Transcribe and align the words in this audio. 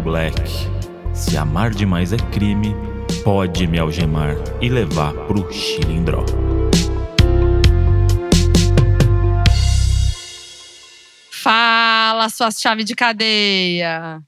meu 0.00 0.02
Black. 0.02 0.40
Se 1.14 1.36
amar 1.36 1.70
demais 1.70 2.12
é 2.12 2.16
crime, 2.16 2.74
pode 3.22 3.66
me 3.66 3.78
algemar 3.78 4.34
e 4.60 4.68
levar 4.68 5.12
pro 5.26 5.52
chilindró. 5.52 6.24
Fala, 11.30 12.28
suas 12.28 12.60
chaves 12.60 12.84
de 12.84 12.94
cadeia. 12.94 14.20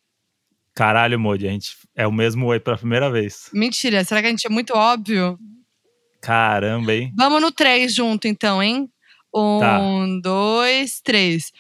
Caralho, 0.74 1.18
Modi, 1.18 1.46
a 1.46 1.50
gente 1.50 1.77
é 1.95 2.07
o 2.07 2.12
mesmo 2.12 2.46
oi 2.46 2.59
pela 2.61 2.77
primeira 2.79 3.11
vez. 3.11 3.50
Mentira, 3.52 4.04
será 4.04 4.20
que 4.20 4.27
a 4.29 4.30
gente 4.30 4.46
é 4.46 4.50
muito 4.50 4.75
óbvio? 4.75 5.39
Caramba, 6.23 6.95
hein? 6.95 7.12
Vamos 7.16 7.43
no 7.43 7.50
três 7.52 7.95
junto, 7.95 8.27
então, 8.29 8.62
hein? 8.62 8.89
Um, 9.34 9.59
Tá. 9.61 9.80
dois, 10.23 11.00
três. 11.02 11.50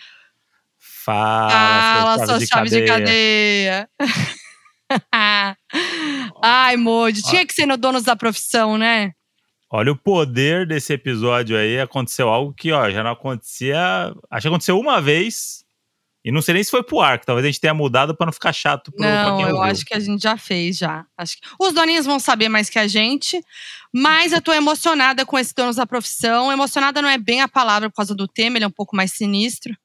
Fala, 1.04 2.16
Fala, 2.16 2.26
suas 2.26 2.44
chaves 2.44 2.70
de 2.70 2.84
cadeia. 2.84 3.88
Ai, 6.42 6.76
Modi, 6.76 7.22
tinha 7.22 7.44
que 7.46 7.52
ser 7.52 7.66
no 7.66 7.76
Donos 7.76 8.04
da 8.04 8.14
Profissão, 8.14 8.78
né? 8.78 9.12
Olha 9.70 9.90
o 9.90 9.96
poder 9.96 10.66
desse 10.66 10.92
episódio 10.92 11.56
aí. 11.56 11.80
Aconteceu 11.80 12.28
algo 12.28 12.52
que, 12.52 12.70
ó, 12.70 12.90
já 12.90 13.02
não 13.02 13.12
acontecia. 13.12 14.14
Acho 14.30 14.42
que 14.42 14.48
aconteceu 14.48 14.78
uma 14.78 15.00
vez. 15.00 15.62
E 16.24 16.30
não 16.30 16.40
sei 16.40 16.54
nem 16.54 16.62
se 16.62 16.70
foi 16.70 16.84
pro 16.84 17.00
ar, 17.00 17.18
que 17.18 17.26
talvez 17.26 17.44
a 17.44 17.48
gente 17.48 17.60
tenha 17.60 17.74
mudado 17.74 18.14
pra 18.14 18.26
não 18.26 18.32
ficar 18.32 18.52
chato 18.52 18.92
pro, 18.92 18.98
pra 18.98 19.24
Não, 19.24 19.40
eu 19.40 19.56
ouviu. 19.56 19.62
acho 19.62 19.84
que 19.84 19.94
a 19.94 19.98
gente 19.98 20.22
já 20.22 20.36
fez, 20.36 20.76
já. 20.76 21.04
Acho 21.18 21.36
que... 21.36 21.48
Os 21.58 21.72
doninhos 21.72 22.06
vão 22.06 22.20
saber 22.20 22.48
mais 22.48 22.70
que 22.70 22.78
a 22.78 22.86
gente, 22.86 23.40
mas 23.92 24.32
eu 24.32 24.40
tô 24.40 24.52
emocionada 24.52 25.26
com 25.26 25.36
esse 25.36 25.52
Donos 25.52 25.76
da 25.76 25.86
Profissão. 25.86 26.52
Emocionada 26.52 27.02
não 27.02 27.08
é 27.08 27.18
bem 27.18 27.40
a 27.40 27.48
palavra 27.48 27.90
por 27.90 27.96
causa 27.96 28.14
do 28.14 28.28
tema, 28.28 28.56
ele 28.56 28.64
é 28.64 28.68
um 28.68 28.70
pouco 28.70 28.94
mais 28.94 29.10
sinistro. 29.10 29.76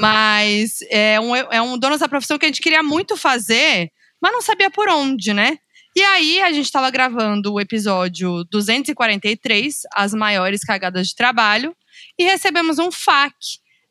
Mas 0.00 0.78
é 0.90 1.20
um, 1.20 1.34
é 1.34 1.60
um 1.62 1.78
Donos 1.78 2.00
da 2.00 2.08
Profissão 2.08 2.38
que 2.38 2.46
a 2.46 2.48
gente 2.48 2.60
queria 2.60 2.82
muito 2.82 3.16
fazer, 3.16 3.90
mas 4.20 4.32
não 4.32 4.42
sabia 4.42 4.70
por 4.70 4.88
onde, 4.88 5.32
né? 5.32 5.58
E 5.94 6.02
aí, 6.02 6.40
a 6.40 6.50
gente 6.52 6.72
tava 6.72 6.90
gravando 6.90 7.52
o 7.52 7.60
episódio 7.60 8.44
243, 8.44 9.82
As 9.94 10.14
Maiores 10.14 10.64
Cagadas 10.64 11.08
de 11.08 11.14
Trabalho, 11.14 11.76
e 12.18 12.24
recebemos 12.24 12.78
um 12.78 12.90
FAQ 12.90 13.36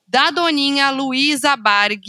da 0.08 0.32
doninha 0.32 0.90
Luísa 0.90 1.56
Barg, 1.56 2.02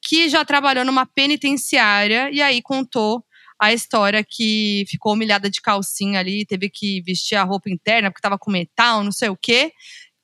que 0.00 0.28
já 0.28 0.44
trabalhou 0.44 0.84
numa 0.84 1.04
penitenciária 1.04 2.30
e 2.30 2.40
aí 2.40 2.62
contou 2.62 3.24
a 3.60 3.72
história 3.72 4.24
que 4.28 4.84
ficou 4.88 5.14
humilhada 5.14 5.48
de 5.48 5.60
calcinha 5.60 6.20
ali, 6.20 6.44
teve 6.44 6.68
que 6.68 7.00
vestir 7.02 7.34
a 7.36 7.44
roupa 7.44 7.70
interna 7.70 8.10
porque 8.10 8.22
tava 8.22 8.38
com 8.38 8.50
metal, 8.50 9.02
não 9.02 9.12
sei 9.12 9.28
o 9.28 9.36
quê. 9.36 9.72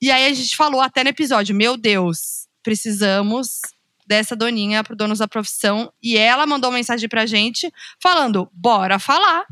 E 0.01 0.11
aí 0.11 0.27
a 0.27 0.35
gente 0.35 0.57
falou 0.57 0.81
até 0.81 1.03
no 1.03 1.11
episódio, 1.11 1.55
meu 1.55 1.77
Deus, 1.77 2.40
precisamos 2.63 3.61
dessa 4.07 4.35
doninha 4.35 4.83
pro 4.83 4.97
donos 4.97 5.19
da 5.21 5.29
profissão 5.29 5.93
e 6.03 6.17
ela 6.17 6.47
mandou 6.47 6.71
uma 6.71 6.77
mensagem 6.77 7.09
pra 7.09 7.27
gente 7.27 7.73
falando: 8.03 8.49
"Bora 8.53 8.99
falar". 8.99 9.45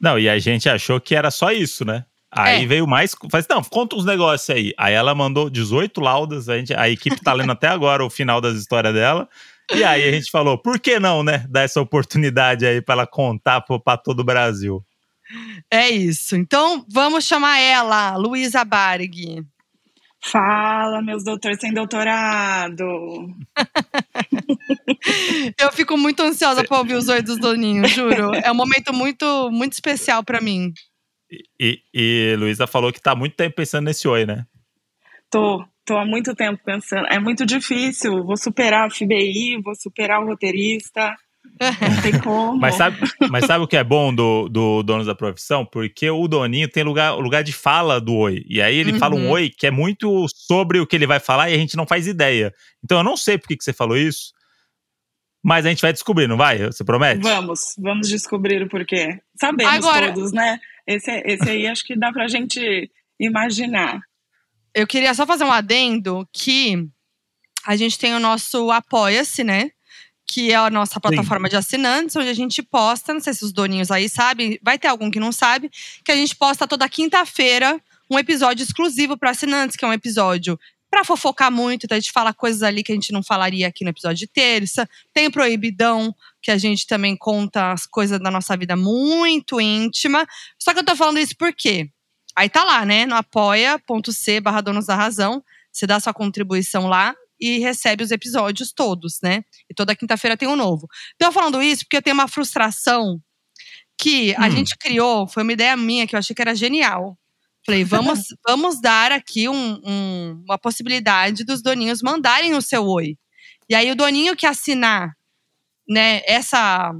Não, 0.00 0.18
e 0.18 0.28
a 0.28 0.38
gente 0.38 0.68
achou 0.68 1.00
que 1.00 1.14
era 1.14 1.30
só 1.30 1.50
isso, 1.50 1.84
né? 1.84 2.04
Aí 2.32 2.62
É. 2.62 2.66
veio 2.66 2.86
mais. 2.86 3.14
Faz, 3.30 3.46
não, 3.50 3.62
conta 3.62 3.96
uns 3.96 4.04
negócios 4.04 4.48
aí. 4.50 4.72
Aí 4.78 4.94
ela 4.94 5.14
mandou 5.14 5.50
18 5.50 6.00
laudas. 6.00 6.48
A, 6.48 6.56
gente, 6.56 6.72
a 6.72 6.88
equipe 6.88 7.20
tá 7.20 7.32
lendo 7.32 7.50
até 7.52 7.66
agora 7.66 8.04
o 8.04 8.08
final 8.08 8.40
das 8.40 8.56
histórias 8.56 8.94
dela. 8.94 9.28
E 9.74 9.82
aí 9.84 10.08
a 10.08 10.12
gente 10.12 10.30
falou, 10.30 10.56
por 10.56 10.78
que 10.78 10.98
não, 11.00 11.22
né? 11.24 11.44
Dar 11.50 11.62
essa 11.62 11.80
oportunidade 11.80 12.64
aí 12.64 12.80
pra 12.80 12.92
ela 12.94 13.06
contar 13.06 13.60
pra 13.62 13.96
todo 13.96 14.20
o 14.20 14.24
Brasil. 14.24 14.84
É 15.70 15.88
isso. 15.90 16.34
Então, 16.36 16.84
vamos 16.88 17.24
chamar 17.24 17.58
ela, 17.58 18.16
Luísa 18.16 18.64
Barg. 18.64 19.44
Fala, 20.22 21.02
meus 21.02 21.24
doutores 21.24 21.58
sem 21.58 21.72
doutorado. 21.72 22.84
Eu 25.58 25.72
fico 25.72 25.96
muito 25.96 26.22
ansiosa 26.22 26.62
pra 26.62 26.78
ouvir 26.78 26.94
os 26.94 27.08
oi 27.08 27.22
dos 27.22 27.38
doninhos, 27.38 27.90
juro. 27.90 28.30
É 28.44 28.52
um 28.52 28.54
momento 28.54 28.92
muito, 28.92 29.50
muito 29.50 29.72
especial 29.72 30.22
pra 30.22 30.40
mim. 30.40 30.72
E, 31.58 31.80
e 31.94 32.36
Luísa 32.38 32.66
falou 32.66 32.92
que 32.92 33.00
tá 33.00 33.14
muito 33.14 33.36
tempo 33.36 33.56
pensando 33.56 33.86
nesse 33.86 34.06
oi, 34.06 34.26
né? 34.26 34.44
Tô, 35.30 35.64
tô 35.86 35.96
há 35.96 36.04
muito 36.04 36.34
tempo 36.34 36.60
pensando. 36.64 37.06
É 37.06 37.18
muito 37.18 37.46
difícil. 37.46 38.22
Vou 38.24 38.36
superar 38.36 38.86
a 38.86 38.90
FBI, 38.90 39.60
vou 39.62 39.74
superar 39.74 40.20
o 40.20 40.26
roteirista. 40.26 41.16
Não 41.60 42.02
tem 42.02 42.18
como. 42.20 42.58
Mas 42.58 42.74
sabe, 42.76 42.96
mas 43.30 43.44
sabe 43.46 43.64
o 43.64 43.68
que 43.68 43.76
é 43.76 43.84
bom 43.84 44.14
do, 44.14 44.48
do 44.48 44.82
Donos 44.82 45.06
da 45.06 45.14
Profissão? 45.14 45.64
Porque 45.64 46.08
o 46.10 46.26
Doninho 46.28 46.68
tem 46.68 46.82
lugar, 46.82 47.14
lugar 47.16 47.42
de 47.42 47.52
fala 47.52 48.00
do 48.00 48.14
oi. 48.14 48.44
E 48.48 48.60
aí 48.62 48.76
ele 48.76 48.98
fala 48.98 49.14
um 49.14 49.24
Uhum. 49.26 49.30
oi 49.30 49.50
que 49.50 49.66
é 49.66 49.70
muito 49.70 50.26
sobre 50.28 50.78
o 50.80 50.86
que 50.86 50.96
ele 50.96 51.06
vai 51.06 51.20
falar 51.20 51.50
e 51.50 51.54
a 51.54 51.58
gente 51.58 51.76
não 51.76 51.86
faz 51.86 52.06
ideia. 52.06 52.54
Então 52.84 52.98
eu 52.98 53.04
não 53.04 53.16
sei 53.16 53.36
por 53.36 53.48
que, 53.48 53.56
que 53.56 53.64
você 53.64 53.72
falou 53.72 53.96
isso, 53.96 54.32
mas 55.44 55.64
a 55.66 55.68
gente 55.70 55.82
vai 55.82 55.92
descobrir, 55.92 56.26
não 56.26 56.36
vai? 56.36 56.58
Você 56.66 56.84
promete? 56.84 57.22
Vamos, 57.22 57.74
vamos 57.78 58.08
descobrir 58.08 58.62
o 58.62 58.68
porquê. 58.68 59.18
Sabemos 59.40 59.72
Agora- 59.74 60.12
todos, 60.12 60.32
né? 60.32 60.58
Esse, 60.86 61.10
esse 61.26 61.48
aí 61.48 61.66
acho 61.66 61.84
que 61.84 61.96
dá 61.98 62.10
pra 62.12 62.26
gente 62.28 62.90
imaginar. 63.18 64.00
Eu 64.74 64.86
queria 64.86 65.12
só 65.14 65.26
fazer 65.26 65.44
um 65.44 65.52
adendo 65.52 66.26
que 66.32 66.86
a 67.66 67.76
gente 67.76 67.98
tem 67.98 68.14
o 68.14 68.20
nosso 68.20 68.70
Apoia-se, 68.70 69.44
né? 69.44 69.70
Que 70.32 70.52
é 70.52 70.54
a 70.54 70.70
nossa 70.70 71.00
plataforma 71.00 71.48
de 71.48 71.56
assinantes, 71.56 72.14
onde 72.14 72.28
a 72.28 72.34
gente 72.34 72.62
posta, 72.62 73.12
não 73.12 73.20
sei 73.20 73.34
se 73.34 73.44
os 73.44 73.52
doninhos 73.52 73.90
aí 73.90 74.08
sabem, 74.08 74.60
vai 74.62 74.78
ter 74.78 74.86
algum 74.86 75.10
que 75.10 75.18
não 75.18 75.32
sabe, 75.32 75.68
que 76.04 76.12
a 76.12 76.14
gente 76.14 76.36
posta 76.36 76.68
toda 76.68 76.88
quinta-feira 76.88 77.80
um 78.08 78.16
episódio 78.16 78.62
exclusivo 78.62 79.16
para 79.16 79.30
assinantes, 79.30 79.76
que 79.76 79.84
é 79.84 79.88
um 79.88 79.92
episódio 79.92 80.56
para 80.88 81.04
fofocar 81.04 81.50
muito, 81.50 81.84
então 81.84 81.96
a 81.96 82.00
gente 82.00 82.12
fala 82.12 82.32
coisas 82.32 82.62
ali 82.62 82.84
que 82.84 82.92
a 82.92 82.94
gente 82.94 83.12
não 83.12 83.24
falaria 83.24 83.66
aqui 83.66 83.82
no 83.82 83.90
episódio 83.90 84.18
de 84.18 84.28
terça. 84.28 84.88
Tem 85.12 85.26
o 85.26 85.32
Proibidão, 85.32 86.14
que 86.40 86.52
a 86.52 86.58
gente 86.58 86.86
também 86.86 87.16
conta 87.16 87.72
as 87.72 87.84
coisas 87.86 88.20
da 88.20 88.30
nossa 88.30 88.56
vida 88.56 88.76
muito 88.76 89.60
íntima. 89.60 90.24
Só 90.58 90.72
que 90.72 90.78
eu 90.78 90.84
tô 90.84 90.94
falando 90.94 91.18
isso 91.18 91.36
por 91.36 91.52
quê? 91.52 91.90
Aí 92.36 92.48
tá 92.48 92.62
lá, 92.62 92.84
né? 92.84 93.04
No 93.04 93.16
apoia.c 93.16 94.40
barra 94.40 94.60
donos 94.60 94.86
da 94.86 94.94
razão. 94.94 95.42
Você 95.72 95.86
dá 95.86 95.98
sua 96.00 96.12
contribuição 96.12 96.86
lá 96.88 97.14
e 97.40 97.58
recebe 97.58 98.04
os 98.04 98.10
episódios 98.10 98.72
todos, 98.72 99.18
né? 99.22 99.42
E 99.70 99.74
toda 99.74 99.96
quinta-feira 99.96 100.36
tem 100.36 100.48
um 100.48 100.56
novo. 100.56 100.86
Tô 101.18 101.30
falando 101.32 101.62
isso 101.62 101.84
porque 101.84 101.96
eu 101.96 102.02
tenho 102.02 102.14
uma 102.14 102.28
frustração 102.28 103.20
que 103.98 104.34
a 104.36 104.46
Hum. 104.46 104.50
gente 104.50 104.76
criou, 104.78 105.26
foi 105.28 105.42
uma 105.42 105.52
ideia 105.52 105.76
minha 105.76 106.06
que 106.06 106.14
eu 106.14 106.18
achei 106.18 106.34
que 106.34 106.42
era 106.42 106.54
genial. 106.54 107.18
Falei, 107.66 107.84
vamos, 107.84 108.20
vamos 108.46 108.80
dar 108.80 109.12
aqui 109.12 109.48
um- 109.48 109.80
um- 109.84 110.42
uma 110.46 110.58
possibilidade 110.58 111.44
dos 111.44 111.62
doninhos 111.62 112.02
mandarem 112.02 112.54
o 112.54 112.62
seu 112.62 112.84
oi. 112.86 113.16
E 113.68 113.74
aí 113.74 113.90
o 113.90 113.94
doninho 113.96 114.34
que 114.36 114.46
assinar, 114.46 115.12
né, 115.88 116.22
essa 116.26 116.92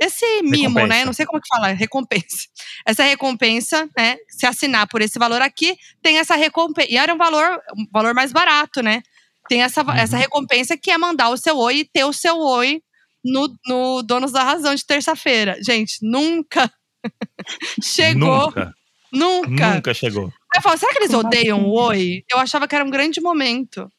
esse 0.00 0.42
mimo, 0.42 0.78
Recompensa. 0.78 0.86
né? 0.86 1.04
Não 1.04 1.12
sei 1.12 1.26
como 1.26 1.40
que 1.42 1.48
fala, 1.48 1.68
recompensa. 1.72 2.46
Essa 2.86 3.02
recompensa, 3.02 3.88
né? 3.98 4.16
Se 4.28 4.46
assinar 4.46 4.86
por 4.86 5.02
esse 5.02 5.18
valor 5.18 5.42
aqui, 5.42 5.76
tem 6.00 6.18
essa 6.18 6.36
recompensa. 6.36 6.88
E 6.88 6.96
era 6.96 7.12
um 7.12 7.18
valor, 7.18 7.60
um 7.76 7.84
valor 7.92 8.14
mais 8.14 8.30
barato, 8.32 8.80
né? 8.80 9.02
Tem 9.48 9.62
essa, 9.62 9.82
Uhum. 9.82 9.92
essa 9.92 10.16
recompensa 10.16 10.76
que 10.76 10.90
é 10.90 10.98
mandar 10.98 11.30
o 11.30 11.36
seu 11.36 11.56
oi 11.58 11.78
e 11.78 11.84
ter 11.84 12.04
o 12.04 12.12
seu 12.12 12.38
oi 12.38 12.82
no, 13.24 13.48
no 13.66 14.02
Donos 14.02 14.32
da 14.32 14.42
Razão 14.42 14.74
de 14.74 14.84
terça-feira. 14.84 15.56
Gente, 15.62 15.98
nunca 16.02 16.70
chegou. 17.82 18.46
Nunca, 18.46 18.74
Nunca. 19.12 19.74
nunca 19.74 19.94
chegou. 19.94 20.26
Aí 20.26 20.58
eu 20.58 20.62
falo, 20.62 20.76
será 20.78 20.92
que 20.92 20.98
eles 20.98 21.10
Como 21.14 21.26
odeiam 21.26 21.58
assim? 21.58 21.66
o 21.66 21.72
oi? 21.72 22.22
Eu 22.30 22.38
achava 22.38 22.68
que 22.68 22.74
era 22.74 22.84
um 22.84 22.90
grande 22.90 23.20
momento. 23.20 23.90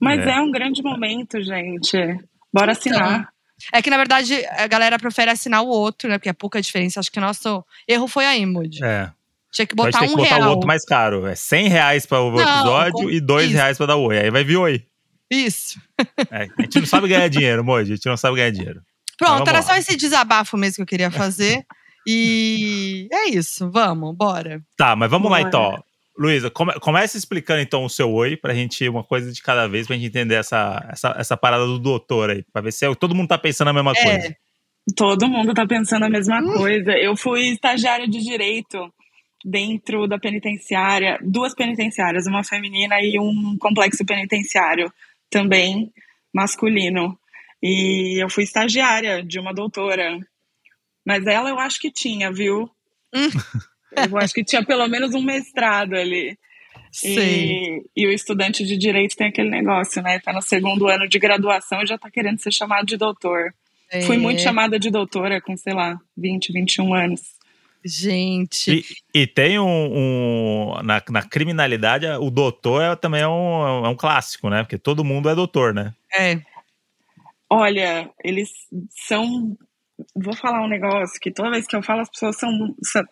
Mas 0.00 0.20
É. 0.20 0.30
é, 0.32 0.40
um 0.40 0.50
grande 0.50 0.82
momento, 0.82 1.40
gente. 1.42 1.96
Bora 2.52 2.72
assinar. 2.72 3.28
É 3.72 3.80
que, 3.82 3.90
na 3.90 3.96
verdade, 3.96 4.44
a 4.46 4.66
galera 4.66 4.98
prefere 4.98 5.30
assinar 5.30 5.62
o 5.62 5.68
outro, 5.68 6.08
né? 6.08 6.18
Porque 6.18 6.28
é 6.28 6.32
pouca 6.32 6.60
diferença. 6.60 6.98
Acho 7.00 7.10
que 7.10 7.18
o 7.18 7.22
nosso 7.22 7.64
erro 7.86 8.06
foi 8.08 8.24
aí, 8.26 8.44
Moody. 8.46 8.82
É. 8.84 9.10
Tinha 9.52 9.66
que 9.66 9.74
Pode 9.74 9.90
botar 9.92 10.00
ter 10.00 10.06
que 10.08 10.12
um 10.12 10.16
botar 10.16 10.34
real. 10.36 10.48
o 10.48 10.50
outro 10.52 10.66
mais 10.66 10.84
caro. 10.84 11.26
É 11.26 11.34
100 11.34 11.68
reais 11.68 12.04
pra 12.06 12.20
o 12.20 12.40
episódio 12.40 12.92
com- 12.92 13.10
e 13.10 13.20
2 13.20 13.46
isso. 13.46 13.54
reais 13.56 13.76
pra 13.76 13.86
dar 13.86 13.96
oi. 13.96 14.18
Aí 14.18 14.30
vai 14.30 14.44
vir 14.44 14.56
oi. 14.56 14.84
Isso. 15.30 15.80
É, 16.30 16.48
a 16.58 16.62
gente 16.62 16.78
não 16.80 16.86
sabe 16.86 17.08
ganhar 17.08 17.28
dinheiro, 17.28 17.64
Moji. 17.64 17.92
A 17.92 17.96
gente 17.96 18.06
não 18.06 18.16
sabe 18.16 18.36
ganhar 18.36 18.50
dinheiro. 18.50 18.80
Pronto, 19.18 19.32
vamos 19.32 19.48
era 19.48 19.58
lá. 19.58 19.62
só 19.62 19.76
esse 19.76 19.96
desabafo 19.96 20.56
mesmo 20.56 20.76
que 20.76 20.82
eu 20.82 20.86
queria 20.86 21.10
fazer. 21.10 21.64
e 22.06 23.08
é 23.12 23.28
isso. 23.30 23.70
Vamos, 23.70 24.16
bora. 24.16 24.62
Tá, 24.76 24.96
mas 24.96 25.10
vamos 25.10 25.30
lá 25.30 25.38
Bora. 25.38 25.48
então. 25.48 25.60
ó. 25.62 25.78
Luísa, 26.20 26.50
come- 26.50 26.72
começa 26.80 27.16
explicando 27.16 27.60
então 27.60 27.84
o 27.84 27.88
seu 27.90 28.10
oi 28.12 28.36
pra 28.36 28.52
gente, 28.52 28.88
uma 28.88 29.04
coisa 29.04 29.30
de 29.30 29.40
cada 29.40 29.68
vez, 29.68 29.86
pra 29.86 29.94
gente 29.94 30.06
entender 30.08 30.34
essa, 30.34 30.84
essa, 30.90 31.14
essa 31.16 31.36
parada 31.36 31.64
do 31.64 31.78
doutor 31.78 32.30
aí. 32.30 32.44
Pra 32.52 32.60
ver 32.62 32.72
se 32.72 32.84
é- 32.84 32.94
todo 32.94 33.14
mundo 33.14 33.28
tá 33.28 33.38
pensando 33.38 33.68
a 33.68 33.72
mesma 33.72 33.92
É. 33.96 34.02
coisa. 34.02 34.36
Todo 34.96 35.28
mundo 35.28 35.52
tá 35.54 35.66
pensando 35.66 36.04
a 36.06 36.10
mesma 36.10 36.40
Hum. 36.40 36.54
coisa. 36.56 36.92
Eu 36.92 37.16
fui 37.16 37.50
estagiária 37.50 38.08
de 38.08 38.18
direito 38.20 38.78
dentro 39.44 40.08
da 40.08 40.18
penitenciária, 40.18 41.18
duas 41.22 41.54
penitenciárias, 41.54 42.26
uma 42.26 42.42
feminina 42.42 43.00
e 43.00 43.18
um 43.20 43.56
complexo 43.58 44.04
penitenciário 44.04 44.92
também 45.30 45.92
masculino. 46.32 47.18
E 47.62 48.22
eu 48.22 48.30
fui 48.30 48.44
estagiária 48.44 49.22
de 49.22 49.38
uma 49.38 49.52
doutora. 49.52 50.18
Mas 51.04 51.26
ela 51.26 51.50
eu 51.50 51.58
acho 51.58 51.80
que 51.80 51.90
tinha, 51.90 52.32
viu? 52.32 52.70
Hum. 53.14 53.30
Eu 53.90 54.18
acho 54.18 54.34
que 54.34 54.44
tinha 54.44 54.64
pelo 54.64 54.86
menos 54.86 55.14
um 55.14 55.22
mestrado 55.22 55.94
ali. 55.94 56.38
E, 57.04 57.82
e 57.96 58.06
o 58.06 58.12
estudante 58.12 58.64
de 58.64 58.76
direito 58.76 59.16
tem 59.16 59.28
aquele 59.28 59.50
negócio, 59.50 60.02
né? 60.02 60.18
Tá 60.20 60.32
no 60.32 60.42
segundo 60.42 60.86
ano 60.86 61.08
de 61.08 61.18
graduação 61.18 61.82
e 61.82 61.86
já 61.86 61.98
tá 61.98 62.10
querendo 62.10 62.38
ser 62.38 62.52
chamado 62.52 62.86
de 62.86 62.96
doutor. 62.96 63.54
É. 63.90 64.02
Fui 64.02 64.18
muito 64.18 64.42
chamada 64.42 64.78
de 64.78 64.90
doutora 64.90 65.40
com, 65.40 65.56
sei 65.56 65.72
lá, 65.72 65.98
20, 66.16 66.52
21 66.52 66.94
anos. 66.94 67.20
Gente. 67.84 68.84
E, 69.14 69.22
e 69.22 69.26
tem 69.26 69.58
um. 69.58 69.64
um 69.66 70.82
na, 70.82 71.02
na, 71.10 71.22
criminalidade, 71.22 72.06
o 72.06 72.30
doutor 72.30 72.82
é, 72.82 72.96
também 72.96 73.22
é 73.22 73.28
um, 73.28 73.86
é 73.86 73.88
um 73.88 73.96
clássico, 73.96 74.48
né? 74.50 74.62
Porque 74.62 74.78
todo 74.78 75.04
mundo 75.04 75.28
é 75.28 75.34
doutor, 75.34 75.72
né? 75.72 75.94
É. 76.12 76.40
Olha, 77.48 78.10
eles 78.22 78.50
são. 78.90 79.56
Vou 80.14 80.34
falar 80.34 80.64
um 80.64 80.68
negócio 80.68 81.18
que 81.20 81.30
toda 81.30 81.50
vez 81.50 81.66
que 81.66 81.74
eu 81.74 81.82
falo, 81.82 82.02
as 82.02 82.10
pessoas 82.10 82.36
são, 82.36 82.50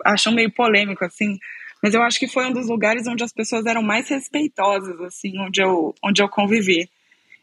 acham 0.05 0.33
meio 0.33 0.53
polêmico, 0.53 1.05
assim. 1.05 1.39
Mas 1.83 1.95
eu 1.95 2.03
acho 2.03 2.19
que 2.19 2.29
foi 2.29 2.47
um 2.47 2.53
dos 2.53 2.69
lugares 2.69 3.07
onde 3.07 3.23
as 3.23 3.33
pessoas 3.33 3.67
eram 3.67 3.83
mais 3.83 4.09
respeitosas, 4.09 5.01
assim, 5.01 5.39
onde 5.39 5.61
eu, 5.61 5.95
onde 6.03 6.23
eu 6.23 6.29
convivi. 6.29 6.89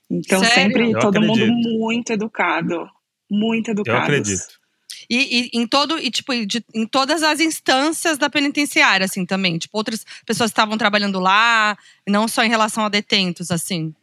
Então, 0.09 0.39
Sério? 0.39 0.53
sempre 0.53 0.91
eu 0.91 0.99
todo 0.99 1.17
acredito. 1.17 1.47
mundo 1.47 1.79
muito 1.79 2.13
educado. 2.13 2.89
Muito 3.29 3.71
educado. 3.71 3.97
Eu 3.97 4.03
acredito. 4.03 4.62
E, 5.09 5.49
e, 5.53 5.59
em 5.59 5.67
todo 5.67 5.97
e 5.97 6.09
tipo 6.09 6.33
de, 6.45 6.63
em 6.73 6.85
todas 6.85 7.23
as 7.23 7.39
instâncias 7.39 8.17
da 8.17 8.29
penitenciária 8.29 9.05
assim 9.05 9.25
também 9.25 9.57
tipo 9.57 9.77
outras 9.77 10.05
pessoas 10.25 10.49
estavam 10.49 10.77
trabalhando 10.77 11.19
lá 11.19 11.77
não 12.07 12.27
só 12.27 12.43
em 12.43 12.49
relação 12.49 12.85
a 12.85 12.89
detentos 12.89 13.51
assim 13.51 13.93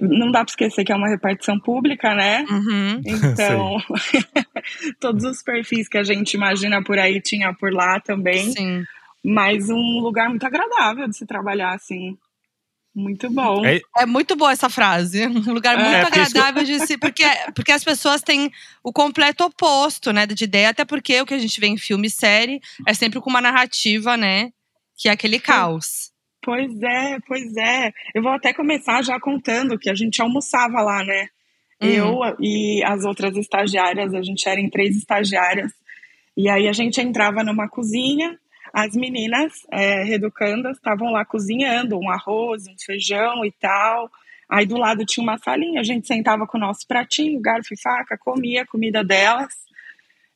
não 0.00 0.30
dá 0.30 0.44
para 0.44 0.50
esquecer 0.50 0.84
que 0.84 0.92
é 0.92 0.96
uma 0.96 1.08
repartição 1.08 1.58
pública, 1.58 2.14
né? 2.14 2.44
Uhum. 2.48 3.02
Então, 3.32 3.76
todos 5.00 5.24
os 5.24 5.42
perfis 5.42 5.88
que 5.88 5.98
a 5.98 6.02
gente 6.02 6.34
imagina 6.34 6.82
por 6.82 6.98
aí 6.98 7.20
tinha 7.20 7.52
por 7.52 7.72
lá 7.72 8.00
também. 8.00 8.52
Sim. 8.52 8.84
Mas 9.24 9.68
um 9.68 10.00
lugar 10.00 10.28
muito 10.28 10.46
agradável 10.46 11.08
de 11.08 11.16
se 11.16 11.26
trabalhar, 11.26 11.74
assim. 11.74 12.16
Muito 12.94 13.30
bom. 13.30 13.64
É, 13.64 13.80
é 13.98 14.06
muito 14.06 14.34
boa 14.34 14.52
essa 14.52 14.68
frase. 14.68 15.26
Um 15.26 15.52
lugar 15.52 15.78
é, 15.78 15.82
muito 15.82 15.94
é, 15.94 16.22
agradável 16.22 16.64
de 16.64 16.80
se. 16.86 16.98
Porque, 16.98 17.24
porque 17.54 17.72
as 17.72 17.84
pessoas 17.84 18.20
têm 18.20 18.50
o 18.82 18.92
completo 18.92 19.44
oposto, 19.44 20.12
né? 20.12 20.26
De 20.26 20.44
ideia, 20.44 20.70
até 20.70 20.84
porque 20.84 21.20
o 21.20 21.26
que 21.26 21.34
a 21.34 21.38
gente 21.38 21.60
vê 21.60 21.68
em 21.68 21.76
filme 21.76 22.08
e 22.08 22.10
série 22.10 22.60
é 22.86 22.92
sempre 22.92 23.20
com 23.20 23.30
uma 23.30 23.40
narrativa, 23.40 24.16
né? 24.16 24.50
Que 24.96 25.08
é 25.08 25.12
aquele 25.12 25.38
caos. 25.38 26.10
Pois 26.42 26.82
é, 26.82 27.18
pois 27.26 27.56
é. 27.56 27.92
Eu 28.14 28.22
vou 28.22 28.32
até 28.32 28.52
começar 28.52 29.02
já 29.02 29.20
contando 29.20 29.78
que 29.78 29.90
a 29.90 29.94
gente 29.94 30.20
almoçava 30.20 30.80
lá, 30.80 31.04
né? 31.04 31.28
Uhum. 31.82 31.88
Eu 31.88 32.36
e 32.40 32.82
as 32.84 33.04
outras 33.04 33.36
estagiárias, 33.36 34.12
a 34.14 34.22
gente 34.22 34.48
era 34.48 34.60
em 34.60 34.68
três 34.68 34.96
estagiárias. 34.96 35.72
E 36.36 36.48
aí 36.48 36.68
a 36.68 36.72
gente 36.72 37.00
entrava 37.00 37.44
numa 37.44 37.68
cozinha, 37.68 38.38
as 38.72 38.94
meninas 38.94 39.52
é, 39.70 40.04
reeducandas 40.04 40.76
estavam 40.76 41.12
lá 41.12 41.24
cozinhando 41.24 41.98
um 41.98 42.10
arroz, 42.10 42.66
um 42.66 42.74
feijão 42.78 43.44
e 43.44 43.52
tal. 43.52 44.10
Aí 44.48 44.66
do 44.66 44.76
lado 44.76 45.04
tinha 45.04 45.22
uma 45.22 45.38
salinha, 45.38 45.80
a 45.80 45.84
gente 45.84 46.06
sentava 46.06 46.46
com 46.46 46.58
o 46.58 46.60
nosso 46.60 46.86
pratinho, 46.86 47.40
garfo 47.40 47.74
e 47.74 47.80
faca, 47.80 48.18
comia 48.18 48.62
a 48.62 48.66
comida 48.66 49.04
delas. 49.04 49.54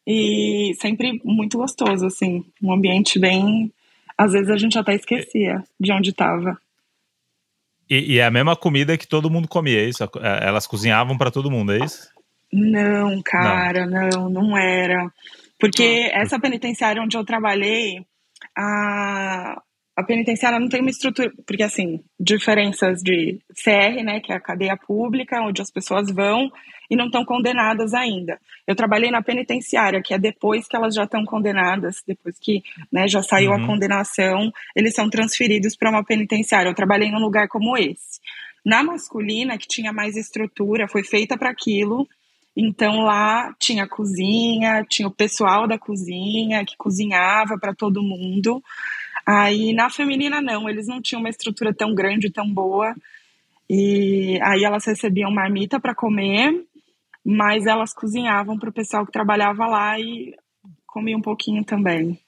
E 0.06 0.72
sempre 0.80 1.20
muito 1.24 1.58
gostoso, 1.58 2.06
assim, 2.06 2.44
um 2.62 2.72
ambiente 2.72 3.18
bem 3.18 3.72
às 4.16 4.32
vezes 4.32 4.48
a 4.48 4.56
gente 4.56 4.78
até 4.78 4.94
esquecia 4.94 5.62
de 5.78 5.92
onde 5.92 6.10
estava. 6.10 6.56
E, 7.90 8.14
e, 8.14 8.18
é 8.18 8.24
a 8.24 8.30
mesma 8.30 8.56
comida 8.56 8.96
que 8.96 9.06
todo 9.06 9.30
mundo 9.30 9.46
comia, 9.46 9.80
é 9.80 9.88
isso? 9.88 10.02
É, 10.04 10.46
elas 10.46 10.66
cozinhavam 10.66 11.18
para 11.18 11.30
todo 11.30 11.50
mundo, 11.50 11.72
é 11.72 11.84
isso? 11.84 12.08
Não, 12.50 13.20
cara, 13.22 13.86
não, 13.86 14.08
não, 14.08 14.28
não 14.30 14.56
era. 14.56 15.12
Porque 15.58 16.08
essa 16.12 16.38
penitenciária 16.38 17.02
onde 17.02 17.16
eu 17.16 17.24
trabalhei, 17.24 18.06
a, 18.56 19.60
a 19.96 20.02
penitenciária 20.02 20.58
não 20.58 20.68
tem 20.68 20.80
uma 20.80 20.90
estrutura, 20.90 21.32
porque 21.46 21.62
assim, 21.62 22.00
diferenças 22.18 23.00
de 23.00 23.38
CR, 23.62 24.02
né, 24.04 24.20
que 24.20 24.32
é 24.32 24.36
a 24.36 24.40
cadeia 24.40 24.76
pública, 24.76 25.40
onde 25.40 25.62
as 25.62 25.70
pessoas 25.70 26.10
vão 26.12 26.50
e 26.90 26.96
não 26.96 27.06
estão 27.06 27.24
condenadas 27.24 27.94
ainda. 27.94 28.38
Eu 28.66 28.74
trabalhei 28.74 29.10
na 29.10 29.22
penitenciária, 29.22 30.02
que 30.02 30.12
é 30.12 30.18
depois 30.18 30.66
que 30.66 30.76
elas 30.76 30.94
já 30.94 31.04
estão 31.04 31.24
condenadas, 31.24 32.02
depois 32.06 32.38
que 32.38 32.62
né, 32.92 33.06
já 33.08 33.22
saiu 33.22 33.50
uhum. 33.50 33.64
a 33.64 33.66
condenação, 33.66 34.52
eles 34.74 34.94
são 34.94 35.08
transferidos 35.08 35.76
para 35.76 35.90
uma 35.90 36.04
penitenciária. 36.04 36.68
Eu 36.68 36.74
trabalhei 36.74 37.10
num 37.10 37.20
lugar 37.20 37.48
como 37.48 37.76
esse. 37.76 38.20
Na 38.64 38.82
masculina, 38.82 39.58
que 39.58 39.68
tinha 39.68 39.92
mais 39.92 40.16
estrutura, 40.16 40.88
foi 40.88 41.04
feita 41.04 41.36
para 41.36 41.50
aquilo. 41.50 42.08
Então 42.56 43.02
lá 43.02 43.52
tinha 43.58 43.88
cozinha, 43.88 44.84
tinha 44.88 45.08
o 45.08 45.14
pessoal 45.14 45.66
da 45.66 45.78
cozinha 45.78 46.64
que 46.64 46.76
cozinhava 46.76 47.58
para 47.58 47.74
todo 47.74 48.02
mundo. 48.02 48.62
Aí 49.26 49.72
na 49.72 49.90
feminina 49.90 50.40
não, 50.40 50.68
eles 50.68 50.86
não 50.86 51.00
tinham 51.00 51.20
uma 51.20 51.30
estrutura 51.30 51.74
tão 51.74 51.94
grande, 51.94 52.30
tão 52.30 52.48
boa. 52.48 52.94
E 53.68 54.38
aí 54.42 54.62
elas 54.62 54.84
recebiam 54.84 55.30
marmita 55.30 55.80
para 55.80 55.94
comer, 55.94 56.64
mas 57.24 57.66
elas 57.66 57.92
cozinhavam 57.92 58.58
para 58.58 58.68
o 58.68 58.72
pessoal 58.72 59.04
que 59.04 59.12
trabalhava 59.12 59.66
lá 59.66 59.98
e 59.98 60.34
comia 60.86 61.16
um 61.16 61.22
pouquinho 61.22 61.64
também. 61.64 62.20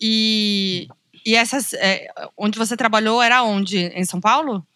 E, 0.00 0.88
e 1.24 1.34
essas, 1.34 1.72
é, 1.74 2.08
onde 2.36 2.58
você 2.58 2.76
trabalhou 2.76 3.22
era 3.22 3.42
onde? 3.42 3.78
Em 3.78 4.04
São 4.04 4.20
Paulo? 4.20 4.66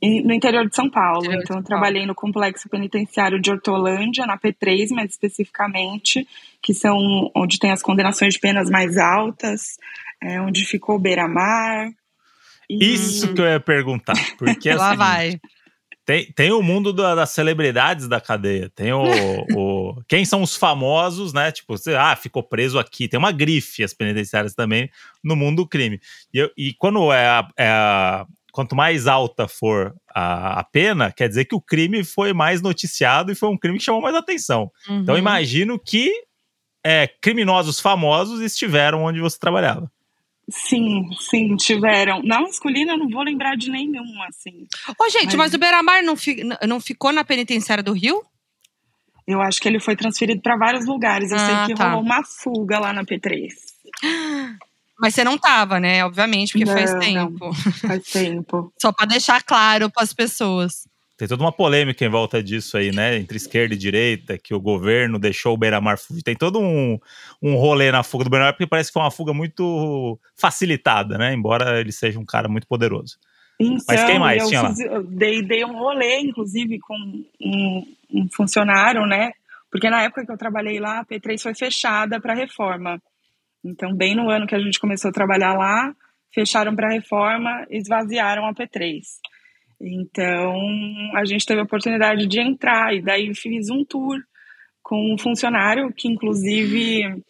E, 0.00 0.22
no 0.22 0.32
interior 0.32 0.68
de 0.68 0.74
São 0.74 0.90
Paulo. 0.90 1.24
Interior 1.24 1.42
então, 1.42 1.56
eu 1.58 1.62
trabalhei 1.62 2.02
Paulo. 2.02 2.08
no 2.08 2.14
complexo 2.14 2.68
penitenciário 2.68 3.40
de 3.40 3.50
Hortolândia, 3.50 4.26
na 4.26 4.38
P3, 4.38 4.90
mais 4.90 5.10
especificamente, 5.10 6.26
que 6.62 6.74
são 6.74 7.30
onde 7.34 7.58
tem 7.58 7.70
as 7.70 7.82
condenações 7.82 8.34
de 8.34 8.40
penas 8.40 8.68
mais 8.68 8.98
altas 8.98 9.76
é, 10.22 10.40
onde 10.40 10.64
ficou 10.64 10.96
o 10.96 10.98
Beira-Mar. 10.98 11.90
E... 12.68 12.94
Isso 12.94 13.32
que 13.32 13.40
eu 13.40 13.46
ia 13.46 13.60
perguntar. 13.60 14.16
Porque 14.36 14.72
Lá 14.74 14.90
seguinte, 14.90 14.98
vai. 14.98 15.40
Tem, 16.04 16.32
tem 16.32 16.52
o 16.52 16.62
mundo 16.62 16.92
da, 16.92 17.16
das 17.16 17.30
celebridades 17.30 18.06
da 18.08 18.20
cadeia. 18.20 18.70
Tem 18.74 18.92
o, 18.92 19.04
o, 19.56 20.02
Quem 20.06 20.24
são 20.24 20.42
os 20.42 20.56
famosos, 20.56 21.32
né? 21.32 21.50
Tipo, 21.50 21.76
você, 21.76 21.94
ah, 21.94 22.14
ficou 22.14 22.42
preso 22.42 22.78
aqui. 22.78 23.08
Tem 23.08 23.18
uma 23.18 23.32
grife, 23.32 23.82
as 23.82 23.92
penitenciárias 23.92 24.54
também, 24.54 24.88
no 25.22 25.34
mundo 25.34 25.62
do 25.62 25.68
crime. 25.68 26.00
E, 26.32 26.52
e 26.56 26.74
quando 26.74 27.12
é 27.12 27.26
a, 27.26 27.48
é 27.56 27.68
a, 27.68 28.26
Quanto 28.56 28.74
mais 28.74 29.06
alta 29.06 29.46
for 29.46 29.94
a, 30.14 30.60
a, 30.60 30.64
pena, 30.64 31.12
quer 31.12 31.28
dizer 31.28 31.44
que 31.44 31.54
o 31.54 31.60
crime 31.60 32.02
foi 32.02 32.32
mais 32.32 32.62
noticiado 32.62 33.30
e 33.30 33.34
foi 33.34 33.50
um 33.50 33.58
crime 33.58 33.76
que 33.76 33.84
chamou 33.84 34.00
mais 34.00 34.14
atenção. 34.14 34.70
Então, 34.84 34.94
uhum. 34.94 35.02
Então, 35.02 35.18
imagino 35.18 35.78
que 35.78 36.10
é, 36.82 37.06
criminosos 37.20 37.78
famosos 37.78 38.40
estiveram 38.40 39.04
onde 39.04 39.20
você 39.20 39.38
trabalhava. 39.38 39.92
Sim, 40.48 41.02
sim, 41.20 41.54
tiveram. 41.56 42.22
Na 42.22 42.40
masculina, 42.40 42.92
eu 42.92 42.98
não 42.98 43.10
vou 43.10 43.22
lembrar 43.22 43.58
de 43.58 43.70
nenhum, 43.70 44.22
assim. 44.26 44.66
Ô, 44.98 45.10
gente, 45.10 45.36
mas, 45.36 45.50
mas 45.50 45.54
o 45.54 45.58
Beramar 45.58 46.02
não, 46.02 46.16
fi, 46.16 46.42
não 46.66 46.80
ficou 46.80 47.12
na 47.12 47.24
penitenciária 47.24 47.84
do 47.84 47.92
Rio? 47.92 48.22
Eu 49.26 49.42
acho 49.42 49.60
que 49.60 49.68
ele 49.68 49.80
foi 49.80 49.94
transferido 49.94 50.40
para 50.40 50.56
vários 50.56 50.86
lugares. 50.86 51.30
Eu 51.30 51.36
ah, 51.36 51.40
sei 51.40 51.66
que 51.66 51.74
tá. 51.74 51.90
rolou 51.90 52.02
uma 52.02 52.22
fuga 52.24 52.78
lá 52.78 52.94
na 52.94 53.04
P3. 53.04 53.50
Mas 54.98 55.14
você 55.14 55.22
não 55.22 55.36
tava, 55.36 55.78
né? 55.78 56.04
Obviamente, 56.04 56.52
porque 56.52 56.64
não, 56.64 56.72
faz 56.72 56.94
tempo. 56.94 57.44
Não, 57.46 57.54
faz 57.54 58.02
tempo. 58.04 58.72
Só 58.80 58.92
para 58.92 59.06
deixar 59.06 59.42
claro 59.42 59.90
para 59.90 60.02
as 60.02 60.12
pessoas. 60.12 60.84
Tem 61.16 61.26
toda 61.26 61.42
uma 61.42 61.52
polêmica 61.52 62.04
em 62.04 62.10
volta 62.10 62.42
disso 62.42 62.76
aí, 62.76 62.92
né? 62.92 63.16
Entre 63.16 63.38
esquerda 63.38 63.74
e 63.74 63.78
direita, 63.78 64.36
que 64.36 64.54
o 64.54 64.60
governo 64.60 65.18
deixou 65.18 65.54
o 65.54 65.56
Beira-Mar 65.56 65.98
fugir. 65.98 66.22
Tem 66.22 66.36
todo 66.36 66.60
um, 66.60 66.98
um 67.42 67.56
rolê 67.56 67.90
na 67.90 68.02
fuga 68.02 68.24
do 68.24 68.30
Beira-Mar, 68.30 68.52
porque 68.52 68.66
parece 68.66 68.90
que 68.90 68.94
foi 68.94 69.02
uma 69.02 69.10
fuga 69.10 69.32
muito 69.32 70.18
facilitada, 70.36 71.16
né? 71.16 71.32
Embora 71.32 71.80
ele 71.80 71.92
seja 71.92 72.18
um 72.18 72.24
cara 72.24 72.48
muito 72.48 72.66
poderoso. 72.66 73.16
Então, 73.58 73.78
Mas 73.88 74.04
quem 74.04 74.18
mais 74.18 74.42
eu 74.42 74.48
tinha 74.48 74.62
lá? 74.62 74.74
Eu 74.78 75.02
dei, 75.04 75.42
dei 75.42 75.64
um 75.64 75.78
rolê, 75.78 76.20
inclusive, 76.20 76.78
com 76.80 76.94
um, 77.40 77.86
um 78.12 78.28
funcionário, 78.30 79.06
né? 79.06 79.32
Porque 79.70 79.88
na 79.88 80.02
época 80.02 80.26
que 80.26 80.32
eu 80.32 80.36
trabalhei 80.38 80.78
lá, 80.78 81.00
a 81.00 81.04
P3 81.06 81.40
foi 81.40 81.54
fechada 81.54 82.20
para 82.20 82.34
reforma. 82.34 83.00
Então, 83.66 83.94
bem 83.94 84.14
no 84.14 84.30
ano 84.30 84.46
que 84.46 84.54
a 84.54 84.60
gente 84.60 84.78
começou 84.78 85.08
a 85.08 85.12
trabalhar 85.12 85.54
lá, 85.54 85.92
fecharam 86.32 86.74
para 86.74 86.92
reforma, 86.92 87.66
esvaziaram 87.70 88.46
a 88.46 88.54
P3. 88.54 89.00
Então, 89.80 90.54
a 91.14 91.24
gente 91.24 91.44
teve 91.44 91.60
a 91.60 91.64
oportunidade 91.64 92.26
de 92.26 92.40
entrar 92.40 92.94
e 92.94 93.02
daí 93.02 93.34
fiz 93.34 93.68
um 93.68 93.84
tour 93.84 94.18
com 94.82 95.12
um 95.12 95.18
funcionário 95.18 95.92
que, 95.92 96.08
inclusive, 96.08 97.22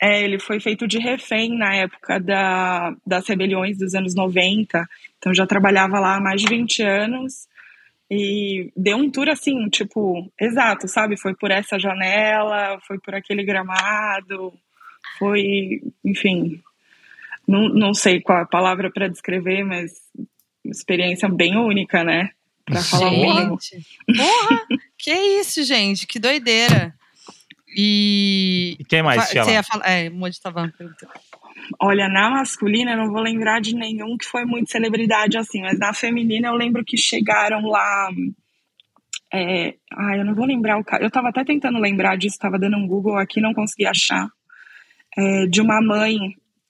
é, 0.00 0.22
ele 0.22 0.38
foi 0.38 0.60
feito 0.60 0.86
de 0.86 0.98
refém 0.98 1.56
na 1.56 1.74
época 1.74 2.20
da, 2.20 2.94
das 3.06 3.26
rebeliões 3.26 3.78
dos 3.78 3.94
anos 3.94 4.14
90. 4.14 4.84
Então, 5.18 5.34
já 5.34 5.46
trabalhava 5.46 5.98
lá 5.98 6.16
há 6.16 6.20
mais 6.20 6.42
de 6.42 6.48
20 6.48 6.82
anos 6.82 7.48
e 8.10 8.72
deu 8.76 8.96
um 8.96 9.10
tour 9.10 9.28
assim, 9.28 9.68
tipo, 9.68 10.30
exato, 10.40 10.88
sabe? 10.88 11.16
Foi 11.16 11.34
por 11.34 11.50
essa 11.50 11.78
janela, 11.78 12.78
foi 12.86 12.98
por 12.98 13.14
aquele 13.14 13.44
gramado, 13.44 14.52
foi, 15.18 15.82
enfim, 16.04 16.60
não, 17.46 17.68
não 17.68 17.94
sei 17.94 18.20
qual 18.20 18.42
a 18.42 18.46
palavra 18.46 18.90
para 18.90 19.08
descrever, 19.08 19.64
mas 19.64 19.92
experiência 20.64 21.28
bem 21.28 21.56
única, 21.56 22.04
né? 22.04 22.30
Pra 22.64 22.82
falar 22.82 23.10
gente, 23.10 23.86
porra, 24.06 24.66
que 24.96 25.12
isso, 25.12 25.64
gente, 25.64 26.06
que 26.06 26.18
doideira. 26.18 26.94
E. 27.76 28.76
E 28.78 28.84
quem 28.84 29.02
mais? 29.02 29.28
Você 29.28 29.52
ia 29.52 29.62
falar. 29.62 29.88
É, 29.88 30.10
Moody 30.10 30.40
tava 30.40 30.72
perguntando. 30.76 31.12
Olha, 31.80 32.08
na 32.08 32.30
masculina 32.30 32.92
eu 32.92 32.96
não 32.96 33.12
vou 33.12 33.20
lembrar 33.20 33.60
de 33.60 33.74
nenhum 33.74 34.16
que 34.16 34.26
foi 34.26 34.44
muito 34.44 34.70
celebridade 34.70 35.36
assim, 35.36 35.60
mas 35.62 35.78
na 35.78 35.92
feminina 35.94 36.48
eu 36.48 36.54
lembro 36.54 36.84
que 36.84 36.96
chegaram 36.96 37.62
lá 37.66 38.10
É, 39.32 39.74
ah, 39.92 40.16
eu 40.16 40.24
não 40.24 40.34
vou 40.34 40.46
lembrar 40.46 40.78
o 40.78 40.84
caso. 40.84 41.02
Eu 41.02 41.08
estava 41.08 41.28
até 41.28 41.44
tentando 41.44 41.78
lembrar 41.78 42.16
disso, 42.16 42.34
estava 42.34 42.58
dando 42.58 42.76
um 42.76 42.86
Google 42.86 43.16
aqui, 43.16 43.40
não 43.40 43.54
consegui 43.54 43.86
achar. 43.86 44.28
É, 45.16 45.46
de 45.46 45.60
uma 45.60 45.80
mãe 45.80 46.16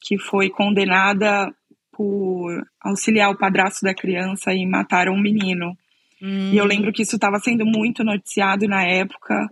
que 0.00 0.18
foi 0.18 0.48
condenada 0.48 1.52
por 1.92 2.66
auxiliar 2.80 3.30
o 3.30 3.36
padrasto 3.36 3.84
da 3.84 3.94
criança 3.94 4.52
e 4.54 4.66
matar 4.66 5.08
um 5.08 5.20
menino. 5.20 5.76
Hum. 6.22 6.50
E 6.52 6.56
eu 6.56 6.64
hum. 6.64 6.68
lembro 6.68 6.92
que 6.92 7.02
isso 7.02 7.16
estava 7.16 7.38
sendo 7.38 7.66
muito 7.66 8.02
noticiado 8.02 8.66
na 8.66 8.82
época 8.82 9.48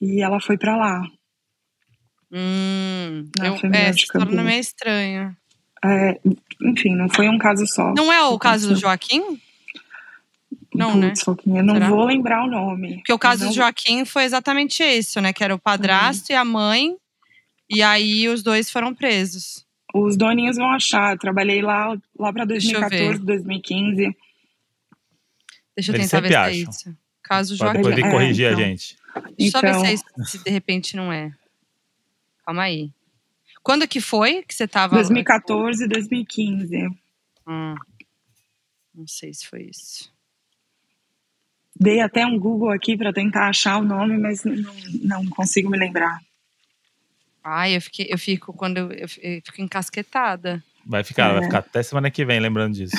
e 0.00 0.22
ela 0.22 0.40
foi 0.40 0.56
para 0.56 0.76
lá. 0.76 1.02
Hum, 2.32 3.28
eu, 3.42 3.70
é, 3.72 3.92
se 3.92 4.06
torna 4.06 4.42
meio 4.42 4.60
estranho. 4.60 5.36
É, 5.84 6.18
enfim, 6.62 6.94
não 6.96 7.08
foi 7.10 7.28
um 7.28 7.36
caso 7.36 7.66
só. 7.66 7.92
Não 7.94 8.10
é 8.10 8.22
o 8.24 8.38
caso 8.38 8.68
do 8.68 8.76
Joaquim? 8.76 9.38
Não, 10.74 10.96
né? 10.96 11.12
Né? 11.44 11.60
Eu 11.60 11.64
não 11.64 11.74
Será? 11.74 11.88
vou 11.90 12.04
lembrar 12.06 12.44
o 12.44 12.50
nome. 12.50 12.96
Porque 12.96 13.12
o 13.12 13.18
caso 13.18 13.44
não... 13.44 13.50
do 13.50 13.54
Joaquim 13.54 14.06
foi 14.06 14.24
exatamente 14.24 14.82
isso, 14.82 15.20
né? 15.20 15.32
Que 15.32 15.44
era 15.44 15.54
o 15.54 15.58
padrasto 15.58 16.30
uhum. 16.30 16.34
e 16.34 16.36
a 16.36 16.44
mãe. 16.44 16.96
E 17.68 17.82
aí 17.82 18.28
os 18.28 18.42
dois 18.42 18.70
foram 18.70 18.94
presos. 18.94 19.66
Os 19.94 20.16
doninhos 20.16 20.56
vão 20.56 20.70
achar. 20.70 21.14
Eu 21.14 21.18
trabalhei 21.18 21.60
lá, 21.62 21.96
lá 22.18 22.32
pra 22.32 22.44
2014, 22.44 23.20
2015. 23.20 24.16
Deixa 25.76 25.90
eu 25.90 25.96
Eles 25.96 26.10
tentar 26.10 26.28
ver 26.28 26.36
acham. 26.36 26.52
se 26.52 26.58
é 26.58 26.70
isso. 26.70 26.98
Caso 27.22 27.56
Joaquim. 27.56 27.82
Pode 27.82 28.02
corrigir 28.02 28.46
é, 28.46 28.52
então. 28.52 28.64
a 28.64 28.66
gente. 28.66 28.96
Deixa 29.38 29.58
eu 29.58 29.70
então... 29.70 29.82
ver 29.82 29.96
se, 29.96 30.04
é, 30.04 30.24
se 30.24 30.44
de 30.44 30.50
repente 30.50 30.96
não 30.96 31.12
é. 31.12 31.32
Calma 32.44 32.62
aí. 32.62 32.90
Quando 33.62 33.86
que 33.86 34.00
foi 34.00 34.42
que 34.42 34.54
você 34.54 34.66
tava? 34.66 34.96
2014 34.96 35.84
e 35.84 35.88
2015. 35.88 36.88
Hum. 37.46 37.74
Não 38.94 39.06
sei 39.06 39.32
se 39.32 39.46
foi 39.46 39.62
isso. 39.62 40.12
Dei 41.78 42.00
até 42.00 42.26
um 42.26 42.38
Google 42.38 42.70
aqui 42.70 42.96
para 42.96 43.12
tentar 43.12 43.48
achar 43.48 43.78
o 43.78 43.84
nome, 43.84 44.18
mas 44.18 44.44
não, 44.44 44.74
não 45.02 45.26
consigo 45.26 45.70
me 45.70 45.78
lembrar. 45.78 46.20
Ai, 47.44 47.76
eu, 47.76 47.80
fiquei, 47.80 48.06
eu 48.08 48.18
fico 48.18 48.52
quando 48.52 48.78
eu, 48.78 48.90
eu 48.90 49.08
fico 49.08 49.60
encasquetada. 49.60 50.62
Vai 50.84 51.04
ficar, 51.04 51.30
é. 51.30 51.32
vai 51.34 51.42
ficar 51.44 51.58
até 51.58 51.82
semana 51.82 52.10
que 52.10 52.24
vem 52.24 52.40
lembrando 52.40 52.74
disso. 52.74 52.96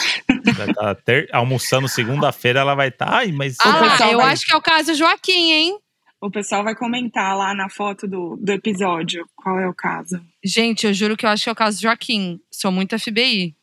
vai 0.55 0.69
estar 0.69 0.73
tá 0.73 0.95
ter, 0.95 1.29
almoçando 1.31 1.87
segunda-feira, 1.87 2.61
ela 2.61 2.75
vai 2.75 2.89
estar. 2.89 3.05
Tá, 3.05 3.17
ai, 3.17 3.31
mas. 3.31 3.57
Ah, 3.61 4.11
eu 4.11 4.17
vai... 4.17 4.33
acho 4.33 4.45
que 4.45 4.53
é 4.53 4.55
o 4.55 4.61
caso 4.61 4.93
Joaquim, 4.95 5.51
hein? 5.51 5.79
O 6.21 6.31
pessoal 6.31 6.63
vai 6.63 6.73
comentar 6.73 7.37
lá 7.37 7.53
na 7.53 7.69
foto 7.69 8.07
do, 8.07 8.37
do 8.37 8.51
episódio 8.53 9.27
qual 9.35 9.59
é 9.59 9.67
o 9.67 9.73
caso. 9.73 10.21
Gente, 10.43 10.87
eu 10.87 10.93
juro 10.93 11.17
que 11.17 11.25
eu 11.25 11.29
acho 11.29 11.43
que 11.43 11.49
é 11.49 11.51
o 11.51 11.55
caso 11.55 11.81
Joaquim. 11.81 12.39
Sou 12.49 12.71
muito 12.71 12.97
FBI. 12.97 13.53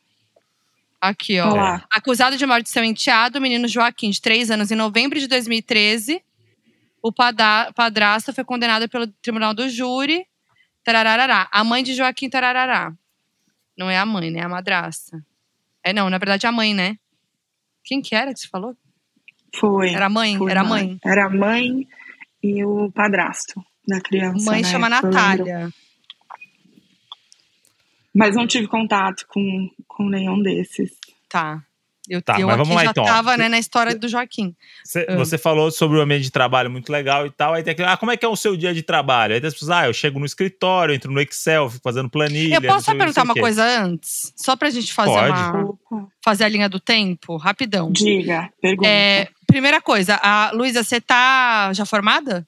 Aqui, 1.01 1.39
ó. 1.39 1.51
Olá. 1.51 1.83
Acusado 1.89 2.37
de 2.37 2.45
morte 2.45 2.65
de 2.65 2.69
seu 2.69 2.83
enteado, 2.83 3.39
o 3.39 3.41
menino 3.41 3.67
Joaquim, 3.67 4.11
de 4.11 4.21
3 4.21 4.51
anos, 4.51 4.69
em 4.69 4.75
novembro 4.75 5.19
de 5.19 5.25
2013. 5.25 6.21
O 7.01 7.11
padrasto 7.11 8.31
foi 8.31 8.43
condenado 8.43 8.87
pelo 8.87 9.07
tribunal 9.07 9.55
do 9.55 9.67
júri. 9.67 10.23
Tararará. 10.83 11.47
A 11.51 11.63
mãe 11.63 11.83
de 11.83 11.93
Joaquim 11.93 12.29
Tararará. 12.29 12.93
Não 13.77 13.89
é 13.89 13.97
a 13.97 14.05
mãe, 14.05 14.29
né? 14.31 14.39
É 14.39 14.43
a 14.43 14.49
madrasta. 14.49 15.23
É, 15.83 15.93
não, 15.93 16.09
na 16.09 16.17
verdade, 16.17 16.45
é 16.45 16.49
a 16.49 16.51
mãe, 16.51 16.73
né? 16.73 16.97
Quem 17.83 18.01
que 18.01 18.15
era 18.15 18.33
que 18.33 18.39
você 18.39 18.47
falou? 18.47 18.75
Foi. 19.55 19.93
Era 19.93 20.05
a 20.05 20.09
mãe? 20.09 20.37
Foi 20.37 20.51
era 20.51 20.61
a 20.61 20.63
mãe. 20.63 20.99
Era 21.03 21.25
a 21.25 21.29
mãe 21.29 21.87
e 22.43 22.63
o 22.63 22.91
padrasto 22.91 23.61
da 23.87 23.99
criança. 23.99 24.49
Mãe 24.49 24.61
né? 24.61 24.67
chama 24.67 24.89
Natália. 24.89 25.71
Mas 28.13 28.35
não 28.35 28.45
tive 28.45 28.67
contato 28.67 29.25
com, 29.27 29.69
com 29.87 30.09
nenhum 30.09 30.41
desses. 30.41 30.91
Tá. 31.29 31.63
Eu, 32.09 32.21
tá, 32.21 32.39
eu 32.39 32.47
mas 32.47 32.57
vamos 32.57 32.75
lá, 32.75 32.83
já 32.83 32.91
então. 32.91 33.05
tava 33.05 33.37
né, 33.37 33.47
na 33.47 33.59
história 33.59 33.95
do 33.95 34.07
Joaquim. 34.07 34.55
Cê, 34.83 35.05
uh. 35.09 35.17
Você 35.17 35.37
falou 35.37 35.69
sobre 35.69 35.99
o 35.99 36.01
ambiente 36.01 36.23
de 36.23 36.31
trabalho 36.31 36.69
muito 36.69 36.91
legal 36.91 37.27
e 37.27 37.29
tal. 37.29 37.53
Aí 37.53 37.63
tem 37.63 37.73
aquele, 37.73 37.87
ah, 37.87 37.95
como 37.95 38.11
é 38.11 38.17
que 38.17 38.25
é 38.25 38.27
o 38.27 38.35
seu 38.35 38.57
dia 38.57 38.73
de 38.73 38.81
trabalho? 38.81 39.33
Aí 39.33 39.39
tem 39.39 39.47
as 39.47 39.53
pessoas, 39.53 39.71
ah, 39.71 39.87
eu 39.87 39.93
chego 39.93 40.19
no 40.19 40.25
escritório, 40.25 40.95
entro 40.95 41.11
no 41.11 41.21
Excel, 41.21 41.69
fico 41.69 41.83
fazendo 41.83 42.09
planilha. 42.09 42.55
Eu 42.55 42.61
posso 42.61 42.85
só 42.85 42.95
perguntar 42.95 43.23
uma 43.23 43.35
coisa 43.35 43.63
antes? 43.63 44.33
Só 44.35 44.55
pra 44.55 44.69
gente 44.71 44.91
fazer 44.91 45.11
Pode. 45.11 45.31
uma. 45.31 46.07
Fazer 46.23 46.43
a 46.43 46.49
linha 46.49 46.69
do 46.69 46.79
tempo, 46.79 47.37
rapidão. 47.37 47.91
Diga, 47.91 48.49
pergunta. 48.61 48.87
É, 48.87 49.27
primeira 49.45 49.81
coisa, 49.81 50.19
a 50.21 50.51
Luísa, 50.53 50.83
você 50.83 50.99
tá 50.99 51.71
já 51.73 51.85
formada? 51.85 52.47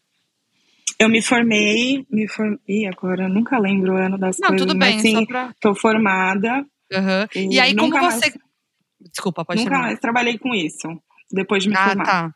Eu 1.00 1.10
me 1.10 1.22
formei, 1.22 2.06
me 2.10 2.28
formei 2.28 2.88
agora, 2.88 3.28
nunca 3.28 3.58
lembro 3.58 3.94
o 3.94 3.98
ano 3.98 4.18
das 4.18 4.38
Não, 4.40 4.50
coisas. 4.50 4.66
Não, 4.66 4.74
tudo 4.74 4.80
bem, 4.80 4.94
mas, 4.94 5.02
sim, 5.02 5.16
só 5.16 5.26
pra... 5.26 5.54
tô 5.60 5.76
formada. 5.76 6.66
Uhum. 6.92 7.28
E, 7.36 7.56
e 7.56 7.60
aí, 7.60 7.76
como 7.76 7.92
você. 7.92 8.30
Mais, 8.30 8.38
Desculpa, 9.10 9.46
pode 9.46 9.64
Nunca 9.64 9.80
mais 9.80 10.00
trabalhei 10.00 10.38
com 10.38 10.54
isso, 10.54 10.88
depois 11.32 11.64
de 11.64 11.70
me 11.70 11.76
ah, 11.76 11.90
formar. 11.90 12.06
Tá. 12.06 12.36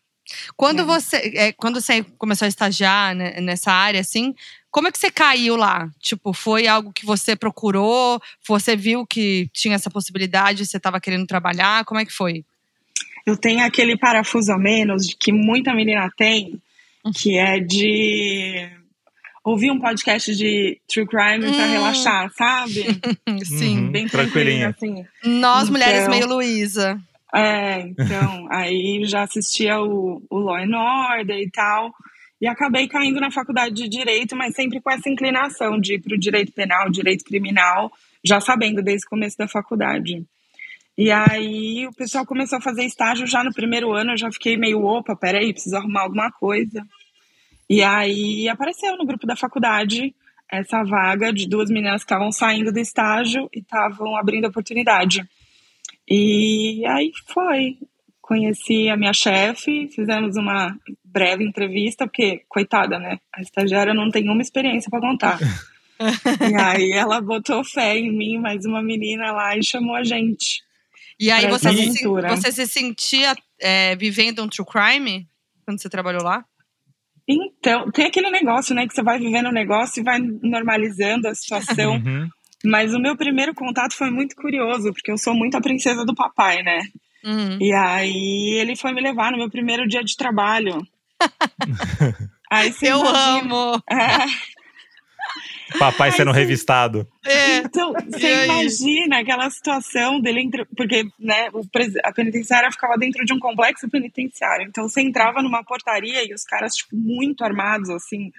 Quando, 0.56 0.82
é. 0.82 0.86
você, 0.86 1.16
é, 1.36 1.52
quando 1.54 1.80
você 1.80 2.04
começou 2.18 2.46
a 2.46 2.50
estagiar 2.50 3.16
né, 3.16 3.40
nessa 3.40 3.72
área, 3.72 4.02
assim, 4.02 4.34
como 4.70 4.88
é 4.88 4.92
que 4.92 4.98
você 5.00 5.10
caiu 5.10 5.56
lá? 5.56 5.90
Tipo, 6.00 6.34
foi 6.34 6.68
algo 6.68 6.92
que 6.92 7.06
você 7.06 7.36
procurou? 7.36 8.22
Você 8.48 8.76
viu 8.76 9.06
que 9.06 9.50
tinha 9.54 9.76
essa 9.76 9.90
possibilidade, 9.90 10.66
você 10.66 10.78
estava 10.78 11.00
querendo 11.00 11.26
trabalhar? 11.26 11.86
Como 11.86 12.00
é 12.00 12.06
que 12.06 12.12
foi? 12.12 12.44
Eu 13.26 13.38
tenho 13.38 13.64
aquele 13.66 13.98
parafuso 13.98 14.52
a 14.52 14.58
menos 14.58 15.16
que 15.20 15.32
muita 15.32 15.74
menina 15.74 16.10
tem, 16.18 16.62
que 17.16 17.38
é 17.38 17.60
de 17.60 18.70
ouvir 19.48 19.72
um 19.72 19.80
podcast 19.80 20.36
de 20.36 20.78
true 20.90 21.08
crime 21.08 21.48
hum. 21.48 21.54
para 21.54 21.66
relaxar, 21.66 22.30
sabe? 22.34 22.86
Sim, 23.46 23.86
uhum, 23.86 23.92
bem 23.92 24.06
tranquilinha. 24.06 24.70
Assim. 24.70 25.06
Nós 25.24 25.64
então, 25.64 25.72
mulheres 25.72 26.08
meio 26.10 26.28
Luísa. 26.28 27.00
É, 27.34 27.80
então, 27.80 28.48
aí 28.52 29.04
já 29.06 29.24
assistia 29.24 29.80
o, 29.80 30.22
o 30.30 30.38
Law 30.38 30.58
and 30.58 30.78
Order 30.78 31.38
e 31.38 31.50
tal. 31.50 31.94
E 32.42 32.48
acabei 32.48 32.90
caindo 32.90 33.22
na 33.22 33.32
faculdade 33.32 33.74
de 33.74 33.88
direito, 33.88 34.36
mas 34.36 34.54
sempre 34.54 34.82
com 34.82 34.92
essa 34.92 35.10
inclinação 35.10 35.80
de 35.80 35.96
ir 35.96 36.02
para 36.02 36.14
o 36.14 36.20
direito 36.20 36.52
penal, 36.52 36.90
direito 36.90 37.24
criminal, 37.24 37.90
já 38.24 38.42
sabendo 38.42 38.84
desde 38.84 39.08
o 39.08 39.10
começo 39.10 39.38
da 39.38 39.48
faculdade. 39.48 40.26
E 40.98 41.10
aí 41.10 41.88
o 41.88 41.94
pessoal 41.94 42.26
começou 42.26 42.58
a 42.58 42.62
fazer 42.62 42.84
estágio 42.84 43.26
já 43.26 43.44
no 43.44 43.54
primeiro 43.54 43.94
ano, 43.94 44.12
eu 44.12 44.18
já 44.18 44.32
fiquei 44.32 44.58
meio, 44.58 44.84
opa, 44.84 45.16
peraí, 45.16 45.54
preciso 45.54 45.78
arrumar 45.78 46.02
alguma 46.02 46.32
coisa. 46.32 46.86
E 47.70 47.84
aí 47.84 48.48
apareceu 48.48 48.96
no 48.98 49.06
grupo 49.06 49.28
da 49.28 49.36
faculdade 49.36 50.16
essa 50.50 50.84
vaga 50.84 51.34
de 51.34 51.48
duas 51.48 51.70
meninas 51.70 52.04
que 52.04 52.06
estavam 52.06 52.32
saindo 52.32 52.72
do 52.72 52.80
estágio 52.80 53.50
e 53.54 53.60
estavam 53.60 54.16
abrindo 54.16 54.48
oportunidade. 54.48 55.28
E 56.10 56.86
aí 56.88 57.12
foi. 57.28 57.78
Conheci 58.22 58.90
a 58.90 58.98
minha 58.98 59.14
chefe, 59.14 59.88
fizemos 59.88 60.36
uma 60.36 60.78
breve 61.04 61.46
entrevista, 61.46 62.06
porque, 62.06 62.44
coitada, 62.50 63.00
né? 63.00 63.20
A 63.34 63.42
estagiária 63.42 63.94
não 63.94 64.10
tem 64.10 64.30
uma 64.30 64.42
experiência 64.42 64.90
para 64.90 65.00
contar. 65.00 65.40
e 66.52 66.56
aí 66.56 66.92
ela 66.92 67.22
botou 67.22 67.64
fé 67.64 67.98
em 67.98 68.12
mim, 68.12 68.38
mais 68.38 68.66
uma 68.66 68.84
menina 68.84 69.32
lá, 69.32 69.58
e 69.58 69.64
chamou 69.64 69.96
a 69.96 70.04
gente. 70.04 70.62
E 71.18 71.32
aí 71.32 71.48
você 71.48 71.74
se, 71.74 72.04
você 72.06 72.52
se 72.52 72.68
sentia 72.68 73.34
é, 73.62 73.96
vivendo 73.96 74.44
um 74.44 74.50
true 74.50 74.68
crime 74.68 75.28
quando 75.66 75.82
você 75.82 75.90
trabalhou 75.90 76.22
lá? 76.22 76.46
Então, 77.28 77.92
tem 77.92 78.06
aquele 78.06 78.30
negócio, 78.32 78.74
né, 78.74 78.88
que 78.88 78.94
você 78.94 79.04
vai 79.04 79.20
vivendo 79.20 79.48
o 79.48 79.54
negócio 79.54 80.00
e 80.00 80.04
vai 80.04 80.18
normalizando 80.20 81.28
a 81.28 81.36
situação. 81.36 81.96
Uhum. 81.96 82.30
Mas 82.66 82.94
o 82.94 83.00
meu 83.00 83.16
primeiro 83.18 83.54
contato 83.54 83.96
foi 83.96 84.10
muito 84.10 84.36
curioso, 84.36 84.94
porque 84.94 85.12
eu 85.12 85.18
sou 85.18 85.34
muito 85.36 85.58
a 85.58 85.62
princesa 85.62 86.06
do 86.06 86.16
papai, 86.16 86.64
né? 86.64 86.80
Uhum. 87.24 87.58
E 87.62 87.74
aí 87.74 88.58
ele 88.60 88.76
foi 88.76 88.94
me 88.94 89.02
levar 89.02 89.32
no 89.32 89.38
meu 89.38 89.50
primeiro 89.50 89.88
dia 89.88 90.04
de 90.04 90.16
trabalho. 90.16 90.82
aí 92.50 92.74
eu 92.82 93.00
imagina, 93.00 93.40
amo! 93.40 93.84
É, 93.90 94.26
Papai 95.78 96.12
sendo 96.12 96.32
revistado. 96.32 97.08
É. 97.26 97.58
Então, 97.58 97.94
você 97.94 98.46
imagina 98.46 99.20
aquela 99.20 99.50
situação 99.50 100.20
dele, 100.22 100.50
porque 100.76 101.04
né, 101.20 101.50
o, 101.54 101.62
a 102.04 102.12
penitenciária 102.14 102.72
ficava 102.72 102.98
dentro 102.98 103.26
de 103.26 103.34
um 103.34 103.40
complexo 103.40 103.90
penitenciário. 103.90 104.68
Então 104.68 104.88
você 104.88 105.02
entrava 105.02 105.42
numa 105.42 105.64
portaria 105.64 106.24
e 106.24 106.34
os 106.34 106.44
caras, 106.44 106.76
tipo, 106.76 106.96
muito 106.96 107.44
armados, 107.44 107.90
assim, 107.90 108.32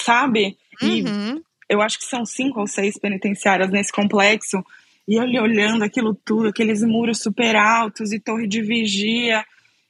sabe? 0.00 0.56
E 0.82 1.02
uhum. 1.02 1.42
eu 1.68 1.80
acho 1.80 1.98
que 1.98 2.04
são 2.04 2.24
cinco 2.24 2.60
ou 2.60 2.66
seis 2.66 2.98
penitenciárias 2.98 3.70
nesse 3.70 3.92
complexo. 3.92 4.64
E 5.06 5.18
ele 5.18 5.38
olhando 5.38 5.84
aquilo 5.84 6.14
tudo, 6.14 6.48
aqueles 6.48 6.82
muros 6.82 7.20
super 7.20 7.56
altos 7.56 8.12
e 8.12 8.20
torre 8.20 8.46
de 8.46 8.62
vigia. 8.62 9.44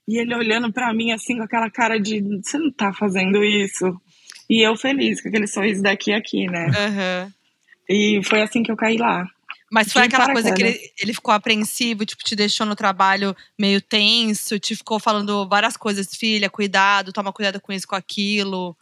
E 0.06 0.18
ele 0.18 0.34
olhando 0.34 0.72
para 0.72 0.92
mim 0.92 1.12
assim 1.12 1.36
com 1.36 1.44
aquela 1.44 1.70
cara 1.70 1.98
de 1.98 2.20
você 2.20 2.58
não 2.58 2.70
tá 2.70 2.92
fazendo 2.92 3.42
isso. 3.42 3.98
E 4.48 4.62
eu 4.62 4.76
feliz 4.76 5.22
com 5.22 5.28
aquele 5.28 5.46
sorriso 5.46 5.82
daqui 5.82 6.10
e 6.10 6.14
aqui, 6.14 6.46
né? 6.46 6.66
Uhum. 6.66 7.32
E 7.88 8.20
foi 8.24 8.42
assim 8.42 8.62
que 8.62 8.70
eu 8.70 8.76
caí 8.76 8.96
lá. 8.96 9.26
Mas 9.70 9.92
foi 9.92 10.02
aquela 10.02 10.30
coisa 10.32 10.54
que 10.54 10.62
ele, 10.62 10.78
ele, 11.00 11.14
ficou 11.14 11.34
apreensivo, 11.34 12.06
tipo, 12.06 12.22
te 12.22 12.36
deixou 12.36 12.64
no 12.64 12.76
trabalho 12.76 13.34
meio 13.58 13.80
tenso, 13.80 14.58
te 14.58 14.76
ficou 14.76 15.00
falando 15.00 15.48
várias 15.48 15.76
coisas, 15.76 16.14
filha, 16.14 16.48
cuidado, 16.48 17.12
toma 17.12 17.32
cuidado 17.32 17.60
com 17.60 17.72
isso, 17.72 17.88
com 17.88 17.96
aquilo. 17.96 18.76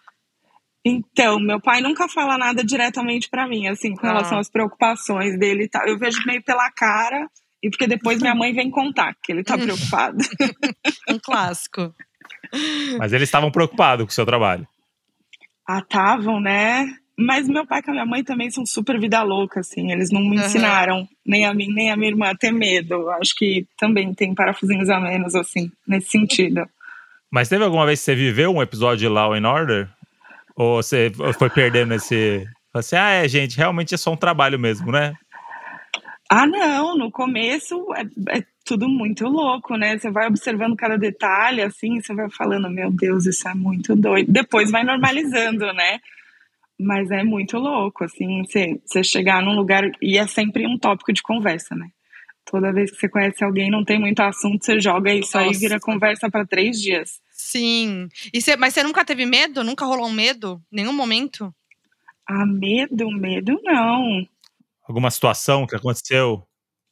Então, 0.84 1.38
meu 1.38 1.60
pai 1.60 1.80
nunca 1.80 2.08
fala 2.08 2.36
nada 2.36 2.64
diretamente 2.64 3.30
para 3.30 3.48
mim, 3.48 3.68
assim, 3.68 3.94
com 3.94 4.06
ah. 4.06 4.10
relação 4.10 4.38
às 4.38 4.50
preocupações 4.50 5.38
dele 5.38 5.64
e 5.64 5.68
tal. 5.68 5.86
Eu 5.86 5.98
vejo 5.98 6.20
meio 6.26 6.42
pela 6.42 6.70
cara, 6.72 7.26
e 7.62 7.70
porque 7.70 7.86
depois 7.86 8.20
minha 8.20 8.34
mãe 8.34 8.52
vem 8.52 8.70
contar 8.70 9.14
que 9.22 9.32
ele 9.32 9.44
tá 9.44 9.56
preocupado. 9.56 10.18
um 11.08 11.18
clássico. 11.18 11.94
Mas 12.98 13.12
eles 13.12 13.28
estavam 13.28 13.50
preocupados 13.50 14.04
com 14.04 14.10
o 14.10 14.14
seu 14.14 14.26
trabalho. 14.26 14.66
Ah, 15.68 15.78
estavam, 15.78 16.40
né? 16.40 16.86
Mas 17.18 17.46
meu 17.48 17.66
pai 17.66 17.80
e 17.86 17.90
a 17.90 17.92
minha 17.92 18.06
mãe 18.06 18.24
também 18.24 18.50
são 18.50 18.64
super 18.66 18.98
vida 18.98 19.22
louca, 19.22 19.60
assim. 19.60 19.92
Eles 19.92 20.10
não 20.10 20.20
me 20.20 20.38
Uhum. 20.38 20.42
ensinaram, 20.42 21.08
nem 21.24 21.44
a 21.46 21.54
mim, 21.54 21.68
nem 21.72 21.90
a 21.90 21.96
minha 21.96 22.10
irmã, 22.10 22.30
a 22.30 22.34
ter 22.36 22.50
medo. 22.50 23.08
Acho 23.10 23.34
que 23.36 23.66
também 23.78 24.12
tem 24.14 24.34
parafusinhos 24.34 24.88
a 24.88 24.98
menos, 24.98 25.34
assim, 25.34 25.70
nesse 25.86 26.08
sentido. 26.10 26.62
Mas 27.30 27.48
teve 27.48 27.64
alguma 27.64 27.86
vez 27.86 27.98
que 28.00 28.06
você 28.06 28.14
viveu 28.14 28.50
um 28.54 28.62
episódio 28.62 28.98
de 28.98 29.08
Law 29.08 29.34
and 29.34 29.48
Order? 29.48 29.88
Ou 30.56 30.82
você 30.82 31.10
foi 31.38 31.48
perdendo 31.50 31.94
esse. 31.94 32.38
Falou 32.72 32.80
Assim, 32.80 32.96
ah, 32.96 33.10
é, 33.10 33.28
gente, 33.28 33.56
realmente 33.56 33.94
é 33.94 33.98
só 33.98 34.12
um 34.12 34.16
trabalho 34.16 34.58
mesmo, 34.58 34.90
né? 34.90 35.12
Ah, 36.34 36.46
não, 36.46 36.96
no 36.96 37.10
começo 37.10 37.76
é, 37.94 38.38
é 38.38 38.44
tudo 38.64 38.88
muito 38.88 39.26
louco, 39.28 39.76
né? 39.76 39.98
Você 39.98 40.10
vai 40.10 40.26
observando 40.26 40.74
cada 40.74 40.96
detalhe, 40.96 41.60
assim, 41.60 42.00
você 42.00 42.14
vai 42.14 42.30
falando, 42.30 42.70
meu 42.70 42.90
Deus, 42.90 43.26
isso 43.26 43.46
é 43.46 43.52
muito 43.52 43.94
doido. 43.94 44.32
Depois 44.32 44.70
vai 44.70 44.82
normalizando, 44.82 45.70
né? 45.74 45.98
Mas 46.80 47.10
é 47.10 47.22
muito 47.22 47.58
louco, 47.58 48.04
assim, 48.04 48.42
você, 48.44 48.80
você 48.82 49.04
chegar 49.04 49.42
num 49.42 49.54
lugar 49.54 49.84
e 50.00 50.16
é 50.16 50.26
sempre 50.26 50.66
um 50.66 50.78
tópico 50.78 51.12
de 51.12 51.20
conversa, 51.22 51.74
né? 51.74 51.90
Toda 52.50 52.72
vez 52.72 52.90
que 52.90 52.96
você 52.96 53.10
conhece 53.10 53.44
alguém, 53.44 53.70
não 53.70 53.84
tem 53.84 54.00
muito 54.00 54.20
assunto, 54.20 54.64
você 54.64 54.80
joga 54.80 55.12
isso 55.12 55.36
aí 55.36 55.44
e 55.44 55.46
Nossa. 55.48 55.60
vira 55.60 55.78
conversa 55.80 56.30
para 56.30 56.46
três 56.46 56.80
dias. 56.80 57.20
Sim. 57.30 58.08
E 58.32 58.40
cê- 58.40 58.56
mas 58.56 58.72
você 58.72 58.82
nunca 58.82 59.04
teve 59.04 59.26
medo? 59.26 59.62
Nunca 59.62 59.84
rolou 59.84 60.06
um 60.06 60.12
medo? 60.12 60.62
Nenhum 60.72 60.94
momento? 60.94 61.54
Ah, 62.26 62.46
medo, 62.46 63.10
medo 63.10 63.60
não. 63.62 64.26
Alguma 64.92 65.10
situação 65.10 65.66
que 65.66 65.74
aconteceu? 65.74 66.46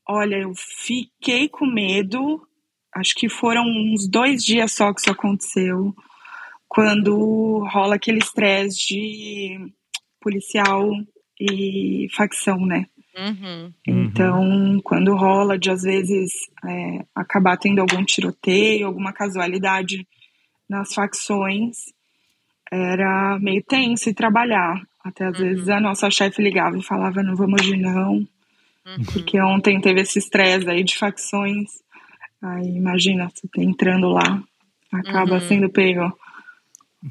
Olha, 0.09 0.37
eu 0.37 0.54
fiquei 0.57 1.50
com 1.50 1.66
medo. 1.66 2.40
Acho 2.95 3.14
que 3.14 3.28
foram 3.28 3.62
uns 3.62 4.09
dois 4.09 4.42
dias 4.42 4.73
só 4.73 4.90
que 4.95 5.00
isso 5.00 5.11
aconteceu. 5.11 5.95
Quando 6.66 7.62
rola 7.71 7.97
aquele 7.97 8.16
estresse 8.16 8.87
de 8.87 9.73
policial 10.19 10.90
e 11.38 12.09
facção, 12.16 12.57
né? 12.64 12.87
Uhum. 13.19 13.71
Então, 13.87 14.80
quando 14.83 15.14
rola 15.14 15.59
de 15.59 15.71
às 15.71 15.83
vezes 15.83 16.33
é, 16.66 17.04
acabar 17.14 17.59
tendo 17.59 17.80
algum 17.80 18.02
tiroteio, 18.02 18.87
alguma 18.87 19.12
casualidade 19.12 20.09
nas 20.66 20.95
facções, 20.95 21.76
era 22.73 23.38
meio 23.38 23.62
tenso 23.62 24.09
e 24.09 24.14
trabalhar. 24.14 24.80
Até 25.04 25.26
às 25.26 25.38
Uhum. 25.38 25.45
vezes 25.49 25.69
a 25.69 25.80
nossa 25.80 26.11
chefe 26.11 26.42
ligava 26.42 26.76
e 26.76 26.83
falava: 26.83 27.23
não 27.23 27.35
vamos 27.37 27.61
hoje 27.62 27.76
não, 27.76 28.26
Uhum. 28.87 29.04
porque 29.12 29.40
ontem 29.40 29.80
teve 29.80 30.00
esse 30.02 30.19
estresse 30.19 30.69
aí 30.69 30.83
de 30.85 30.97
facções. 30.97 31.69
Aí 32.42 32.69
imagina, 32.69 33.28
você 33.35 33.47
tá 33.49 33.62
entrando 33.62 34.09
lá, 34.09 34.42
acaba 34.92 35.35
Uhum. 35.35 35.40
sendo 35.49 35.71
pego. 35.71 36.12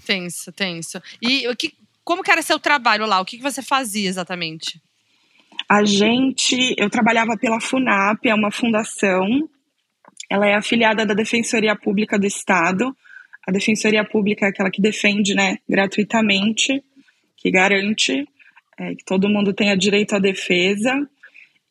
Tenso, 0.05 0.51
tenso. 0.51 1.01
E 1.21 1.47
o 1.47 1.55
que, 1.55 1.73
como 2.03 2.21
que 2.23 2.31
era 2.31 2.41
seu 2.41 2.59
trabalho 2.59 3.05
lá? 3.05 3.19
O 3.19 3.25
que, 3.25 3.37
que 3.37 3.43
você 3.43 3.61
fazia 3.61 4.07
exatamente? 4.07 4.79
A 5.67 5.83
gente, 5.83 6.73
eu 6.77 6.89
trabalhava 6.89 7.37
pela 7.37 7.59
FUNAP, 7.59 8.25
é 8.25 8.33
uma 8.35 8.51
fundação. 8.51 9.27
Ela 10.29 10.47
é 10.47 10.55
afiliada 10.55 11.05
da 11.05 11.13
Defensoria 11.13 11.75
Pública 11.75 12.17
do 12.19 12.25
Estado. 12.27 12.95
A 13.47 13.51
Defensoria 13.51 14.03
Pública 14.03 14.45
é 14.45 14.49
aquela 14.49 14.69
que 14.69 14.81
defende, 14.81 15.33
né, 15.33 15.57
gratuitamente, 15.67 16.83
que 17.39 17.49
garante 17.49 18.27
é, 18.77 18.95
que 18.95 19.03
todo 19.03 19.29
mundo 19.29 19.53
tenha 19.53 19.75
direito 19.75 20.15
à 20.15 20.19
defesa. 20.19 20.93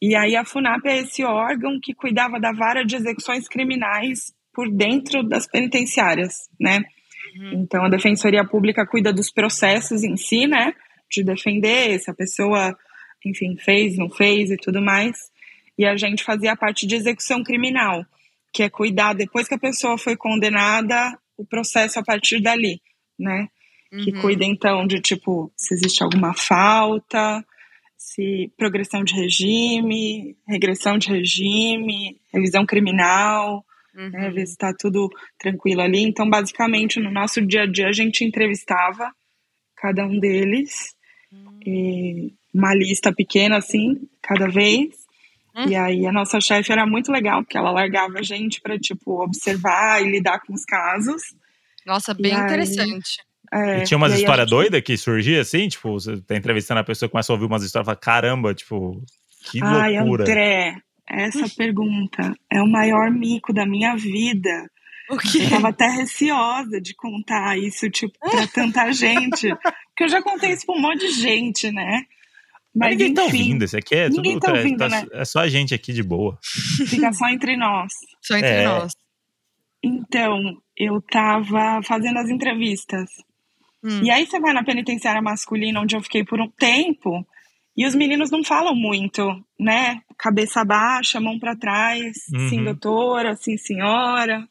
E 0.00 0.14
aí 0.14 0.36
a 0.36 0.44
FUNAP 0.44 0.86
é 0.86 0.98
esse 0.98 1.24
órgão 1.24 1.78
que 1.80 1.94
cuidava 1.94 2.38
da 2.40 2.52
vara 2.52 2.84
de 2.84 2.96
execuções 2.96 3.48
criminais 3.48 4.32
por 4.52 4.70
dentro 4.70 5.22
das 5.22 5.46
penitenciárias, 5.46 6.48
né? 6.60 6.80
Então 7.52 7.84
a 7.84 7.88
Defensoria 7.88 8.44
Pública 8.44 8.86
cuida 8.86 9.12
dos 9.12 9.30
processos 9.30 10.02
em 10.02 10.16
si, 10.16 10.46
né? 10.46 10.74
De 11.10 11.22
defender 11.22 11.98
se 11.98 12.10
a 12.10 12.14
pessoa, 12.14 12.76
enfim, 13.24 13.56
fez, 13.56 13.96
não 13.96 14.10
fez 14.10 14.50
e 14.50 14.56
tudo 14.56 14.82
mais. 14.82 15.16
E 15.76 15.86
a 15.86 15.96
gente 15.96 16.24
fazia 16.24 16.52
a 16.52 16.56
parte 16.56 16.86
de 16.86 16.96
execução 16.96 17.42
criminal, 17.42 18.04
que 18.52 18.62
é 18.62 18.70
cuidar 18.70 19.14
depois 19.14 19.46
que 19.46 19.54
a 19.54 19.58
pessoa 19.58 19.96
foi 19.96 20.16
condenada, 20.16 21.16
o 21.36 21.46
processo 21.46 21.98
a 22.00 22.02
partir 22.02 22.40
dali, 22.40 22.80
né? 23.18 23.48
Que 23.90 24.12
Uhum. 24.12 24.20
cuida 24.20 24.44
então 24.44 24.86
de 24.86 25.00
tipo 25.00 25.50
se 25.56 25.72
existe 25.74 26.02
alguma 26.02 26.34
falta, 26.34 27.44
se 27.96 28.52
progressão 28.56 29.02
de 29.02 29.14
regime, 29.14 30.36
regressão 30.46 30.98
de 30.98 31.08
regime, 31.08 32.16
revisão 32.32 32.66
criminal, 32.66 33.64
Uhum. 33.94 34.10
né, 34.10 34.30
ver 34.30 34.46
se 34.46 34.52
está 34.52 34.72
tudo 34.78 35.08
tranquilo 35.38 35.80
ali. 35.80 36.02
Então, 36.02 36.28
basicamente, 36.28 37.00
no 37.00 37.10
nosso 37.10 37.44
dia 37.44 37.62
a 37.62 37.66
dia, 37.66 37.88
a 37.88 37.92
gente 37.92 38.24
entrevistava 38.24 39.10
cada 39.76 40.04
um 40.06 40.18
deles, 40.20 40.94
e 41.66 42.32
uma 42.54 42.74
lista 42.74 43.12
pequena, 43.12 43.56
assim, 43.58 44.08
cada 44.22 44.48
vez. 44.48 44.94
E 45.66 45.74
aí, 45.74 46.06
a 46.06 46.12
nossa 46.12 46.40
chefe 46.40 46.70
era 46.70 46.86
muito 46.86 47.10
legal, 47.10 47.42
porque 47.42 47.58
ela 47.58 47.70
largava 47.72 48.18
a 48.20 48.22
gente 48.22 48.60
para, 48.60 48.78
tipo, 48.78 49.20
observar 49.22 50.00
e 50.02 50.10
lidar 50.10 50.40
com 50.40 50.52
os 50.54 50.64
casos. 50.64 51.22
Nossa, 51.84 52.14
bem 52.14 52.32
E 52.32 52.34
aí- 52.36 52.42
interessante. 52.44 53.18
É, 53.52 53.78
E 53.80 53.84
tinha 53.84 53.96
umas 53.96 54.12
histórias 54.12 54.48
gente- 54.48 54.56
doidas 54.56 54.82
que 54.82 54.96
surgia 54.96 55.40
assim, 55.40 55.68
tipo, 55.68 55.92
você 55.92 56.20
tá 56.20 56.36
entrevistando 56.36 56.80
a 56.80 56.84
pessoa 56.84 57.06
e 57.06 57.10
começa 57.10 57.32
a 57.32 57.34
ouvir 57.34 57.46
umas 57.46 57.62
histórias 57.62 57.86
e 57.86 57.88
fala, 57.88 57.96
caramba, 57.96 58.54
tipo, 58.54 59.02
que 59.50 59.58
Ai, 59.62 59.98
loucura. 59.98 60.24
André, 60.24 60.76
essa 61.08 61.48
pergunta 61.56 62.34
é 62.52 62.60
o 62.62 62.66
maior 62.68 63.10
mico 63.10 63.52
da 63.52 63.64
minha 63.64 63.96
vida. 63.96 64.50
O 65.10 65.14
Eu 65.14 65.18
quê? 65.18 65.48
tava 65.48 65.68
até 65.68 65.86
receosa 65.88 66.78
de 66.82 66.94
contar 66.94 67.56
isso, 67.58 67.88
tipo, 67.88 68.12
pra 68.20 68.46
tanta 68.52 68.92
gente. 68.92 69.48
Porque 69.48 70.04
eu 70.04 70.08
já 70.10 70.20
contei 70.20 70.50
isso 70.50 70.66
pra 70.66 70.74
um 70.74 70.80
monte 70.82 71.06
de 71.06 71.12
gente, 71.12 71.70
né? 71.72 72.02
Mas 72.74 72.90
ninguém 72.90 73.14
tá 73.14 73.24
enfim, 73.24 73.38
ouvindo, 73.38 73.64
isso 73.64 73.76
aqui 73.78 73.94
é 73.94 74.08
Ninguém 74.10 74.34
tudo. 74.34 74.42
tá 74.42 74.52
é- 74.54 74.58
ouvindo, 74.58 74.78
tá- 74.78 74.88
né? 74.90 75.06
É 75.12 75.24
só 75.24 75.40
a 75.40 75.48
gente 75.48 75.74
aqui 75.74 75.94
de 75.94 76.02
boa. 76.02 76.38
fica 76.86 77.10
só 77.14 77.26
entre 77.30 77.56
nós. 77.56 77.90
Só 78.20 78.36
entre 78.36 78.50
É. 78.50 78.64
nós. 78.66 78.92
Então, 79.82 80.38
eu 80.76 81.00
tava 81.10 81.80
fazendo 81.84 82.18
as 82.18 82.28
entrevistas. 82.28 83.08
Hum. 83.82 84.02
E 84.02 84.10
aí 84.10 84.26
você 84.26 84.40
vai 84.40 84.52
na 84.52 84.64
penitenciária 84.64 85.22
masculina, 85.22 85.80
onde 85.80 85.96
eu 85.96 86.02
fiquei 86.02 86.24
por 86.24 86.40
um 86.40 86.48
tempo, 86.50 87.26
e 87.76 87.86
os 87.86 87.94
meninos 87.94 88.30
não 88.30 88.42
falam 88.42 88.74
muito, 88.74 89.22
né? 89.58 90.02
Cabeça 90.18 90.64
baixa, 90.64 91.20
mão 91.20 91.38
pra 91.38 91.54
trás, 91.56 92.16
Uhum. 92.32 92.48
sim, 92.48 92.64
doutora, 92.64 93.36
sim, 93.36 93.56
senhora. 93.56 94.48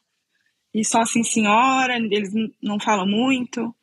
E 0.74 0.84
só 0.84 1.04
sim, 1.04 1.22
senhora, 1.22 1.96
eles 1.96 2.30
não 2.62 2.78
falam 2.80 3.06
muito. 3.06 3.74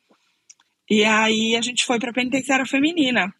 E 0.90 1.04
aí 1.04 1.56
a 1.56 1.60
gente 1.60 1.84
foi 1.84 1.98
pra 1.98 2.12
penitenciária 2.12 2.66
feminina. 2.66 3.32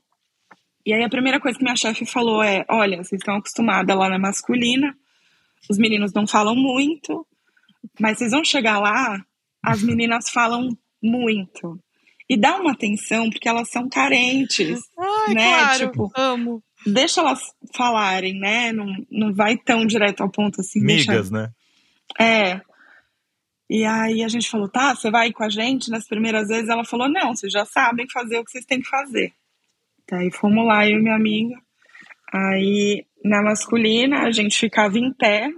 E 0.85 0.92
aí 0.92 1.03
a 1.03 1.09
primeira 1.09 1.40
coisa 1.40 1.59
que 1.59 1.64
minha 1.64 1.77
chefe 1.77 2.07
falou 2.07 2.42
é: 2.42 2.64
olha, 2.69 2.99
vocês 2.99 3.21
estão 3.21 3.37
acostumadas 3.37 3.97
lá 3.97 4.09
na 4.09 4.19
masculina, 4.19 4.97
os 5.69 5.79
meninos 5.79 6.12
não 6.12 6.27
falam 6.27 6.55
muito, 6.55 7.27
mas 7.99 8.19
vocês 8.19 8.31
vão 8.31 8.45
chegar 8.45 8.79
lá, 8.79 9.25
as 9.64 9.83
meninas 9.83 10.31
falam 10.31 10.69
muito. 11.03 11.81
E 12.29 12.37
dá 12.37 12.57
uma 12.57 12.73
atenção, 12.73 13.31
porque 13.31 13.49
elas 13.49 13.71
são 13.71 13.89
carentes. 13.89 14.81
Ai, 14.99 15.35
né, 15.35 15.59
claro. 15.59 15.87
tipo, 15.91 16.11
amo. 16.17 16.62
Deixa 16.85 17.21
elas 17.21 17.41
falarem, 17.75 18.39
né? 18.39 18.73
Não, 18.73 18.87
não 19.11 19.33
vai 19.35 19.57
tão 19.57 19.87
direto 19.87 20.23
ao 20.23 20.31
ponto 20.31 20.61
assim. 20.61 20.85
deixa- 20.85 21.12
Migas, 21.12 21.31
né? 21.31 21.51
É. 22.21 22.61
E 23.69 23.85
aí 23.85 24.23
a 24.23 24.29
gente 24.29 24.49
falou, 24.49 24.69
tá, 24.69 24.95
você 24.95 25.11
vai 25.11 25.33
com 25.33 25.43
a 25.43 25.49
gente 25.49 25.91
nas 25.91 26.07
primeiras 26.07 26.49
vezes? 26.49 26.69
Ela 26.69 26.85
falou, 26.85 27.09
não, 27.09 27.35
vocês 27.35 27.53
já 27.53 27.65
sabem 27.65 28.07
fazer 28.12 28.39
o 28.39 28.45
que 28.45 28.51
vocês 28.53 28.65
têm 28.65 28.81
que 28.81 28.89
fazer. 28.89 29.33
Daí 30.09 30.31
fomos 30.31 30.65
lá, 30.67 30.89
eu 30.89 30.99
e 30.99 31.03
minha 31.03 31.17
amiga. 31.17 31.57
Aí 32.33 33.05
na 33.25 33.43
masculina 33.43 34.23
a 34.23 34.31
gente 34.31 34.57
ficava 34.57 34.99
em 34.99 35.12
pé, 35.12 35.49